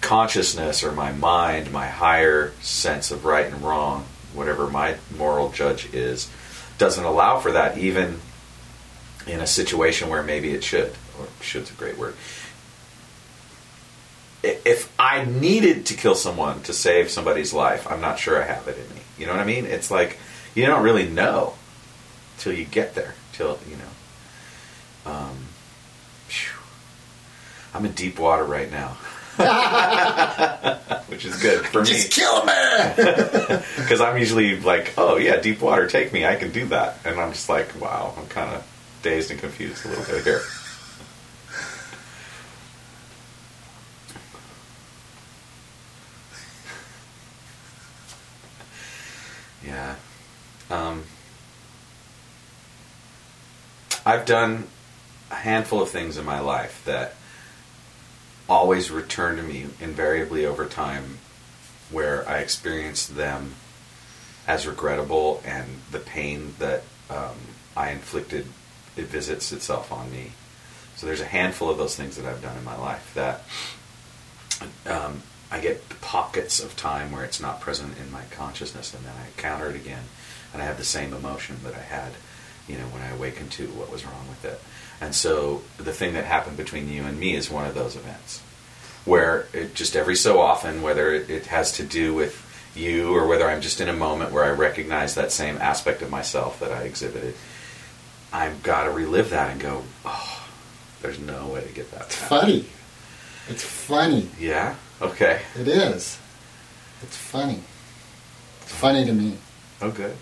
consciousness 0.02 0.84
or 0.84 0.92
my 0.92 1.12
mind, 1.12 1.72
my 1.72 1.88
higher 1.88 2.52
sense 2.62 3.12
of 3.12 3.26
right 3.26 3.46
and 3.46 3.62
wrong, 3.62 4.06
whatever 4.34 4.68
my 4.68 4.96
moral 5.18 5.50
judge 5.52 5.94
is, 5.94 6.30
doesn't 6.78 7.06
allow 7.06 7.40
for 7.40 7.52
that 7.52 7.78
even 7.78 8.20
in 9.28 9.40
a 9.40 9.48
situation 9.48 10.10
where 10.10 10.24
maybe 10.24 10.52
it 10.54 10.64
should, 10.64 10.94
or 11.20 11.28
should's 11.42 11.72
a 11.72 11.74
great 11.74 11.98
word. 11.98 12.16
If 14.44 14.94
I 15.00 15.26
needed 15.26 15.88
to 15.88 15.96
kill 15.96 16.14
someone 16.14 16.62
to 16.64 16.74
save 16.74 17.10
somebody's 17.10 17.52
life, 17.52 17.90
I'm 17.90 18.02
not 18.02 18.20
sure 18.20 18.42
I 18.42 18.46
have 18.46 18.68
it 18.68 18.78
in 18.78 18.96
me. 18.96 19.02
You 19.18 19.26
know 19.26 19.32
what 19.32 19.42
I 19.42 19.46
mean? 19.46 19.66
It's 19.66 19.90
like 19.90 20.20
you 20.54 20.66
don't 20.68 20.84
really 20.84 21.08
know 21.08 21.56
till 22.38 22.54
you 22.54 22.66
get 22.66 22.94
there. 22.94 23.16
Till 23.34 23.58
you 23.68 23.76
know. 23.76 23.84
Um. 25.06 25.46
I'm 27.76 27.84
in 27.84 27.92
deep 27.92 28.20
water 28.20 28.46
right 28.46 28.72
now, 28.72 28.92
which 31.10 31.26
is 31.26 31.36
good 31.42 31.66
for 31.66 31.82
me 31.82 31.88
Just 31.88 32.10
kill 32.10 32.46
me. 32.46 32.54
because 32.96 34.00
I'm 34.00 34.18
usually 34.18 34.62
like, 34.62 34.94
oh 34.98 35.18
yeah, 35.18 35.42
deep 35.42 35.60
water, 35.60 35.86
take 35.86 36.14
me, 36.14 36.26
I 36.26 36.38
can 36.38 36.52
do 36.52 36.68
that, 36.68 37.00
and 37.04 37.20
I'm 37.20 37.34
just 37.34 37.50
like, 37.50 37.82
wow, 37.82 38.14
I'm 38.18 38.28
kind 38.28 38.56
of 38.56 38.66
dazed 39.02 39.30
and 39.30 39.38
confused 39.42 39.86
a 39.86 39.90
little 39.90 40.06
bit 40.06 40.24
here. 40.24 40.42
Yeah, 49.66 49.96
um, 50.70 51.04
I've 54.06 54.26
done 54.26 54.68
handful 55.46 55.80
of 55.80 55.90
things 55.90 56.18
in 56.18 56.26
my 56.26 56.40
life 56.40 56.82
that 56.86 57.14
always 58.50 58.90
return 58.90 59.38
to 59.38 59.44
me 59.44 59.68
invariably 59.80 60.44
over 60.44 60.66
time 60.66 61.20
where 61.92 62.28
I 62.28 62.40
experienced 62.40 63.16
them 63.16 63.54
as 64.48 64.66
regrettable 64.66 65.44
and 65.46 65.68
the 65.92 66.00
pain 66.00 66.56
that 66.58 66.82
um, 67.12 67.36
I 67.78 67.92
inflicted 67.92 68.48
it 68.98 69.06
visits 69.06 69.52
itself 69.52 69.92
on 69.92 70.12
me. 70.12 70.32
So 70.96 71.06
there's 71.06 71.22
a 71.22 71.26
handful 71.26 71.70
of 71.70 71.78
those 71.78 71.96
things 71.96 72.16
that 72.16 72.26
I've 72.26 72.42
done 72.42 72.58
in 72.58 72.64
my 72.64 72.78
life 72.78 73.14
that 73.14 73.44
um, 74.90 75.22
I 75.52 75.60
get 75.60 76.02
pockets 76.02 76.60
of 76.64 76.76
time 76.76 77.12
where 77.12 77.24
it's 77.24 77.40
not 77.40 77.60
present 77.60 77.98
in 78.00 78.12
my 78.12 78.24
consciousness, 78.32 78.94
and 78.94 79.06
then 79.06 79.14
I 79.22 79.28
encounter 79.28 79.70
it 79.70 79.76
again, 79.76 80.06
and 80.54 80.62
I 80.62 80.66
have 80.66 80.78
the 80.78 80.86
same 80.86 81.14
emotion 81.14 81.58
that 81.64 81.76
I 81.76 81.82
had, 81.82 82.14
you 82.68 82.78
know, 82.78 82.86
when 82.86 83.02
I 83.02 83.10
awakened 83.10 83.52
to 83.54 83.68
what 83.68 83.92
was 83.92 84.06
wrong 84.06 84.28
with 84.30 84.46
it. 84.46 84.60
And 85.02 85.14
so 85.14 85.62
the 85.78 85.92
thing 85.92 86.14
that 86.14 86.26
happened 86.26 86.58
between 86.58 86.90
you 86.90 87.04
and 87.04 87.20
me 87.20 87.36
is 87.36 87.50
one 87.50 87.66
of 87.66 87.76
those 87.76 87.96
events 87.96 88.42
where 89.06 89.48
it 89.54 89.76
just 89.76 89.96
every 89.96 90.16
so 90.16 90.42
often, 90.42 90.82
whether 90.82 91.14
it, 91.14 91.46
has 91.46 91.74
to 91.74 91.84
do 91.84 92.14
with 92.14 92.42
you 92.76 93.16
or 93.16 93.28
whether 93.28 93.48
I'm 93.50 93.62
just 93.62 93.80
in 93.80 93.88
a 93.88 93.94
moment 93.94 94.32
where 94.32 94.44
I 94.44 94.50
recognize 94.50 95.16
that 95.16 95.32
same 95.32 95.58
aspect 95.58 96.02
of 96.02 96.10
myself 96.10 96.60
that 96.60 96.72
I 96.72 96.84
exhibited, 96.84 97.36
I've 98.34 98.64
got 98.64 98.86
to 98.86 98.90
relive 98.90 99.30
that 99.30 99.52
and 99.52 99.62
go, 99.62 99.84
oh, 100.04 100.48
there's 101.02 101.20
no 101.20 101.48
way 101.48 101.64
to 101.64 101.72
get 101.72 101.92
that. 101.92 102.06
It's 102.08 102.20
back." 102.20 102.30
funny. 102.30 102.66
It's 103.48 103.64
funny. 103.64 104.30
Yeah. 104.40 104.76
Okay. 105.02 105.42
It 105.60 105.68
is. 105.68 106.20
It's 107.04 107.16
funny. 107.16 107.60
It's 108.64 108.74
funny 108.74 109.06
to 109.06 109.14
me. 109.14 109.38
Okay. 109.82 110.14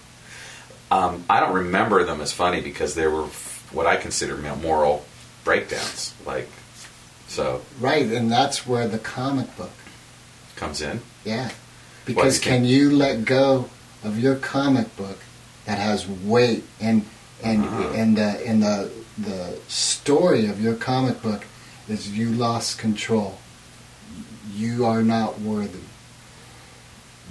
Um, 0.91 1.24
I 1.30 1.39
don't 1.39 1.53
remember 1.53 2.03
them 2.03 2.19
as 2.21 2.34
funny 2.34 2.59
because 2.59 2.95
they 2.95 3.07
were 3.07 3.28
what 3.74 3.86
I 3.88 3.95
consider 3.95 4.38
moral 4.38 5.03
breakdowns. 5.43 6.13
Like, 6.26 6.49
so 7.28 7.61
Right, 7.80 8.05
and 8.05 8.32
that's 8.32 8.65
where 8.67 8.88
the 8.88 8.99
comic 8.99 9.55
book, 9.57 9.71
comes 10.55 10.82
in. 10.82 11.01
yeah. 11.26 11.49
Because 12.05 12.38
can 12.39 12.65
you 12.65 12.91
let 12.91 13.24
go 13.26 13.69
of 14.03 14.19
your 14.19 14.36
comic 14.36 14.95
book 14.97 15.17
that 15.65 15.78
has 15.78 16.05
weight 16.07 16.65
and 16.82 17.05
and 17.41 17.63
Ah. 17.65 17.91
and 17.93 18.19
uh, 18.19 18.36
and 18.45 18.61
the 18.61 18.91
the 19.17 19.57
story 19.69 20.47
of 20.47 20.59
your 20.61 20.76
comic 20.76 21.21
book 21.21 21.45
is 21.88 22.09
you 22.09 22.30
lost 22.30 22.78
control. 22.78 23.39
You 24.53 24.86
are 24.86 25.01
not 25.01 25.39
worthy. 25.39 25.80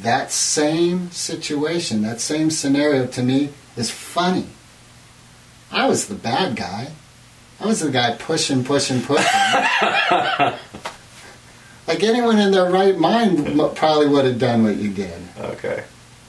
That 0.01 0.33
same 0.33 1.11
situation, 1.11 2.01
that 2.03 2.21
same 2.21 2.51
scenario 2.51 3.07
to 3.09 3.23
me 3.23 3.51
is 3.77 3.91
funny. 3.91 4.47
I 5.73 5.87
was 5.89 6.07
the 6.07 6.15
bad 6.15 6.55
guy. 6.57 6.93
I 7.59 7.67
was 7.67 7.81
the 7.81 7.91
guy 7.91 8.15
pushing, 8.17 8.63
pushing, 8.63 9.01
pushing. 9.01 9.25
like 11.87 12.03
anyone 12.03 12.39
in 12.39 12.51
their 12.51 12.71
right 12.71 12.99
mind 12.99 13.59
probably 13.77 14.09
would 14.09 14.27
have 14.27 14.39
done 14.39 14.65
what 14.65 14.77
you 14.77 14.91
did. 14.91 15.21
Okay. 15.39 15.85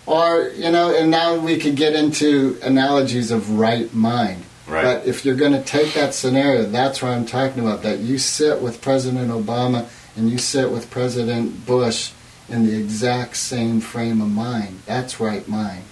Or, 0.06 0.50
you 0.56 0.72
know, 0.72 0.96
and 0.96 1.12
now 1.12 1.38
we 1.38 1.58
could 1.58 1.76
get 1.76 1.94
into 1.94 2.58
analogies 2.62 3.32
of 3.32 3.58
right 3.58 3.94
mind. 3.94 4.44
Right. 4.68 4.84
But 4.84 5.08
if 5.08 5.26
you're 5.26 5.36
going 5.36 5.54
to 5.54 5.64
take 5.64 5.94
that 5.94 6.14
scenario, 6.14 6.64
that's 6.64 7.02
what 7.02 7.12
I'm 7.12 7.26
talking 7.26 7.64
about. 7.64 7.84
That 7.84 8.00
you 8.00 8.18
sit 8.18 8.62
with 8.62 8.82
President 8.82 9.30
Obama 9.30 9.90
and 10.16 10.30
you 10.30 10.38
sit 10.38 10.72
with 10.72 10.90
President 10.90 11.66
Bush 11.66 12.12
in 12.48 12.66
the 12.66 12.78
exact 12.78 13.36
same 13.36 13.82
frame 13.82 14.22
of 14.22 14.30
mind. 14.30 14.82
That's 14.86 15.20
right 15.20 15.48
mind. 15.48 15.84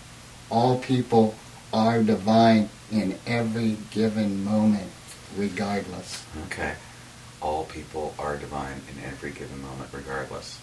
All 0.49 0.80
people 0.80 1.36
are 1.74 2.04
divine 2.04 2.70
in 2.92 3.18
every 3.26 3.78
given 3.92 4.44
moment, 4.44 4.89
regardless. 5.36 6.26
Okay. 6.48 6.74
All 7.42 7.66
people 7.66 8.14
are 8.20 8.38
divine 8.38 8.82
in 8.89 9.04
every 9.04 9.32
given 9.32 9.62
moment, 9.62 9.89
regardless. 9.92 10.60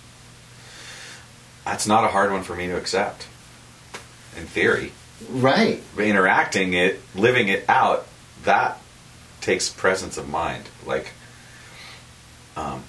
That's 1.64 1.86
not 1.86 2.04
a 2.04 2.08
hard 2.08 2.30
one 2.32 2.42
for 2.42 2.54
me 2.54 2.66
to 2.68 2.76
accept. 2.76 3.26
In 4.36 4.46
theory, 4.46 4.92
Right. 5.28 5.82
Interacting 5.98 6.74
it, 6.74 7.00
living 7.14 7.48
it 7.48 7.64
out, 7.68 8.06
that 8.44 8.78
takes 9.40 9.68
presence 9.68 10.16
of 10.16 10.28
mind. 10.28 10.64
Like, 10.86 11.12
um, 12.56 12.84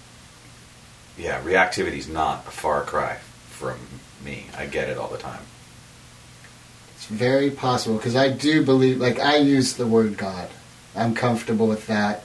yeah, 1.17 1.41
reactivity 1.41 1.97
is 1.97 2.07
not 2.07 2.45
a 2.47 2.51
far 2.51 2.83
cry 2.83 3.17
from 3.49 3.79
me. 4.23 4.45
I 4.57 4.67
get 4.67 4.89
it 4.89 4.97
all 4.97 5.09
the 5.09 5.17
time. 5.17 5.41
Very 7.09 7.49
possible 7.49 7.97
because 7.97 8.15
I 8.15 8.29
do 8.29 8.63
believe, 8.63 8.99
like, 8.99 9.19
I 9.19 9.37
use 9.37 9.73
the 9.73 9.87
word 9.87 10.17
God. 10.17 10.49
I'm 10.95 11.15
comfortable 11.15 11.67
with 11.67 11.87
that. 11.87 12.23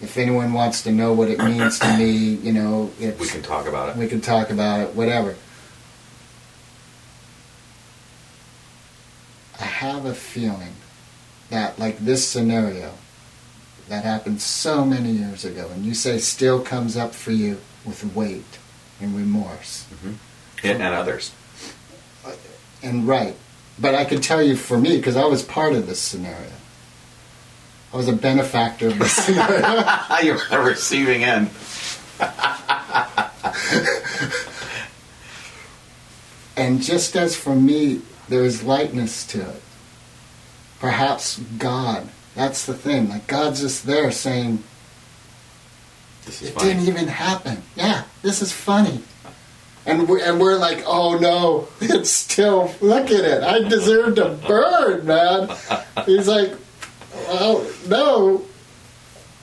If 0.00 0.18
anyone 0.18 0.52
wants 0.52 0.82
to 0.82 0.92
know 0.92 1.12
what 1.12 1.28
it 1.28 1.38
means 1.38 1.78
to 1.78 1.96
me, 1.96 2.10
you 2.10 2.52
know, 2.52 2.90
it's, 2.98 3.18
We 3.18 3.28
can 3.28 3.42
talk 3.42 3.66
about 3.66 3.90
it. 3.90 3.96
we 3.96 4.08
can 4.08 4.20
talk 4.20 4.50
about 4.50 4.80
it, 4.80 4.94
whatever. 4.94 5.36
I 9.60 9.64
have 9.64 10.04
a 10.04 10.14
feeling 10.14 10.74
that, 11.50 11.78
like 11.78 11.98
this 11.98 12.26
scenario 12.26 12.94
that 13.88 14.04
happened 14.04 14.40
so 14.40 14.84
many 14.84 15.10
years 15.10 15.44
ago, 15.44 15.70
and 15.72 15.84
you 15.84 15.94
say 15.94 16.18
still 16.18 16.60
comes 16.62 16.96
up 16.96 17.14
for 17.14 17.30
you 17.30 17.60
with 17.84 18.04
weight 18.14 18.58
and 19.00 19.16
remorse. 19.16 19.86
Mm-hmm. 19.94 20.66
It 20.66 20.80
and 20.80 20.94
others. 20.94 21.32
And 22.82 23.06
right. 23.06 23.36
But 23.78 23.94
I 23.94 24.04
can 24.04 24.20
tell 24.20 24.42
you 24.42 24.56
for 24.56 24.78
me, 24.78 24.96
because 24.96 25.16
I 25.16 25.24
was 25.24 25.42
part 25.42 25.72
of 25.72 25.86
this 25.86 26.00
scenario. 26.00 26.50
I 27.92 27.96
was 27.96 28.08
a 28.08 28.12
benefactor 28.12 28.88
of 28.88 28.98
this 28.98 29.12
scenario. 29.24 29.60
You're 30.22 30.40
the 30.50 30.60
receiving 30.60 31.24
end. 31.24 31.50
and 36.56 36.82
just 36.82 37.16
as 37.16 37.36
for 37.36 37.54
me, 37.54 38.00
there 38.28 38.44
is 38.44 38.62
lightness 38.62 39.26
to 39.28 39.40
it. 39.40 39.62
Perhaps 40.78 41.38
God. 41.58 42.08
That's 42.34 42.66
the 42.66 42.74
thing. 42.74 43.08
Like 43.08 43.26
God's 43.26 43.60
just 43.60 43.86
there 43.86 44.10
saying, 44.10 44.62
it 46.26 46.32
funny. 46.32 46.68
didn't 46.68 46.88
even 46.88 47.08
happen. 47.08 47.62
Yeah, 47.76 48.04
this 48.22 48.42
is 48.42 48.52
funny. 48.52 49.02
And 49.84 50.08
we're, 50.08 50.20
and 50.22 50.40
we're 50.40 50.56
like, 50.58 50.84
oh 50.86 51.18
no, 51.18 51.68
it's 51.80 52.10
still, 52.10 52.72
look 52.80 53.10
at 53.10 53.24
it. 53.24 53.42
I 53.42 53.68
deserve 53.68 54.14
to 54.16 54.28
burn, 54.46 55.06
man. 55.06 55.50
He's 56.06 56.28
like, 56.28 56.52
well, 57.28 57.66
no. 57.88 58.42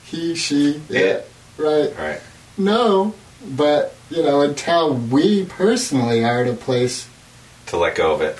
He, 0.04 0.34
she, 0.34 0.80
It. 0.88 1.28
right. 1.56 1.88
All 1.88 2.04
right. 2.04 2.20
No, 2.58 3.14
but, 3.44 3.94
you 4.10 4.22
know, 4.22 4.40
until 4.40 4.94
we 4.94 5.44
personally 5.44 6.24
are 6.24 6.42
at 6.42 6.48
a 6.48 6.54
place, 6.54 7.06
To 7.66 7.76
let 7.76 7.94
go 7.94 8.12
of 8.14 8.20
it, 8.22 8.36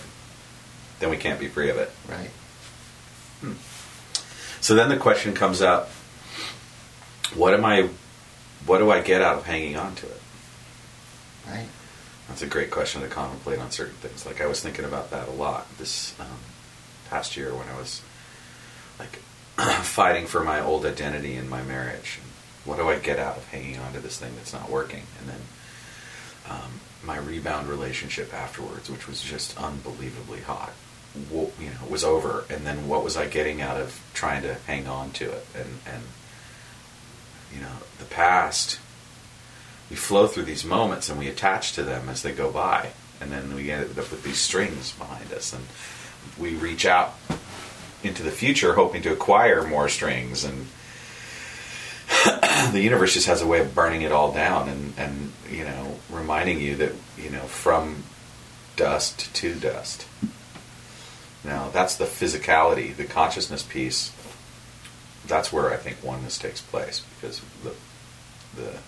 then 0.98 1.10
we 1.10 1.16
can't 1.16 1.38
be 1.38 1.48
free 1.48 1.70
of 1.70 1.76
it. 1.76 1.90
right. 2.08 2.30
Hmm. 3.40 3.52
So 4.60 4.74
then 4.74 4.88
the 4.88 4.96
question 4.96 5.32
comes 5.32 5.62
up: 5.62 5.90
What 7.34 7.54
am 7.54 7.64
I? 7.64 7.88
What 8.66 8.78
do 8.78 8.90
I 8.90 9.00
get 9.00 9.22
out 9.22 9.38
of 9.38 9.46
hanging 9.46 9.76
on 9.76 9.94
to 9.94 10.06
it? 10.06 10.20
Right. 11.46 11.68
That's 12.30 12.42
a 12.42 12.46
great 12.46 12.70
question 12.70 13.02
to 13.02 13.08
contemplate 13.08 13.58
on 13.58 13.72
certain 13.72 13.96
things. 13.96 14.24
Like 14.24 14.40
I 14.40 14.46
was 14.46 14.60
thinking 14.60 14.84
about 14.84 15.10
that 15.10 15.26
a 15.26 15.32
lot 15.32 15.66
this 15.78 16.14
um, 16.20 16.26
past 17.10 17.36
year 17.36 17.52
when 17.52 17.68
I 17.68 17.76
was 17.76 18.02
like 19.00 19.16
fighting 19.82 20.26
for 20.26 20.44
my 20.44 20.60
old 20.60 20.86
identity 20.86 21.34
in 21.34 21.48
my 21.48 21.62
marriage. 21.62 22.20
What 22.64 22.76
do 22.76 22.88
I 22.88 22.98
get 23.00 23.18
out 23.18 23.36
of 23.36 23.48
hanging 23.48 23.78
on 23.78 23.94
to 23.94 24.00
this 24.00 24.16
thing 24.16 24.32
that's 24.36 24.52
not 24.52 24.70
working? 24.70 25.02
And 25.18 25.28
then 25.28 25.40
um, 26.48 26.80
my 27.02 27.18
rebound 27.18 27.68
relationship 27.68 28.32
afterwards, 28.32 28.88
which 28.88 29.08
was 29.08 29.20
just 29.20 29.58
unbelievably 29.58 30.42
hot, 30.42 30.72
you 31.32 31.50
know, 31.58 31.88
was 31.90 32.04
over. 32.04 32.44
And 32.48 32.64
then 32.64 32.86
what 32.86 33.02
was 33.02 33.16
I 33.16 33.26
getting 33.26 33.60
out 33.60 33.80
of 33.80 34.00
trying 34.14 34.42
to 34.42 34.54
hang 34.68 34.86
on 34.86 35.10
to 35.12 35.32
it? 35.32 35.46
And 35.56 35.80
and 35.84 36.04
you 37.52 37.60
know, 37.60 37.72
the 37.98 38.04
past. 38.04 38.78
We 39.90 39.96
flow 39.96 40.28
through 40.28 40.44
these 40.44 40.64
moments 40.64 41.08
and 41.08 41.18
we 41.18 41.28
attach 41.28 41.72
to 41.74 41.82
them 41.82 42.08
as 42.08 42.22
they 42.22 42.32
go 42.32 42.50
by, 42.50 42.90
and 43.20 43.30
then 43.30 43.54
we 43.54 43.70
end 43.70 43.98
up 43.98 44.10
with 44.10 44.22
these 44.22 44.38
strings 44.38 44.92
behind 44.92 45.32
us, 45.32 45.52
and 45.52 45.64
we 46.38 46.54
reach 46.54 46.86
out 46.86 47.14
into 48.02 48.22
the 48.22 48.30
future 48.30 48.74
hoping 48.74 49.02
to 49.02 49.12
acquire 49.12 49.66
more 49.66 49.88
strings. 49.88 50.44
And 50.44 50.66
the 52.72 52.80
universe 52.80 53.14
just 53.14 53.26
has 53.26 53.42
a 53.42 53.46
way 53.46 53.60
of 53.60 53.74
burning 53.74 54.02
it 54.02 54.12
all 54.12 54.32
down 54.32 54.68
and, 54.68 54.94
and 54.96 55.32
you 55.50 55.64
know 55.64 55.96
reminding 56.10 56.60
you 56.60 56.76
that 56.76 56.92
you 57.16 57.30
know 57.30 57.42
from 57.42 58.04
dust 58.76 59.32
to 59.34 59.54
dust. 59.54 60.06
Now 61.44 61.68
that's 61.70 61.96
the 61.96 62.04
physicality 62.04 62.94
the 62.94 63.04
consciousness 63.04 63.62
piece. 63.62 64.12
That's 65.26 65.52
where 65.52 65.72
i 65.72 65.76
think 65.76 66.02
oneness 66.02 66.38
takes 66.38 66.60
place 66.60 67.04
because 67.14 67.40
the 67.62 67.74
the 68.56 68.78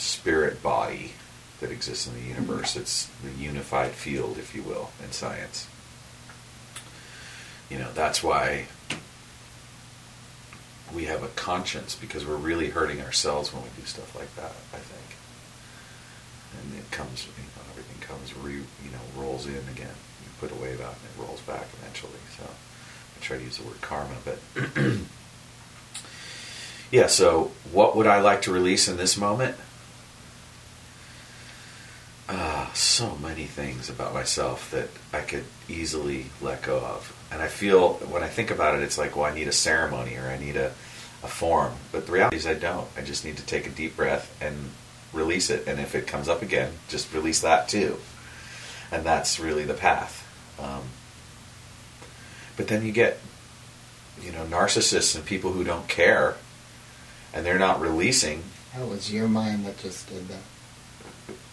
spirit 0.00 0.62
body 0.62 1.12
that 1.60 1.70
exists 1.70 2.06
in 2.06 2.14
the 2.14 2.26
universe. 2.26 2.76
It's 2.76 3.10
the 3.22 3.30
unified 3.30 3.92
field, 3.92 4.38
if 4.38 4.54
you 4.54 4.62
will, 4.62 4.90
in 5.04 5.12
science. 5.12 5.68
You 7.68 7.78
know, 7.78 7.92
that's 7.92 8.22
why 8.22 8.66
we 10.92 11.04
have 11.04 11.22
a 11.22 11.28
conscience 11.28 11.94
because 11.94 12.26
we're 12.26 12.36
really 12.36 12.70
hurting 12.70 13.00
ourselves 13.00 13.52
when 13.52 13.62
we 13.62 13.68
do 13.78 13.86
stuff 13.86 14.16
like 14.16 14.34
that, 14.36 14.52
I 14.72 14.78
think. 14.78 15.16
And 16.58 16.80
it 16.80 16.90
comes, 16.90 17.26
you 17.26 17.44
know, 17.44 17.62
everything 17.70 18.00
comes, 18.00 18.36
re, 18.36 18.54
you 18.54 18.90
know, 18.90 19.22
rolls 19.22 19.46
in 19.46 19.54
again. 19.54 19.94
You 20.22 20.28
put 20.40 20.50
a 20.50 20.60
wave 20.60 20.80
out 20.80 20.94
and 20.94 21.04
it 21.04 21.22
rolls 21.22 21.40
back 21.42 21.66
eventually. 21.78 22.18
So 22.36 22.44
I 22.44 23.20
try 23.22 23.38
to 23.38 23.44
use 23.44 23.58
the 23.58 23.64
word 23.64 23.80
karma, 23.80 24.16
but 24.24 24.38
yeah, 26.90 27.06
so 27.06 27.52
what 27.70 27.96
would 27.96 28.08
I 28.08 28.20
like 28.20 28.42
to 28.42 28.52
release 28.52 28.88
in 28.88 28.96
this 28.96 29.16
moment? 29.16 29.56
So 32.72 33.16
many 33.16 33.44
things 33.44 33.90
about 33.90 34.14
myself 34.14 34.70
that 34.70 34.88
I 35.12 35.22
could 35.22 35.44
easily 35.68 36.26
let 36.40 36.62
go 36.62 36.78
of. 36.78 37.16
And 37.32 37.42
I 37.42 37.48
feel 37.48 37.94
when 37.94 38.22
I 38.22 38.28
think 38.28 38.50
about 38.50 38.76
it, 38.76 38.82
it's 38.82 38.98
like, 38.98 39.16
well, 39.16 39.24
I 39.24 39.34
need 39.34 39.48
a 39.48 39.52
ceremony 39.52 40.16
or 40.16 40.28
I 40.28 40.38
need 40.38 40.56
a, 40.56 40.72
a 41.22 41.28
form. 41.28 41.74
But 41.92 42.06
the 42.06 42.12
reality 42.12 42.36
is, 42.36 42.46
I 42.46 42.54
don't. 42.54 42.88
I 42.96 43.02
just 43.02 43.24
need 43.24 43.36
to 43.38 43.46
take 43.46 43.66
a 43.66 43.70
deep 43.70 43.96
breath 43.96 44.36
and 44.40 44.70
release 45.12 45.50
it. 45.50 45.66
And 45.66 45.80
if 45.80 45.94
it 45.94 46.06
comes 46.06 46.28
up 46.28 46.42
again, 46.42 46.72
just 46.88 47.12
release 47.12 47.40
that 47.40 47.68
too. 47.68 47.98
And 48.92 49.04
that's 49.04 49.38
really 49.38 49.64
the 49.64 49.74
path. 49.74 50.26
Um, 50.58 50.82
but 52.56 52.68
then 52.68 52.84
you 52.84 52.92
get, 52.92 53.18
you 54.22 54.32
know, 54.32 54.44
narcissists 54.44 55.14
and 55.16 55.24
people 55.24 55.52
who 55.52 55.64
don't 55.64 55.88
care 55.88 56.36
and 57.32 57.46
they're 57.46 57.58
not 57.58 57.80
releasing. 57.80 58.42
That 58.74 58.88
was 58.88 59.12
your 59.12 59.28
mind 59.28 59.64
that 59.66 59.78
just 59.78 60.08
did 60.08 60.28
that. 60.28 60.42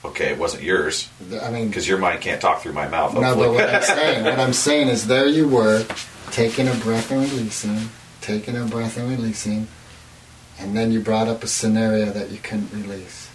Okay, 0.07 0.31
it 0.31 0.37
wasn't 0.37 0.63
yours 0.63 1.09
I 1.43 1.51
mean, 1.51 1.67
because 1.67 1.87
your 1.87 1.97
mind 1.97 2.21
can't 2.21 2.39
talk 2.39 2.61
through 2.61 2.73
my 2.73 2.87
mouth. 2.87 3.13
no, 3.13 3.35
but 3.35 3.51
what 3.51 3.69
I'm 3.69 3.81
saying, 3.81 4.23
what 4.23 4.39
I'm 4.39 4.53
saying 4.53 4.87
is, 4.87 5.07
there 5.07 5.27
you 5.27 5.49
were, 5.49 5.85
taking 6.31 6.69
a 6.69 6.73
breath 6.75 7.11
and 7.11 7.29
releasing, 7.29 7.89
taking 8.21 8.55
a 8.55 8.63
breath 8.63 8.97
and 8.97 9.09
releasing, 9.09 9.67
and 10.59 10.77
then 10.77 10.91
you 10.91 11.01
brought 11.01 11.27
up 11.27 11.43
a 11.43 11.47
scenario 11.47 12.05
that 12.05 12.31
you 12.31 12.37
couldn't 12.37 12.71
release. 12.71 13.29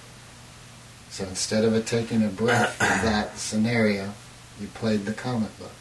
So 1.10 1.24
instead 1.24 1.64
of 1.64 1.74
it 1.74 1.86
taking 1.86 2.24
a 2.24 2.28
breath 2.28 2.80
of 2.80 2.88
that 3.02 3.36
scenario, 3.36 4.14
you 4.58 4.68
played 4.68 5.04
the 5.04 5.12
comic 5.12 5.56
book. 5.58 5.74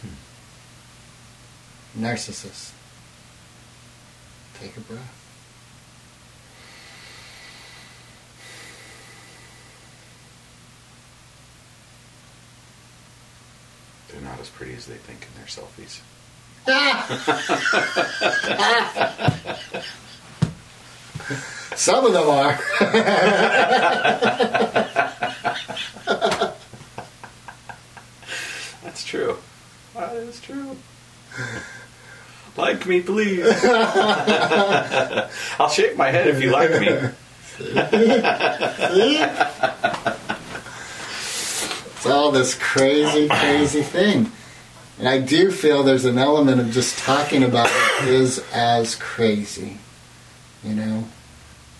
Hmm. 0.00 2.04
Narcissist. 2.04 2.70
Take 4.60 4.76
a 4.76 4.80
breath. 4.80 5.27
They're 14.08 14.20
not 14.22 14.40
as 14.40 14.48
pretty 14.48 14.74
as 14.74 14.86
they 14.86 14.96
think 14.96 15.22
in 15.22 15.28
their 15.36 15.46
selfies. 15.46 16.00
Some 21.76 22.04
of 22.04 22.12
them 22.12 22.28
are. 22.28 22.58
That's 28.82 29.04
true. 29.04 29.38
That 29.94 30.14
is 30.16 30.40
true. 30.40 30.76
like 32.56 32.84
me, 32.86 33.00
please. 33.00 33.46
I'll 35.58 35.70
shake 35.70 35.96
my 35.96 36.10
head 36.10 36.26
if 36.26 36.42
you 36.42 36.50
like 36.50 36.80
me. 36.80 36.88
All 42.08 42.30
this 42.32 42.54
crazy, 42.54 43.28
crazy 43.28 43.82
thing. 43.82 44.32
And 44.98 45.08
I 45.08 45.18
do 45.20 45.50
feel 45.50 45.82
there's 45.82 46.04
an 46.04 46.18
element 46.18 46.60
of 46.60 46.70
just 46.72 46.98
talking 46.98 47.44
about 47.44 47.70
it 48.02 48.08
is 48.08 48.44
as 48.52 48.94
crazy. 48.96 49.78
You 50.64 50.74
know? 50.74 51.04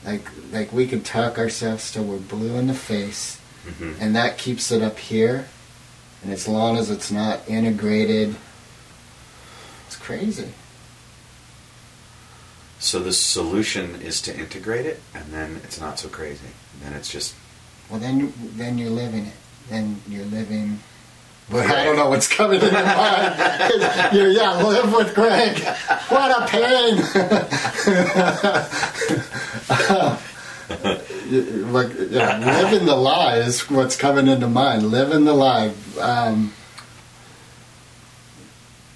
Like 0.05 0.29
like 0.53 0.73
we 0.73 0.87
could 0.87 1.05
talk 1.05 1.39
ourselves 1.39 1.91
till 1.91 2.05
we're 2.05 2.19
blue 2.19 2.57
in 2.57 2.67
the 2.69 2.75
face 2.75 3.41
Mhm. 3.67 3.97
and 4.01 4.17
that 4.17 4.39
keeps 4.39 4.71
it 4.71 4.83
up 4.83 4.99
here. 4.99 5.47
And 6.23 6.33
as 6.33 6.47
long 6.49 6.77
as 6.79 6.91
it's 6.91 7.11
not 7.11 7.41
integrated, 7.49 8.37
it's 9.87 9.97
crazy. 9.97 10.53
So 12.79 13.01
the 13.01 13.13
solution 13.13 14.01
is 14.01 14.21
to 14.23 14.37
integrate 14.39 14.87
it, 14.87 15.03
and 15.15 15.33
then 15.33 15.61
it's 15.65 15.81
not 15.81 15.99
so 15.99 16.09
crazy. 16.09 16.47
And 16.75 16.83
then 16.83 16.93
it's 16.99 17.11
just 17.11 17.35
Well, 17.91 17.99
then 18.01 18.33
then 18.57 18.79
you're 18.79 18.91
living 18.91 19.27
it. 19.27 19.33
Then 19.71 20.01
you're 20.09 20.25
living. 20.27 20.81
But 21.51 21.67
I 21.67 21.85
don't 21.85 21.97
know 21.97 22.09
what's 22.11 22.29
coming 22.29 22.61
in 22.61 22.71
your 22.73 22.85
mind. 22.85 23.35
you're, 24.15 24.31
yeah, 24.31 24.63
live 24.63 24.93
with 24.93 25.15
Greg. 25.15 25.59
What 26.09 26.31
a 26.31 26.47
pain. 26.47 26.99
You- 31.29 31.67
like, 31.67 31.91
yeah, 32.11 32.39
living 32.39 32.87
the 32.87 32.97
lie 32.97 33.37
is 33.39 33.69
what's 33.71 33.97
coming 33.97 34.29
into 34.29 34.49
mind. 34.49 34.91
Living 34.91 35.25
the 35.25 35.35
lie. 35.35 35.73
Um, 36.01 36.53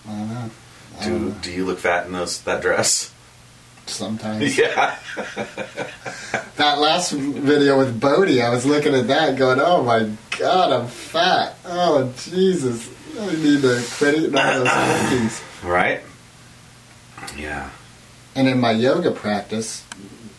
I 0.07 0.11
don't 0.11 0.29
know. 0.29 0.51
I 0.99 1.05
don't 1.05 1.29
know. 1.29 1.35
Do 1.43 1.51
you 1.53 1.65
look 1.67 1.79
fat 1.79 2.07
in 2.07 2.13
those 2.13 2.41
that 2.43 2.63
dress? 2.63 3.13
Sometimes. 3.87 4.57
Yeah. 4.59 4.97
That 6.57 6.79
last 6.79 7.13
video 7.13 7.79
with 7.79 7.99
Bodie, 7.99 8.43
I 8.43 8.51
was 8.51 8.65
looking 8.67 8.95
at 8.95 9.09
that 9.09 9.37
going, 9.37 9.59
oh 9.59 9.83
my 9.83 10.09
god, 10.39 10.71
I'm 10.73 10.87
fat. 10.87 11.57
Oh, 11.65 12.13
Jesus. 12.19 12.89
I 13.19 13.27
need 13.35 13.63
to 13.63 13.83
quit 13.97 14.15
eating 14.17 14.37
all 14.37 14.65
those 14.65 14.69
cookies. 14.71 15.43
right. 15.65 16.01
Yeah. 17.37 17.71
And 18.37 18.49
in 18.49 18.61
my 18.61 18.71
yoga 18.73 19.11
practice, 19.11 19.85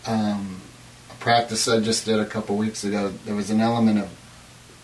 um, 0.05 0.61
a 1.11 1.15
practice 1.15 1.67
I 1.67 1.79
just 1.79 2.05
did 2.05 2.19
a 2.19 2.25
couple 2.25 2.55
weeks 2.57 2.83
ago, 2.83 3.11
there 3.25 3.35
was 3.35 3.49
an 3.49 3.59
element 3.59 3.99
of 3.99 4.09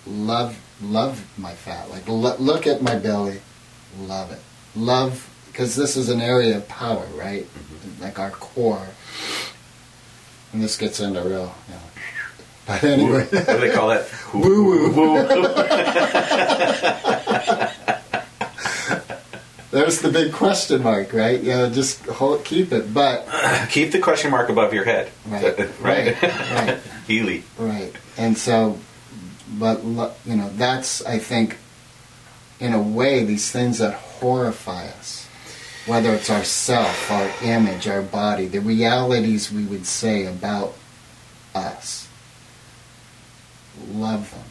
love, 0.06 0.60
love 0.82 1.26
my 1.38 1.54
fat. 1.54 1.90
Like, 1.90 2.08
lo- 2.08 2.38
look 2.40 2.68
at 2.68 2.82
my 2.82 2.96
belly, 2.96 3.40
love 4.00 4.32
it. 4.32 4.40
Love, 4.76 5.30
because 5.48 5.76
this 5.76 5.96
is 5.96 6.10
an 6.10 6.22
area 6.22 6.58
of 6.58 6.68
power, 6.68 7.06
right? 7.16 7.48
Like 8.00 8.20
our 8.20 8.32
core. 8.32 8.88
And 10.54 10.62
this 10.64 10.78
gets 10.78 11.00
into 11.00 11.22
real, 11.22 11.54
you 11.68 11.74
know. 11.76 11.82
But 12.66 12.84
anyway. 12.84 13.26
What 13.26 13.48
do 13.48 13.58
they 13.60 13.72
call 13.72 13.90
that? 13.90 14.08
Woo 14.34 14.64
woo. 14.64 14.92
woo! 14.92 15.28
There's 19.72 20.02
the 20.02 20.10
big 20.10 20.34
question 20.34 20.82
mark, 20.82 21.14
right? 21.14 21.42
Yeah, 21.42 21.70
just 21.70 22.06
hold, 22.08 22.44
keep 22.44 22.72
it. 22.72 22.92
But 22.94 23.28
Keep 23.70 23.92
the 23.92 24.00
question 24.00 24.32
mark 24.32 24.50
above 24.50 24.74
your 24.74 24.84
head. 24.84 25.12
Right, 25.28 25.58
right. 25.82 26.22
right, 26.22 26.24
right. 26.24 26.80
Healy. 27.08 27.44
right, 27.58 27.92
and 28.18 28.38
so, 28.38 28.80
but 29.58 29.84
you 29.84 30.36
know, 30.36 30.50
that's 30.56 31.06
I 31.06 31.20
think, 31.20 31.58
in 32.60 32.74
a 32.74 32.82
way, 32.82 33.24
these 33.26 33.52
things 33.52 33.78
that 33.80 33.94
horrify 33.94 34.88
us, 34.88 35.19
whether 35.86 36.14
it's 36.14 36.30
our 36.30 36.44
self, 36.44 37.10
our 37.12 37.32
image, 37.44 37.88
our 37.88 38.02
body, 38.02 38.46
the 38.46 38.60
realities 38.60 39.52
we 39.52 39.64
would 39.64 39.86
say 39.86 40.26
about 40.26 40.76
us. 41.56 42.08
Love 43.92 44.32
them. 44.32 44.44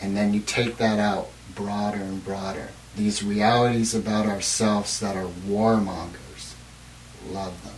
And 0.00 0.16
then 0.16 0.32
you 0.32 0.40
take 0.40 0.76
that 0.76 0.98
out 0.98 1.28
broader 1.54 1.98
and 1.98 2.24
broader. 2.24 2.68
These 2.96 3.22
realities 3.22 3.94
about 3.94 4.26
ourselves 4.26 4.98
that 5.00 5.16
are 5.16 5.28
warmongers, 5.46 6.54
love 7.28 7.62
them. 7.64 7.74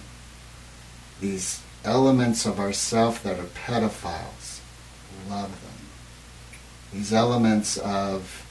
These 1.21 1.63
elements 1.85 2.47
of 2.47 2.59
ourself 2.59 3.23
that 3.23 3.39
are 3.39 3.45
pedophiles, 3.45 4.61
love 5.29 5.51
them. 5.63 5.87
These 6.93 7.13
elements 7.13 7.77
of 7.79 8.47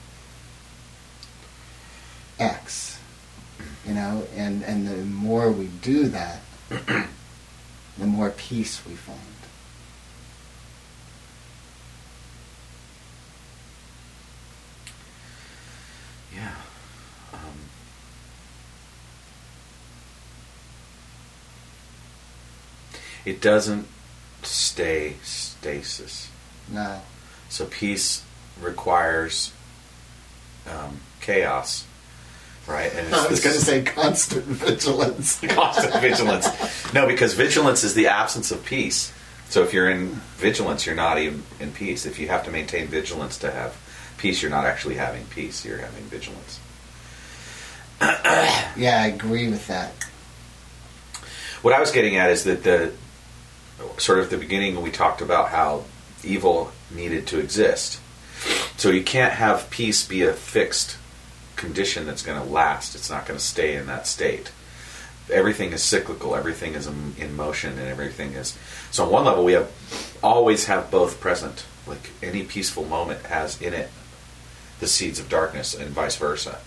X, 2.39 2.99
you 3.85 3.93
know, 3.93 4.27
and, 4.35 4.63
and 4.63 4.87
the 4.87 4.97
more 4.97 5.51
we 5.51 5.67
do 5.67 6.07
that, 6.09 6.41
the 6.69 8.05
more 8.05 8.29
peace 8.29 8.81
we 8.85 8.93
find. 8.93 9.19
Yeah. 16.33 16.55
Um, 17.33 17.39
it 23.25 23.41
doesn't 23.41 23.87
stay 24.43 25.15
stasis. 25.23 26.29
No. 26.71 27.01
So 27.49 27.65
peace 27.65 28.23
requires 28.61 29.51
um, 30.69 31.01
chaos, 31.19 31.85
right? 32.67 32.93
And 32.93 33.13
I 33.13 33.27
was 33.27 33.43
going 33.43 33.55
to 33.55 33.61
say 33.61 33.83
constant 33.83 34.45
vigilance. 34.45 35.39
constant 35.49 36.01
vigilance. 36.01 36.93
No, 36.93 37.07
because 37.07 37.33
vigilance 37.33 37.83
is 37.83 37.93
the 37.93 38.07
absence 38.07 38.51
of 38.51 38.63
peace. 38.65 39.13
So 39.49 39.63
if 39.63 39.73
you're 39.73 39.89
in 39.89 40.09
vigilance, 40.37 40.85
you're 40.85 40.95
not 40.95 41.17
even 41.17 41.43
in 41.59 41.71
peace. 41.71 42.05
If 42.05 42.19
you 42.19 42.27
have 42.29 42.45
to 42.45 42.51
maintain 42.51 42.87
vigilance 42.87 43.37
to 43.39 43.51
have 43.51 43.77
peace, 44.17 44.41
you're 44.41 44.51
not 44.51 44.65
actually 44.65 44.95
having 44.95 45.25
peace. 45.25 45.65
You're 45.65 45.79
having 45.79 46.03
vigilance. 46.05 46.59
Yeah, 48.77 49.01
I 49.01 49.07
agree 49.07 49.49
with 49.49 49.67
that. 49.67 49.91
What 51.61 51.73
I 51.73 51.79
was 51.79 51.91
getting 51.91 52.15
at 52.15 52.31
is 52.31 52.45
that 52.45 52.63
the 52.63 52.93
sort 53.97 54.19
of 54.19 54.29
the 54.29 54.37
beginning 54.37 54.81
we 54.81 54.89
talked 54.89 55.21
about 55.21 55.49
how 55.49 55.83
evil 56.23 56.71
needed 56.89 57.27
to 57.27 57.39
exist. 57.39 57.99
So 58.77 58.89
you 58.89 59.03
can't 59.03 59.33
have 59.33 59.69
peace 59.69 60.07
be 60.07 60.23
a 60.23 60.33
fixed 60.33 60.97
condition 61.61 62.05
that's 62.05 62.23
going 62.23 62.41
to 62.41 62.49
last. 62.49 62.95
It's 62.95 63.09
not 63.09 63.25
going 63.25 63.37
to 63.37 63.45
stay 63.45 63.75
in 63.75 63.85
that 63.87 64.07
state. 64.07 64.51
Everything 65.31 65.71
is 65.71 65.81
cyclical. 65.81 66.35
Everything 66.35 66.73
is 66.73 66.87
in 66.87 67.35
motion, 67.35 67.77
and 67.77 67.87
everything 67.87 68.33
is. 68.33 68.57
So 68.89 69.05
on 69.05 69.11
one 69.11 69.25
level, 69.25 69.45
we 69.45 69.53
have 69.53 69.71
always 70.21 70.65
have 70.65 70.91
both 70.91 71.21
present. 71.21 71.65
Like 71.87 72.11
any 72.21 72.43
peaceful 72.43 72.83
moment 72.83 73.25
has 73.27 73.61
in 73.61 73.73
it 73.73 73.89
the 74.81 74.87
seeds 74.87 75.19
of 75.19 75.29
darkness, 75.29 75.73
and 75.73 75.91
vice 75.91 76.17
versa. 76.17 76.59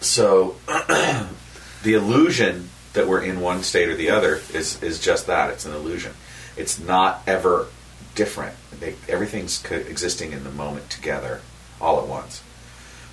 So 0.00 0.56
the 0.66 1.94
illusion 1.94 2.68
that 2.92 3.08
we're 3.08 3.22
in 3.22 3.40
one 3.40 3.62
state 3.62 3.88
or 3.88 3.96
the 3.96 4.10
other 4.10 4.40
is 4.52 4.80
is 4.82 5.00
just 5.00 5.26
that. 5.26 5.50
It's 5.50 5.66
an 5.66 5.72
illusion. 5.72 6.12
It's 6.56 6.78
not 6.78 7.22
ever 7.26 7.66
different. 8.14 8.54
They, 8.78 8.94
everything's 9.08 9.58
co- 9.58 9.76
existing 9.76 10.32
in 10.32 10.44
the 10.44 10.50
moment 10.50 10.90
together, 10.90 11.40
all 11.80 12.00
at 12.00 12.06
once. 12.06 12.42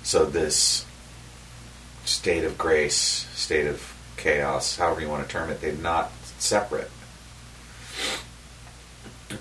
So 0.04 0.26
this 0.26 0.84
state 2.04 2.44
of 2.44 2.58
grace, 2.58 3.26
state 3.34 3.66
of 3.66 3.96
chaos, 4.18 4.76
however 4.76 5.00
you 5.00 5.08
want 5.08 5.26
to 5.26 5.32
term 5.32 5.50
it, 5.50 5.62
they're 5.62 5.72
not 5.72 6.12
separate. 6.38 6.90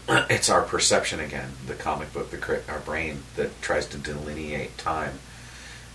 It's 0.09 0.49
our 0.49 0.63
perception 0.63 1.19
again, 1.19 1.51
the 1.67 1.75
comic 1.75 2.11
book, 2.13 2.31
the 2.31 2.61
our 2.67 2.79
brain 2.79 3.23
that 3.35 3.61
tries 3.61 3.85
to 3.87 3.97
delineate 3.97 4.77
time 4.77 5.19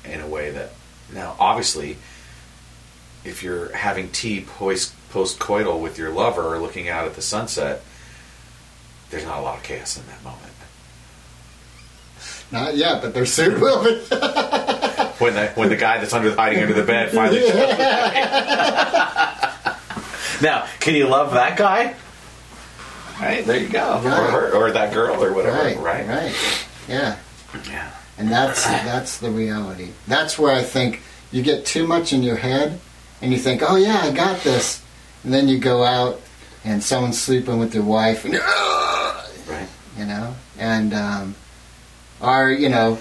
in 0.04 0.20
a 0.20 0.26
way 0.26 0.50
that 0.50 0.70
now 1.12 1.34
obviously 1.40 1.96
if 3.24 3.42
you're 3.42 3.74
having 3.74 4.10
tea 4.10 4.42
post 4.42 4.94
coital 5.10 5.80
with 5.80 5.98
your 5.98 6.10
lover 6.10 6.54
or 6.54 6.58
looking 6.58 6.88
out 6.88 7.06
at 7.06 7.14
the 7.14 7.22
sunset, 7.22 7.82
there's 9.10 9.24
not 9.24 9.38
a 9.38 9.42
lot 9.42 9.56
of 9.56 9.62
chaos 9.64 9.96
in 9.96 10.06
that 10.06 10.22
moment. 10.22 10.52
Not 12.50 12.76
yet, 12.76 13.02
but 13.02 13.14
there 13.14 13.26
soon 13.26 13.60
will 13.60 13.84
be. 13.84 14.00
When 15.28 15.36
the 15.36 15.48
when 15.52 15.68
the 15.68 15.76
guy 15.76 15.98
that's 15.98 16.14
under 16.14 16.34
hiding 16.34 16.62
under 16.62 16.72
the 16.72 16.84
bed 16.84 17.12
finally 17.12 17.40
shows 17.40 17.50
up. 17.54 17.78
now, 20.42 20.66
can 20.80 20.94
you 20.94 21.06
love 21.06 21.34
that 21.34 21.58
guy? 21.58 21.94
Right 23.20 23.44
there, 23.44 23.58
you 23.58 23.68
go, 23.68 23.96
or, 23.96 24.10
her, 24.10 24.52
or 24.54 24.70
that 24.70 24.94
girl, 24.94 25.22
or 25.22 25.34
whatever. 25.34 25.58
right, 25.58 25.76
right? 25.76 26.08
right. 26.08 26.66
Yeah. 26.88 27.18
Yeah. 27.68 27.90
And 28.16 28.32
that's 28.32 28.64
that's 28.66 29.18
the 29.18 29.30
reality. 29.30 29.90
That's 30.06 30.38
where 30.38 30.54
I 30.54 30.62
think 30.62 31.02
you 31.30 31.42
get 31.42 31.66
too 31.66 31.86
much 31.86 32.14
in 32.14 32.22
your 32.22 32.36
head, 32.36 32.80
and 33.20 33.30
you 33.30 33.38
think, 33.38 33.62
"Oh 33.62 33.76
yeah, 33.76 34.00
I 34.04 34.12
got 34.12 34.42
this," 34.42 34.82
and 35.24 35.34
then 35.34 35.46
you 35.46 35.58
go 35.58 35.84
out 35.84 36.22
and 36.64 36.82
someone's 36.82 37.20
sleeping 37.20 37.58
with 37.58 37.72
their 37.72 37.82
wife, 37.82 38.24
and 38.24 38.32
Right. 39.46 39.68
you 39.98 40.06
know, 40.06 40.34
and 40.58 40.94
um, 40.94 41.34
or 42.22 42.50
you 42.50 42.70
know, 42.70 42.98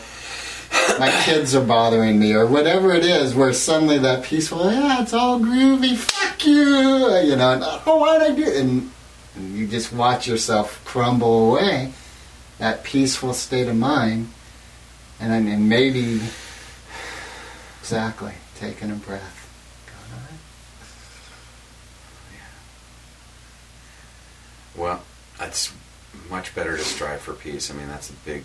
my 1.00 1.12
kids 1.24 1.56
are 1.56 1.64
bothering 1.64 2.20
me, 2.20 2.34
or 2.34 2.46
whatever 2.46 2.92
it 2.94 3.06
is, 3.06 3.36
where 3.36 3.54
suddenly 3.54 3.98
that 4.00 4.24
peaceful, 4.24 4.72
yeah, 4.72 5.02
it's 5.02 5.14
all 5.14 5.40
groovy, 5.40 5.96
fuck 5.96 6.46
you, 6.46 7.08
uh, 7.10 7.22
you 7.22 7.36
know, 7.36 7.54
and, 7.54 7.64
uh, 7.64 7.80
oh, 7.86 7.98
why'd 7.98 8.22
I 8.22 8.34
do? 8.34 8.46
And, 8.46 8.92
and 9.36 9.56
you 9.56 9.68
just 9.68 9.94
watch 9.94 10.28
yourself 10.28 10.84
crumble 10.86 11.52
away, 11.52 11.94
that 12.58 12.84
peaceful 12.84 13.34
state 13.34 13.68
of 13.68 13.76
mind, 13.76 14.30
and 15.20 15.32
then 15.32 15.68
maybe 15.68 16.22
exactly 17.82 18.34
taking 18.56 18.92
a 18.92 18.96
breath. 18.96 19.34
Well, 24.76 25.02
it's 25.40 25.74
much 26.30 26.54
better 26.54 26.78
to 26.78 26.84
strive 26.84 27.22
for 27.22 27.34
peace. 27.34 27.72
I 27.72 27.74
mean, 27.74 27.88
that's 27.88 28.12
a 28.12 28.14
big, 28.14 28.44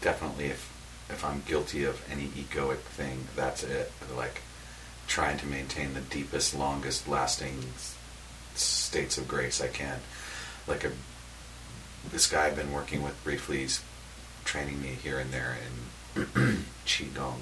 definitely. 0.00 0.46
If 0.46 0.72
if 1.08 1.24
I'm 1.24 1.42
guilty 1.46 1.84
of 1.84 2.04
any 2.10 2.28
egoic 2.28 2.78
thing, 2.78 3.28
that's 3.34 3.62
it. 3.62 3.92
Like 4.14 4.42
trying 5.06 5.38
to 5.38 5.46
maintain 5.46 5.94
the 5.94 6.00
deepest, 6.00 6.54
longest 6.54 7.08
lasting 7.08 7.64
states 8.54 9.16
of 9.18 9.28
grace 9.28 9.60
I 9.60 9.68
can. 9.68 10.00
Like 10.66 10.84
a 10.84 10.92
this 12.10 12.30
guy 12.30 12.46
I've 12.46 12.56
been 12.56 12.72
working 12.72 13.02
with 13.02 13.22
briefly, 13.24 13.58
he's 13.58 13.82
training 14.44 14.80
me 14.80 14.88
here 14.88 15.18
and 15.18 15.30
there 15.30 15.56
in 16.14 16.24
qigong, 16.86 17.40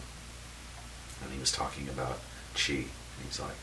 and 1.23 1.33
he 1.33 1.39
was 1.39 1.53
talking 1.53 1.89
about 1.89 2.19
qi. 2.55 2.77
And 2.79 3.27
he's 3.27 3.41
like, 3.41 3.57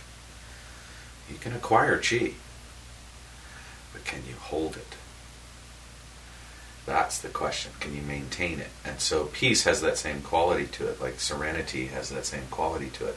you 1.29 1.37
can 1.37 1.53
acquire 1.53 1.97
qi 1.97 2.35
but 3.93 4.03
can 4.03 4.23
you 4.27 4.35
hold 4.35 4.75
it? 4.75 4.95
That's 6.85 7.19
the 7.19 7.29
question. 7.29 7.71
Can 7.79 7.95
you 7.95 8.01
maintain 8.01 8.59
it? 8.59 8.69
And 8.83 8.99
so 8.99 9.25
peace 9.25 9.63
has 9.63 9.81
that 9.81 9.97
same 9.97 10.21
quality 10.21 10.65
to 10.67 10.87
it, 10.87 10.99
like 10.99 11.19
serenity 11.19 11.87
has 11.87 12.09
that 12.09 12.25
same 12.25 12.43
quality 12.51 12.89
to 12.91 13.07
it. 13.07 13.15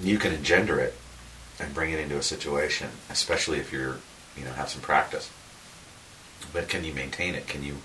You 0.00 0.18
can 0.18 0.32
engender 0.32 0.80
it 0.80 0.94
and 1.58 1.74
bring 1.74 1.92
it 1.92 2.00
into 2.00 2.16
a 2.16 2.22
situation, 2.22 2.88
especially 3.10 3.58
if 3.58 3.72
you're, 3.72 3.98
you 4.36 4.44
know, 4.44 4.52
have 4.52 4.70
some 4.70 4.80
practice. 4.80 5.30
But 6.52 6.68
can 6.68 6.84
you 6.84 6.94
maintain 6.94 7.34
it? 7.34 7.46
Can 7.46 7.62
you 7.62 7.76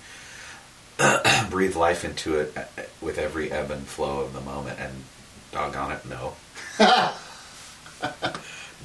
breathe 1.50 1.76
life 1.76 2.04
into 2.04 2.38
it 2.38 2.56
uh, 2.56 2.64
with 3.00 3.18
every 3.18 3.50
ebb 3.50 3.70
and 3.70 3.86
flow 3.86 4.20
of 4.20 4.32
the 4.32 4.40
moment? 4.40 4.78
And 4.78 5.04
doggone 5.50 5.92
it, 5.92 6.06
no. 6.06 6.36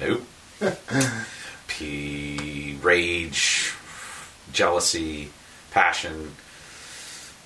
nope. 0.00 0.26
P 1.68 2.78
rage, 2.82 3.74
jealousy, 4.52 5.30
passion, 5.70 6.34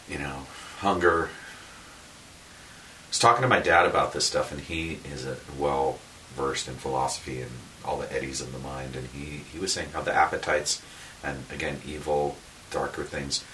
you 0.09 0.19
know, 0.19 0.47
hunger. 0.79 1.27
I 1.27 3.09
was 3.09 3.19
talking 3.19 3.43
to 3.43 3.49
my 3.49 3.61
dad 3.61 3.87
about 3.87 4.13
this 4.13 4.25
stuff, 4.25 4.53
and 4.53 4.61
he 4.61 4.99
is 5.05 5.27
well 5.59 5.99
versed 6.35 6.69
in 6.69 6.75
philosophy 6.75 7.43
and 7.43 7.51
all 7.85 7.99
the 7.99 8.13
eddies 8.13 8.41
of 8.41 8.53
the 8.53 8.59
mind, 8.59 8.97
and 8.97 9.09
he, 9.09 9.43
he 9.53 9.59
was 9.59 9.73
saying 9.73 9.91
how 9.93 10.01
the 10.01 10.15
appetites 10.15 10.83
and 11.23 11.45
again 11.53 11.81
evil, 11.87 12.37
darker 12.71 13.05
things 13.05 13.45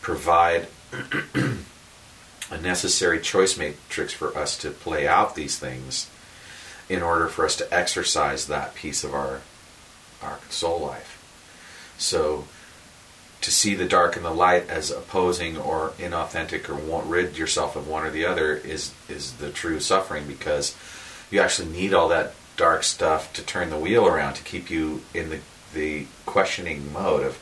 provide 0.00 0.68
a 2.50 2.60
necessary 2.60 3.20
choice 3.20 3.58
matrix 3.58 4.12
for 4.12 4.36
us 4.36 4.56
to 4.58 4.70
play 4.70 5.06
out 5.06 5.34
these 5.34 5.58
things 5.58 6.08
in 6.88 7.02
order 7.02 7.28
for 7.28 7.44
us 7.44 7.56
to 7.56 7.74
exercise 7.74 8.46
that 8.46 8.74
piece 8.74 9.04
of 9.04 9.14
our 9.14 9.40
our 10.22 10.38
soul 10.48 10.80
life. 10.80 11.14
So 11.98 12.44
to 13.40 13.50
see 13.50 13.74
the 13.74 13.86
dark 13.86 14.16
and 14.16 14.24
the 14.24 14.30
light 14.30 14.68
as 14.68 14.90
opposing 14.90 15.56
or 15.56 15.90
inauthentic 15.98 16.68
or 16.68 16.74
won't 16.74 17.06
rid 17.06 17.38
yourself 17.38 17.76
of 17.76 17.86
one 17.86 18.04
or 18.04 18.10
the 18.10 18.24
other 18.24 18.56
is 18.56 18.92
is 19.08 19.34
the 19.34 19.50
true 19.50 19.78
suffering 19.78 20.26
because 20.26 20.76
you 21.30 21.40
actually 21.40 21.68
need 21.68 21.94
all 21.94 22.08
that 22.08 22.34
dark 22.56 22.82
stuff 22.82 23.32
to 23.32 23.42
turn 23.42 23.70
the 23.70 23.78
wheel 23.78 24.06
around 24.06 24.34
to 24.34 24.42
keep 24.42 24.70
you 24.70 25.02
in 25.14 25.30
the 25.30 25.38
the 25.74 26.06
questioning 26.26 26.92
mode 26.92 27.22
of 27.22 27.36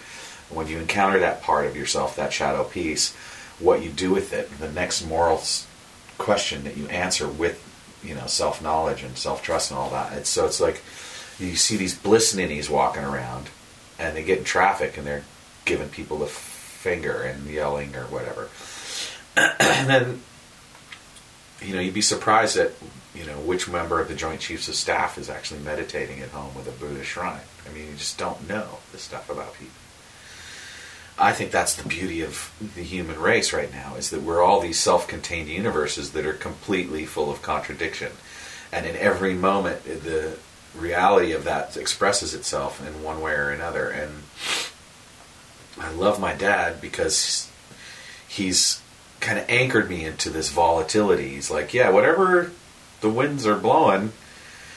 When 0.48 0.68
you 0.68 0.78
encounter 0.78 1.18
that 1.18 1.42
part 1.42 1.66
of 1.66 1.76
yourself, 1.76 2.14
that 2.16 2.32
shadow 2.32 2.64
piece, 2.64 3.14
what 3.58 3.82
you 3.82 3.90
do 3.90 4.12
with 4.12 4.32
it, 4.32 4.58
the 4.60 4.70
next 4.70 5.04
moral 5.04 5.42
question 6.18 6.64
that 6.64 6.76
you 6.76 6.86
answer 6.86 7.26
with, 7.26 7.62
you 8.04 8.14
know, 8.14 8.26
self 8.26 8.62
knowledge 8.62 9.02
and 9.02 9.16
self 9.18 9.42
trust 9.42 9.70
and 9.70 9.78
all 9.78 9.90
that. 9.90 10.12
It's 10.12 10.28
so 10.28 10.46
it's 10.46 10.60
like 10.60 10.82
you 11.38 11.56
see 11.56 11.76
these 11.76 11.98
bliss 11.98 12.34
ninnies 12.34 12.70
walking 12.70 13.02
around, 13.02 13.50
and 13.98 14.16
they 14.16 14.22
get 14.22 14.38
in 14.38 14.44
traffic 14.44 14.96
and 14.96 15.06
they're 15.06 15.24
giving 15.66 15.90
people 15.90 16.18
the 16.18 16.26
finger 16.26 17.22
and 17.22 17.46
yelling 17.46 17.94
or 17.94 18.04
whatever, 18.04 18.48
and 19.36 19.88
then 19.88 20.22
you 21.62 21.74
know, 21.74 21.80
you'd 21.80 21.94
be 21.94 22.02
surprised 22.02 22.56
at, 22.56 22.72
you 23.14 23.24
know, 23.24 23.38
which 23.38 23.68
member 23.68 24.00
of 24.00 24.08
the 24.08 24.14
Joint 24.14 24.40
Chiefs 24.40 24.68
of 24.68 24.74
Staff 24.74 25.18
is 25.18 25.30
actually 25.30 25.60
meditating 25.60 26.20
at 26.20 26.30
home 26.30 26.54
with 26.54 26.68
a 26.68 26.70
Buddha 26.70 27.02
shrine. 27.02 27.40
I 27.66 27.72
mean, 27.72 27.88
you 27.88 27.94
just 27.94 28.18
don't 28.18 28.48
know 28.48 28.78
the 28.92 28.98
stuff 28.98 29.30
about 29.30 29.54
people. 29.54 29.72
I 31.18 31.32
think 31.32 31.50
that's 31.50 31.74
the 31.74 31.88
beauty 31.88 32.20
of 32.20 32.52
the 32.74 32.82
human 32.82 33.18
race 33.18 33.54
right 33.54 33.72
now 33.72 33.94
is 33.94 34.10
that 34.10 34.20
we're 34.20 34.42
all 34.42 34.60
these 34.60 34.78
self-contained 34.78 35.48
universes 35.48 36.12
that 36.12 36.26
are 36.26 36.34
completely 36.34 37.06
full 37.06 37.30
of 37.30 37.40
contradiction. 37.40 38.12
And 38.70 38.84
in 38.84 38.96
every 38.96 39.32
moment 39.32 39.84
the 39.84 40.36
reality 40.76 41.32
of 41.32 41.44
that 41.44 41.78
expresses 41.78 42.34
itself 42.34 42.86
in 42.86 43.02
one 43.02 43.22
way 43.22 43.32
or 43.32 43.48
another 43.48 43.88
and 43.88 44.24
I 45.78 45.90
love 45.92 46.20
my 46.20 46.34
dad 46.34 46.80
because 46.80 47.50
he's 48.26 48.80
kind 49.20 49.38
of 49.38 49.48
anchored 49.48 49.88
me 49.88 50.04
into 50.04 50.30
this 50.30 50.50
volatility. 50.50 51.30
He's 51.30 51.50
like, 51.50 51.74
yeah, 51.74 51.90
whatever 51.90 52.52
the 53.00 53.10
winds 53.10 53.46
are 53.46 53.56
blowing, 53.56 54.12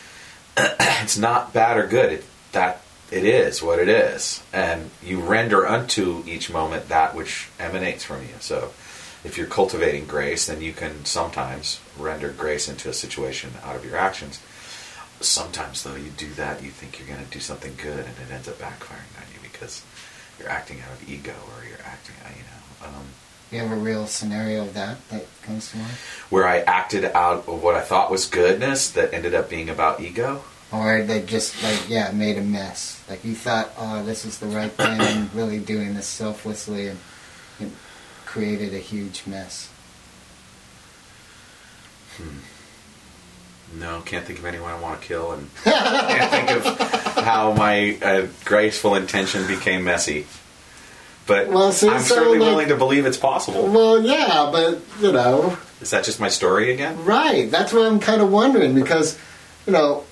it's 0.58 1.18
not 1.18 1.54
bad 1.54 1.78
or 1.78 1.88
good. 1.88 2.14
It, 2.14 2.26
that 2.52 2.82
it 3.12 3.26
is 3.26 3.62
what 3.62 3.80
it 3.80 3.90
is, 3.90 4.44
and 4.54 4.92
you 5.04 5.20
render 5.20 5.68
unto 5.68 6.24
each 6.28 6.52
moment 6.52 6.90
that 6.90 7.16
which 7.16 7.50
emanates 7.60 8.04
from 8.04 8.22
you. 8.22 8.36
So, 8.40 8.72
if 9.24 9.38
you're 9.38 9.48
cultivating 9.48 10.06
grace, 10.06 10.46
then 10.46 10.62
you 10.62 10.74
can 10.74 11.06
sometimes 11.06 11.80
render 11.98 12.30
grace 12.30 12.70
into 12.70 12.90
a 12.90 12.94
situation 12.94 13.52
out 13.64 13.76
of 13.76 13.84
your 13.84 13.98
actions. 13.98 14.40
Sometimes, 15.20 15.84
though, 15.84 15.96
you 15.96 16.12
do 16.16 16.32
that, 16.34 16.64
you 16.64 16.70
think 16.70 17.00
you're 17.00 17.08
going 17.08 17.24
to 17.26 17.32
do 17.32 17.40
something 17.40 17.74
good, 17.78 18.06
and 18.06 18.16
it 18.18 18.32
ends 18.32 18.48
up 18.48 18.60
backfiring 18.60 19.18
on 19.18 19.28
you 19.34 19.40
because 19.42 19.84
you're 20.40 20.50
acting 20.50 20.80
out 20.82 20.92
of 20.92 21.10
ego 21.10 21.34
or 21.58 21.64
you're 21.66 21.78
acting, 21.86 22.16
out, 22.26 22.32
you 22.32 22.44
know. 22.44 22.88
Um, 22.98 23.06
You 23.52 23.60
have 23.60 23.72
a 23.72 23.76
real 23.82 24.08
scenario 24.08 24.62
of 24.62 24.74
that 24.76 24.98
that 25.10 25.26
comes 25.44 25.72
to 25.72 25.78
mind? 25.78 25.92
where 26.30 26.48
I 26.48 26.60
acted 26.60 27.06
out 27.06 27.48
of 27.48 27.62
what 27.64 27.76
I 27.76 27.82
thought 27.82 28.10
was 28.12 28.26
goodness 28.28 28.90
that 28.92 29.14
ended 29.14 29.34
up 29.34 29.50
being 29.50 29.70
about 29.70 30.00
ego. 30.02 30.44
Or 30.72 31.02
they 31.02 31.24
just, 31.24 31.62
like, 31.64 31.90
yeah, 31.90 32.12
made 32.12 32.38
a 32.38 32.42
mess. 32.42 33.04
Like, 33.10 33.26
you 33.26 33.34
thought, 33.34 33.72
oh, 33.76 34.04
this 34.04 34.24
is 34.24 34.38
the 34.38 34.46
right 34.46 34.72
thing, 34.72 35.02
and 35.02 35.34
really 35.34 35.58
doing 35.58 35.96
this 35.96 36.06
selflessly, 36.06 36.88
and, 36.90 37.00
and 37.60 37.76
created 38.28 38.76
a 38.76 38.78
huge 38.78 39.24
mess. 39.26 39.70
Hmm. 42.18 43.80
No, 43.80 44.02
can't 44.02 44.26
think 44.26 44.38
of 44.40 44.46
anyone 44.46 44.72
I 44.72 44.80
want 44.80 45.02
to 45.02 45.08
kill, 45.08 45.32
and 45.32 45.50
can't 45.64 46.32
think 46.32 46.52
of 46.66 46.66
how 47.24 47.54
my 47.54 47.98
uh, 48.02 48.28
graceful 48.46 48.96
intention 48.96 49.46
became 49.48 49.84
messy. 49.84 50.26
But 51.28 51.50
Well, 51.50 51.72
see, 51.72 51.88
I'm 51.90 52.02
so, 52.02 52.16
certainly 52.16 52.40
like- 52.40 52.48
willing 52.50 52.68
to 52.70 52.76
believe 52.76 53.06
it's 53.06 53.18
possible. 53.18 53.68
Well, 53.68 54.02
yeah, 54.02 54.50
but, 54.52 54.80
you 55.00 55.12
know, 55.12 55.58
Is 55.82 55.92
that 55.92 56.04
just 56.04 56.20
my 56.20 56.30
story 56.30 56.72
again? 56.74 57.06
Right. 57.06 57.52
That's 57.52 57.72
what 57.72 57.86
I'm 57.86 58.00
kind 58.00 58.22
of 58.22 58.32
wondering 58.32 58.74
because, 58.74 59.18
you 59.68 59.74
know, 59.74 60.06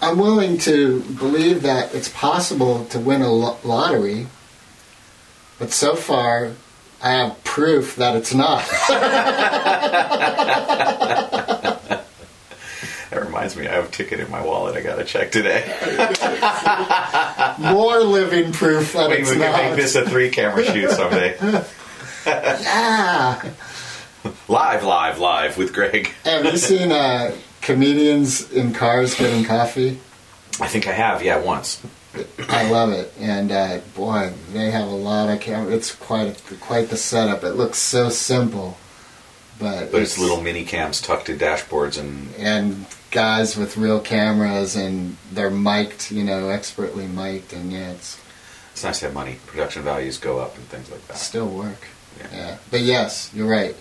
I'm 0.00 0.18
willing 0.18 0.56
to 0.58 1.00
believe 1.02 1.62
that 1.62 1.94
it's 1.94 2.08
possible 2.08 2.86
to 2.86 2.98
win 2.98 3.20
a 3.20 3.30
lo- 3.30 3.58
lottery, 3.64 4.28
but 5.58 5.72
so 5.72 5.94
far 5.94 6.52
I 7.02 7.10
have 7.10 7.44
proof 7.44 7.96
that 7.96 8.16
it's 8.16 8.32
not. 8.32 8.64
That 13.10 13.24
reminds 13.24 13.56
me, 13.56 13.66
I 13.66 13.72
have 13.74 13.86
a 13.86 13.90
ticket 13.90 14.20
in 14.20 14.30
my 14.30 14.42
wallet. 14.44 14.76
I 14.76 14.82
got 14.82 14.96
to 14.96 15.04
check 15.04 15.32
today. 15.32 15.64
More 17.72 18.00
living 18.00 18.52
proof 18.52 18.92
that 18.92 19.08
Maybe 19.08 19.22
it's 19.22 19.30
we 19.30 19.38
can 19.38 19.50
not. 19.50 19.62
make 19.64 19.76
this 19.76 19.94
a 19.94 20.04
three-camera 20.08 20.62
shoot 20.64 20.90
someday. 20.90 21.36
yeah. 22.26 23.50
live, 24.48 24.84
live, 24.84 25.18
live 25.18 25.56
with 25.56 25.72
Greg. 25.72 26.08
Have 26.24 26.44
you 26.44 26.56
seen 26.58 26.92
uh, 26.92 27.34
comedians 27.62 28.52
in 28.52 28.72
cars 28.74 29.14
getting 29.14 29.44
coffee? 29.44 29.98
I 30.60 30.68
think 30.68 30.86
I 30.86 30.92
have, 30.92 31.22
yeah, 31.22 31.38
once. 31.40 31.80
I 32.48 32.68
love 32.70 32.90
it, 32.92 33.12
and 33.20 33.50
uh, 33.52 33.78
boy, 33.94 34.32
they 34.52 34.70
have 34.70 34.88
a 34.88 34.94
lot 34.94 35.28
of 35.30 35.40
camera. 35.40 35.72
It's 35.72 35.94
quite 35.94 36.42
quite 36.60 36.88
the 36.88 36.96
setup. 36.96 37.44
It 37.44 37.52
looks 37.52 37.78
so 37.78 38.08
simple, 38.08 38.76
but 39.58 39.92
But 39.92 40.02
it's 40.02 40.18
little 40.18 40.40
mini 40.40 40.64
cams 40.64 41.00
tucked 41.00 41.28
in 41.28 41.38
dashboards 41.38 41.96
and 41.98 42.34
and 42.36 42.86
guys 43.10 43.56
with 43.56 43.76
real 43.76 44.00
cameras, 44.00 44.76
and 44.76 45.16
they're 45.32 45.50
mic'd, 45.50 46.10
you 46.10 46.24
know, 46.24 46.48
expertly 46.50 47.06
mic'd, 47.06 47.52
and 47.52 47.72
yeah, 47.72 47.90
it's 47.90 48.20
it's 48.72 48.84
nice 48.84 49.00
to 49.00 49.06
have 49.06 49.14
money. 49.14 49.38
Production 49.46 49.82
values 49.82 50.18
go 50.18 50.38
up 50.38 50.56
and 50.56 50.64
things 50.66 50.90
like 50.90 51.06
that. 51.08 51.16
still 51.16 51.48
work. 51.48 51.86
Yeah. 52.18 52.26
Yeah, 52.36 52.56
but 52.70 52.80
yes, 52.80 53.30
you're 53.34 53.48
right. 53.48 53.74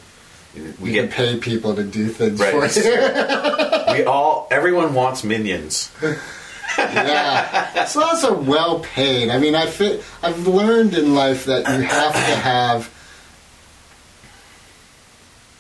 We 0.80 0.90
you 0.90 1.02
get 1.02 1.12
can 1.12 1.12
pay 1.12 1.38
people 1.40 1.76
to 1.76 1.84
do 1.84 2.08
things 2.10 2.40
Right. 2.40 2.52
for 2.72 2.80
you. 2.80 3.94
we 4.00 4.06
all 4.06 4.48
everyone 4.50 4.94
wants 4.96 5.24
minions. 5.24 5.92
yeah, 6.78 7.86
so 7.86 8.00
those 8.02 8.24
are 8.24 8.34
well 8.34 8.80
paid. 8.80 9.30
I 9.30 9.40
mean, 9.40 9.56
I 9.56 9.66
fit, 9.68 10.04
I've 10.22 10.48
learned 10.48 10.94
in 10.96 11.16
life 11.16 11.46
that 11.46 11.68
you 11.78 11.84
have 11.86 12.14
to 12.14 12.20
have 12.20 12.94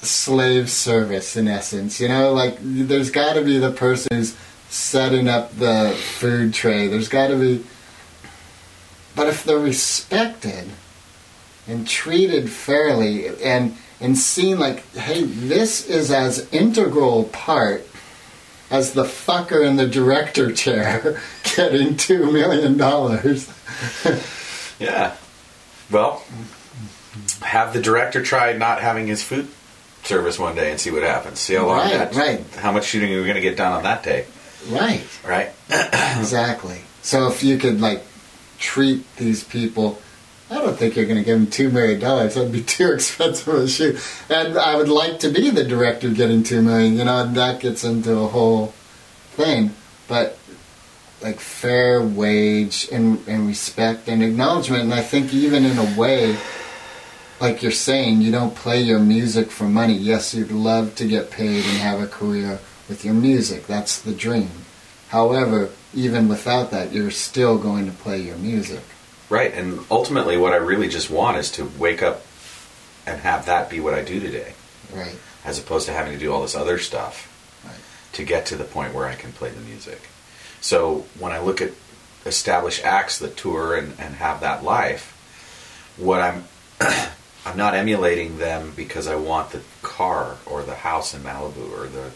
slave 0.01 0.69
service 0.69 1.35
in 1.35 1.47
essence. 1.47 1.99
You 1.99 2.07
know, 2.07 2.33
like 2.33 2.57
there's 2.61 3.11
got 3.11 3.33
to 3.33 3.41
be 3.43 3.57
the 3.57 3.71
person 3.71 4.17
who's 4.17 4.35
setting 4.69 5.27
up 5.27 5.55
the 5.57 5.95
food 6.17 6.53
tray. 6.53 6.87
There's 6.87 7.09
got 7.09 7.27
to 7.27 7.35
be, 7.35 7.63
but 9.15 9.27
if 9.27 9.43
they're 9.43 9.59
respected 9.59 10.69
and 11.67 11.87
treated 11.87 12.49
fairly 12.49 13.27
and 13.43 13.77
and 13.99 14.17
seen 14.17 14.59
like, 14.59 14.85
hey, 14.93 15.23
this 15.23 15.87
is 15.89 16.11
as 16.11 16.51
integral 16.53 17.25
part 17.25 17.87
as 18.69 18.93
the 18.93 19.03
fucker 19.03 19.65
in 19.65 19.77
the 19.77 19.87
director 19.87 20.51
chair 20.51 21.21
getting 21.55 21.97
two 21.97 22.31
million 22.31 22.77
dollars. 22.77 23.51
Yeah. 24.79 25.15
Well, 25.89 26.23
have 27.41 27.73
the 27.73 27.81
director 27.81 28.21
try 28.21 28.53
not 28.53 28.81
having 28.81 29.07
his 29.07 29.23
food 29.23 29.47
service 30.07 30.39
one 30.39 30.55
day 30.55 30.71
and 30.71 30.79
see 30.79 30.89
what 30.91 31.03
happens. 31.03 31.39
See 31.39 31.55
how 31.55 31.67
long 31.67 31.77
Right, 31.79 31.93
that, 31.93 32.15
right. 32.15 32.41
how 32.55 32.71
much 32.71 32.85
shooting 32.85 33.13
are 33.13 33.17
we 33.17 33.23
going 33.23 33.35
to 33.35 33.41
get 33.41 33.57
done 33.57 33.73
on 33.73 33.83
that 33.83 34.03
day, 34.03 34.25
Right. 34.69 35.03
right? 35.25 35.51
Exactly. 36.19 36.81
So 37.03 37.27
if 37.27 37.43
you 37.43 37.57
could 37.57 37.79
like 37.79 38.03
treat 38.59 39.05
these 39.17 39.43
people, 39.43 40.01
I 40.49 40.55
don't 40.55 40.77
think 40.77 40.95
you're 40.95 41.05
going 41.05 41.19
to 41.19 41.23
give 41.23 41.37
them 41.39 41.49
two 41.49 41.69
million 41.69 41.99
dollars. 41.99 42.35
That'd 42.35 42.51
be 42.51 42.63
too 42.77 42.91
expensive 42.91 43.53
a 43.53 43.67
shoot. 43.67 43.99
And 44.29 44.57
I 44.57 44.75
would 44.75 44.89
like 44.89 45.19
to 45.19 45.29
be 45.29 45.49
the 45.49 45.63
director 45.63 46.09
getting 46.09 46.43
two 46.43 46.61
million. 46.61 46.97
You 46.97 47.05
know, 47.05 47.21
and 47.23 47.35
that 47.35 47.59
gets 47.59 47.83
into 47.83 48.17
a 48.17 48.27
whole 48.27 48.67
thing. 49.35 49.71
But 50.07 50.37
like 51.21 51.39
fair 51.39 52.01
wage 52.01 52.87
and, 52.91 53.25
and 53.27 53.47
respect 53.47 54.07
and 54.07 54.21
acknowledgement. 54.23 54.83
And 54.83 54.93
I 54.93 55.01
think 55.01 55.33
even 55.33 55.65
in 55.65 55.77
a 55.77 55.97
way, 55.99 56.37
like 57.39 57.61
you're 57.61 57.71
saying, 57.71 58.21
you 58.21 58.31
don't 58.31 58.55
play 58.55 58.81
your 58.81 58.99
music 58.99 59.51
for 59.51 59.65
money. 59.65 59.93
Yes, 59.93 60.33
you'd 60.33 60.51
love 60.51 60.95
to 60.95 61.07
get 61.07 61.29
paid 61.31 61.63
and 61.65 61.77
have 61.77 62.01
a 62.01 62.07
career 62.07 62.59
with 62.89 63.05
your 63.05 63.13
music. 63.13 63.67
That's 63.67 64.01
the 64.01 64.13
dream. 64.13 64.49
However, 65.09 65.69
even 65.93 66.27
without 66.27 66.71
that, 66.71 66.91
you're 66.91 67.11
still 67.11 67.57
going 67.57 67.85
to 67.85 67.91
play 67.91 68.19
your 68.21 68.37
music. 68.37 68.81
Right. 69.29 69.53
And 69.53 69.79
ultimately, 69.91 70.37
what 70.37 70.53
I 70.53 70.57
really 70.57 70.87
just 70.89 71.09
want 71.09 71.37
is 71.37 71.51
to 71.51 71.69
wake 71.77 72.01
up 72.01 72.23
and 73.05 73.21
have 73.21 73.45
that 73.45 73.69
be 73.69 73.79
what 73.79 73.93
I 73.93 74.03
do 74.03 74.19
today, 74.19 74.53
Right. 74.93 75.15
as 75.45 75.59
opposed 75.59 75.85
to 75.87 75.93
having 75.93 76.13
to 76.13 76.19
do 76.19 76.33
all 76.33 76.41
this 76.41 76.55
other 76.55 76.77
stuff 76.77 77.33
Right. 77.65 77.75
to 78.13 78.23
get 78.23 78.45
to 78.47 78.55
the 78.55 78.63
point 78.63 78.93
where 78.93 79.07
I 79.07 79.15
can 79.15 79.31
play 79.31 79.49
the 79.49 79.61
music. 79.61 80.01
So 80.59 81.05
when 81.19 81.31
I 81.31 81.39
look 81.39 81.61
at 81.61 81.71
established 82.25 82.83
acts 82.83 83.19
that 83.19 83.37
tour 83.37 83.75
and, 83.75 83.93
and 83.99 84.15
have 84.15 84.41
that 84.41 84.63
life, 84.63 85.13
what 85.97 86.19
I'm 86.21 86.43
I'm 87.47 87.55
not 87.55 87.75
emulating 87.75 88.39
them 88.39 88.73
because 88.75 89.07
I 89.07 89.15
want 89.15 89.51
the 89.51 89.61
car 89.81 90.35
or 90.45 90.63
the 90.63 90.75
house 90.75 91.13
in 91.13 91.21
Malibu 91.21 91.71
or 91.71 91.87
the 91.87 92.11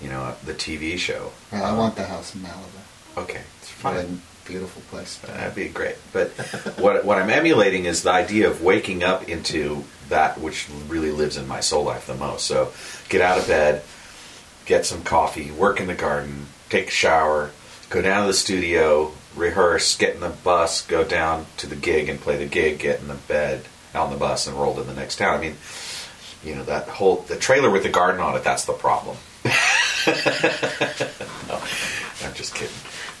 you 0.00 0.08
know 0.08 0.34
the 0.44 0.54
TV 0.54 0.96
show. 0.96 1.32
Right, 1.52 1.62
I 1.62 1.70
um, 1.70 1.76
want 1.76 1.94
the 1.96 2.04
house 2.04 2.34
in 2.34 2.40
Malibu. 2.40 3.18
Okay, 3.18 3.42
it's 3.60 3.70
What 3.82 3.96
a 3.98 4.02
fine. 4.04 4.22
beautiful 4.46 4.80
place. 4.90 5.20
Uh, 5.22 5.26
that'd 5.26 5.54
be 5.54 5.68
great. 5.68 5.96
But 6.12 6.30
what 6.78 7.04
what 7.04 7.18
I'm 7.18 7.28
emulating 7.28 7.84
is 7.84 8.02
the 8.02 8.12
idea 8.12 8.48
of 8.48 8.62
waking 8.62 9.04
up 9.04 9.28
into 9.28 9.84
that 10.08 10.40
which 10.40 10.68
really 10.88 11.10
lives 11.10 11.36
in 11.36 11.46
my 11.46 11.60
soul 11.60 11.84
life 11.84 12.06
the 12.06 12.14
most. 12.14 12.46
So 12.46 12.72
get 13.10 13.20
out 13.20 13.38
of 13.38 13.46
bed, 13.46 13.82
get 14.64 14.86
some 14.86 15.02
coffee, 15.02 15.50
work 15.50 15.80
in 15.80 15.86
the 15.86 15.94
garden, 15.94 16.46
take 16.70 16.88
a 16.88 16.90
shower, 16.90 17.50
go 17.90 18.00
down 18.00 18.22
to 18.22 18.26
the 18.28 18.32
studio, 18.38 19.12
rehearse, 19.36 19.98
get 19.98 20.14
in 20.14 20.20
the 20.22 20.30
bus, 20.30 20.80
go 20.86 21.04
down 21.04 21.44
to 21.58 21.66
the 21.66 21.76
gig 21.76 22.08
and 22.08 22.18
play 22.18 22.38
the 22.38 22.46
gig, 22.46 22.78
get 22.78 23.00
in 23.00 23.08
the 23.08 23.14
bed 23.14 23.66
on 23.94 24.10
the 24.10 24.16
bus 24.16 24.46
and 24.46 24.56
rolled 24.56 24.78
in 24.78 24.86
the 24.86 24.94
next 24.94 25.16
town. 25.16 25.34
I 25.34 25.40
mean, 25.40 25.56
you 26.44 26.54
know, 26.54 26.64
that 26.64 26.88
whole 26.88 27.16
the 27.28 27.36
trailer 27.36 27.70
with 27.70 27.82
the 27.82 27.88
garden 27.88 28.20
on 28.20 28.36
it, 28.36 28.44
that's 28.44 28.64
the 28.64 28.72
problem. 28.72 29.16
no, 29.44 29.50
I'm 32.24 32.34
just 32.34 32.54
kidding. 32.54 32.74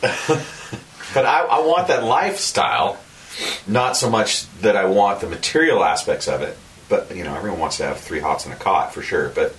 but 1.14 1.26
I, 1.26 1.40
I 1.40 1.60
want 1.60 1.88
that 1.88 2.04
lifestyle, 2.04 2.98
not 3.66 3.96
so 3.96 4.10
much 4.10 4.50
that 4.60 4.76
I 4.76 4.86
want 4.86 5.20
the 5.20 5.28
material 5.28 5.84
aspects 5.84 6.26
of 6.26 6.42
it, 6.42 6.56
but 6.88 7.14
you 7.14 7.24
know, 7.24 7.34
everyone 7.34 7.60
wants 7.60 7.76
to 7.78 7.84
have 7.84 7.98
three 7.98 8.20
hots 8.20 8.44
and 8.44 8.54
a 8.54 8.56
cot 8.56 8.92
for 8.92 9.02
sure. 9.02 9.28
But 9.28 9.54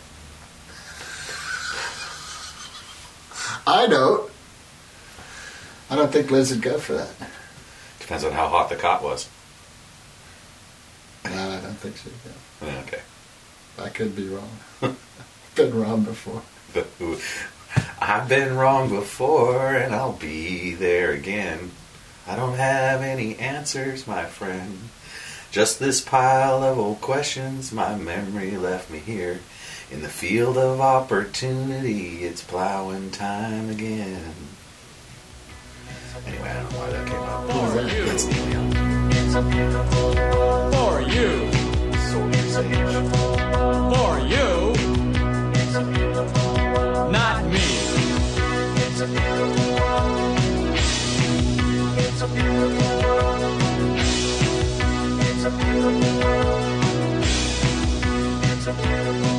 I 3.65 3.87
don't. 3.87 4.29
I 5.89 5.95
don't 5.95 6.11
think 6.11 6.31
Liz 6.31 6.51
would 6.51 6.61
go 6.61 6.79
for 6.79 6.93
that. 6.93 7.09
depends 7.99 8.23
on 8.23 8.31
how 8.31 8.47
hot 8.47 8.69
the 8.69 8.75
cot 8.75 9.03
was. 9.03 9.29
No, 11.25 11.49
I 11.51 11.59
don't 11.61 11.77
think 11.77 11.97
she'd. 11.97 12.11
Yeah, 12.25 12.73
ah, 12.77 12.83
Okay. 12.83 13.01
I 13.79 13.89
could 13.89 14.15
be 14.15 14.27
wrong. 14.27 14.59
Been 15.55 15.79
wrong 15.79 16.03
before. 16.03 16.43
I've 18.01 18.27
been 18.27 18.55
wrong 18.55 18.89
before 18.89 19.73
and 19.73 19.93
I'll 19.95 20.13
be 20.13 20.73
there 20.73 21.11
again. 21.11 21.71
I 22.27 22.35
don't 22.35 22.55
have 22.55 23.01
any 23.01 23.37
answers, 23.37 24.07
my 24.07 24.25
friend. 24.25 24.89
Just 25.51 25.79
this 25.79 26.01
pile 26.01 26.63
of 26.63 26.79
old 26.79 27.01
questions 27.01 27.71
my 27.71 27.95
memory 27.95 28.57
left 28.57 28.89
me 28.89 28.99
here. 28.99 29.39
In 29.91 30.01
the 30.01 30.09
field 30.09 30.57
of 30.57 30.81
opportunity, 30.81 32.23
it's 32.23 32.41
plowing 32.41 33.11
time 33.11 33.69
again. 33.69 34.33
Anyway, 36.25 36.49
I 36.49 36.53
don't 36.63 36.71
know 36.71 36.79
why 36.79 36.89
that 36.89 37.07
came 37.07 37.21
up. 37.21 37.47
For 37.71 37.95
you. 37.95 38.05
That's 38.05 38.25
Neil 38.25 38.49
Young. 38.49 39.02
For 39.33 39.41
you. 39.41 39.71
For 40.73 41.01
you. 41.09 41.31
Not 47.11 47.43
me. 47.45 47.65
It's 48.75 49.01
a 49.01 49.07
beautiful 49.07 49.67
world. 49.73 50.37
It's 51.97 52.21
a 52.21 52.27
beautiful 52.27 52.89
world. 53.01 53.41
It's 55.19 55.45
a 55.45 55.49
beautiful 55.49 56.13
world. 56.21 57.23
It's 58.43 58.67
a 58.67 58.73
beautiful 58.73 59.13
world. 59.13 59.32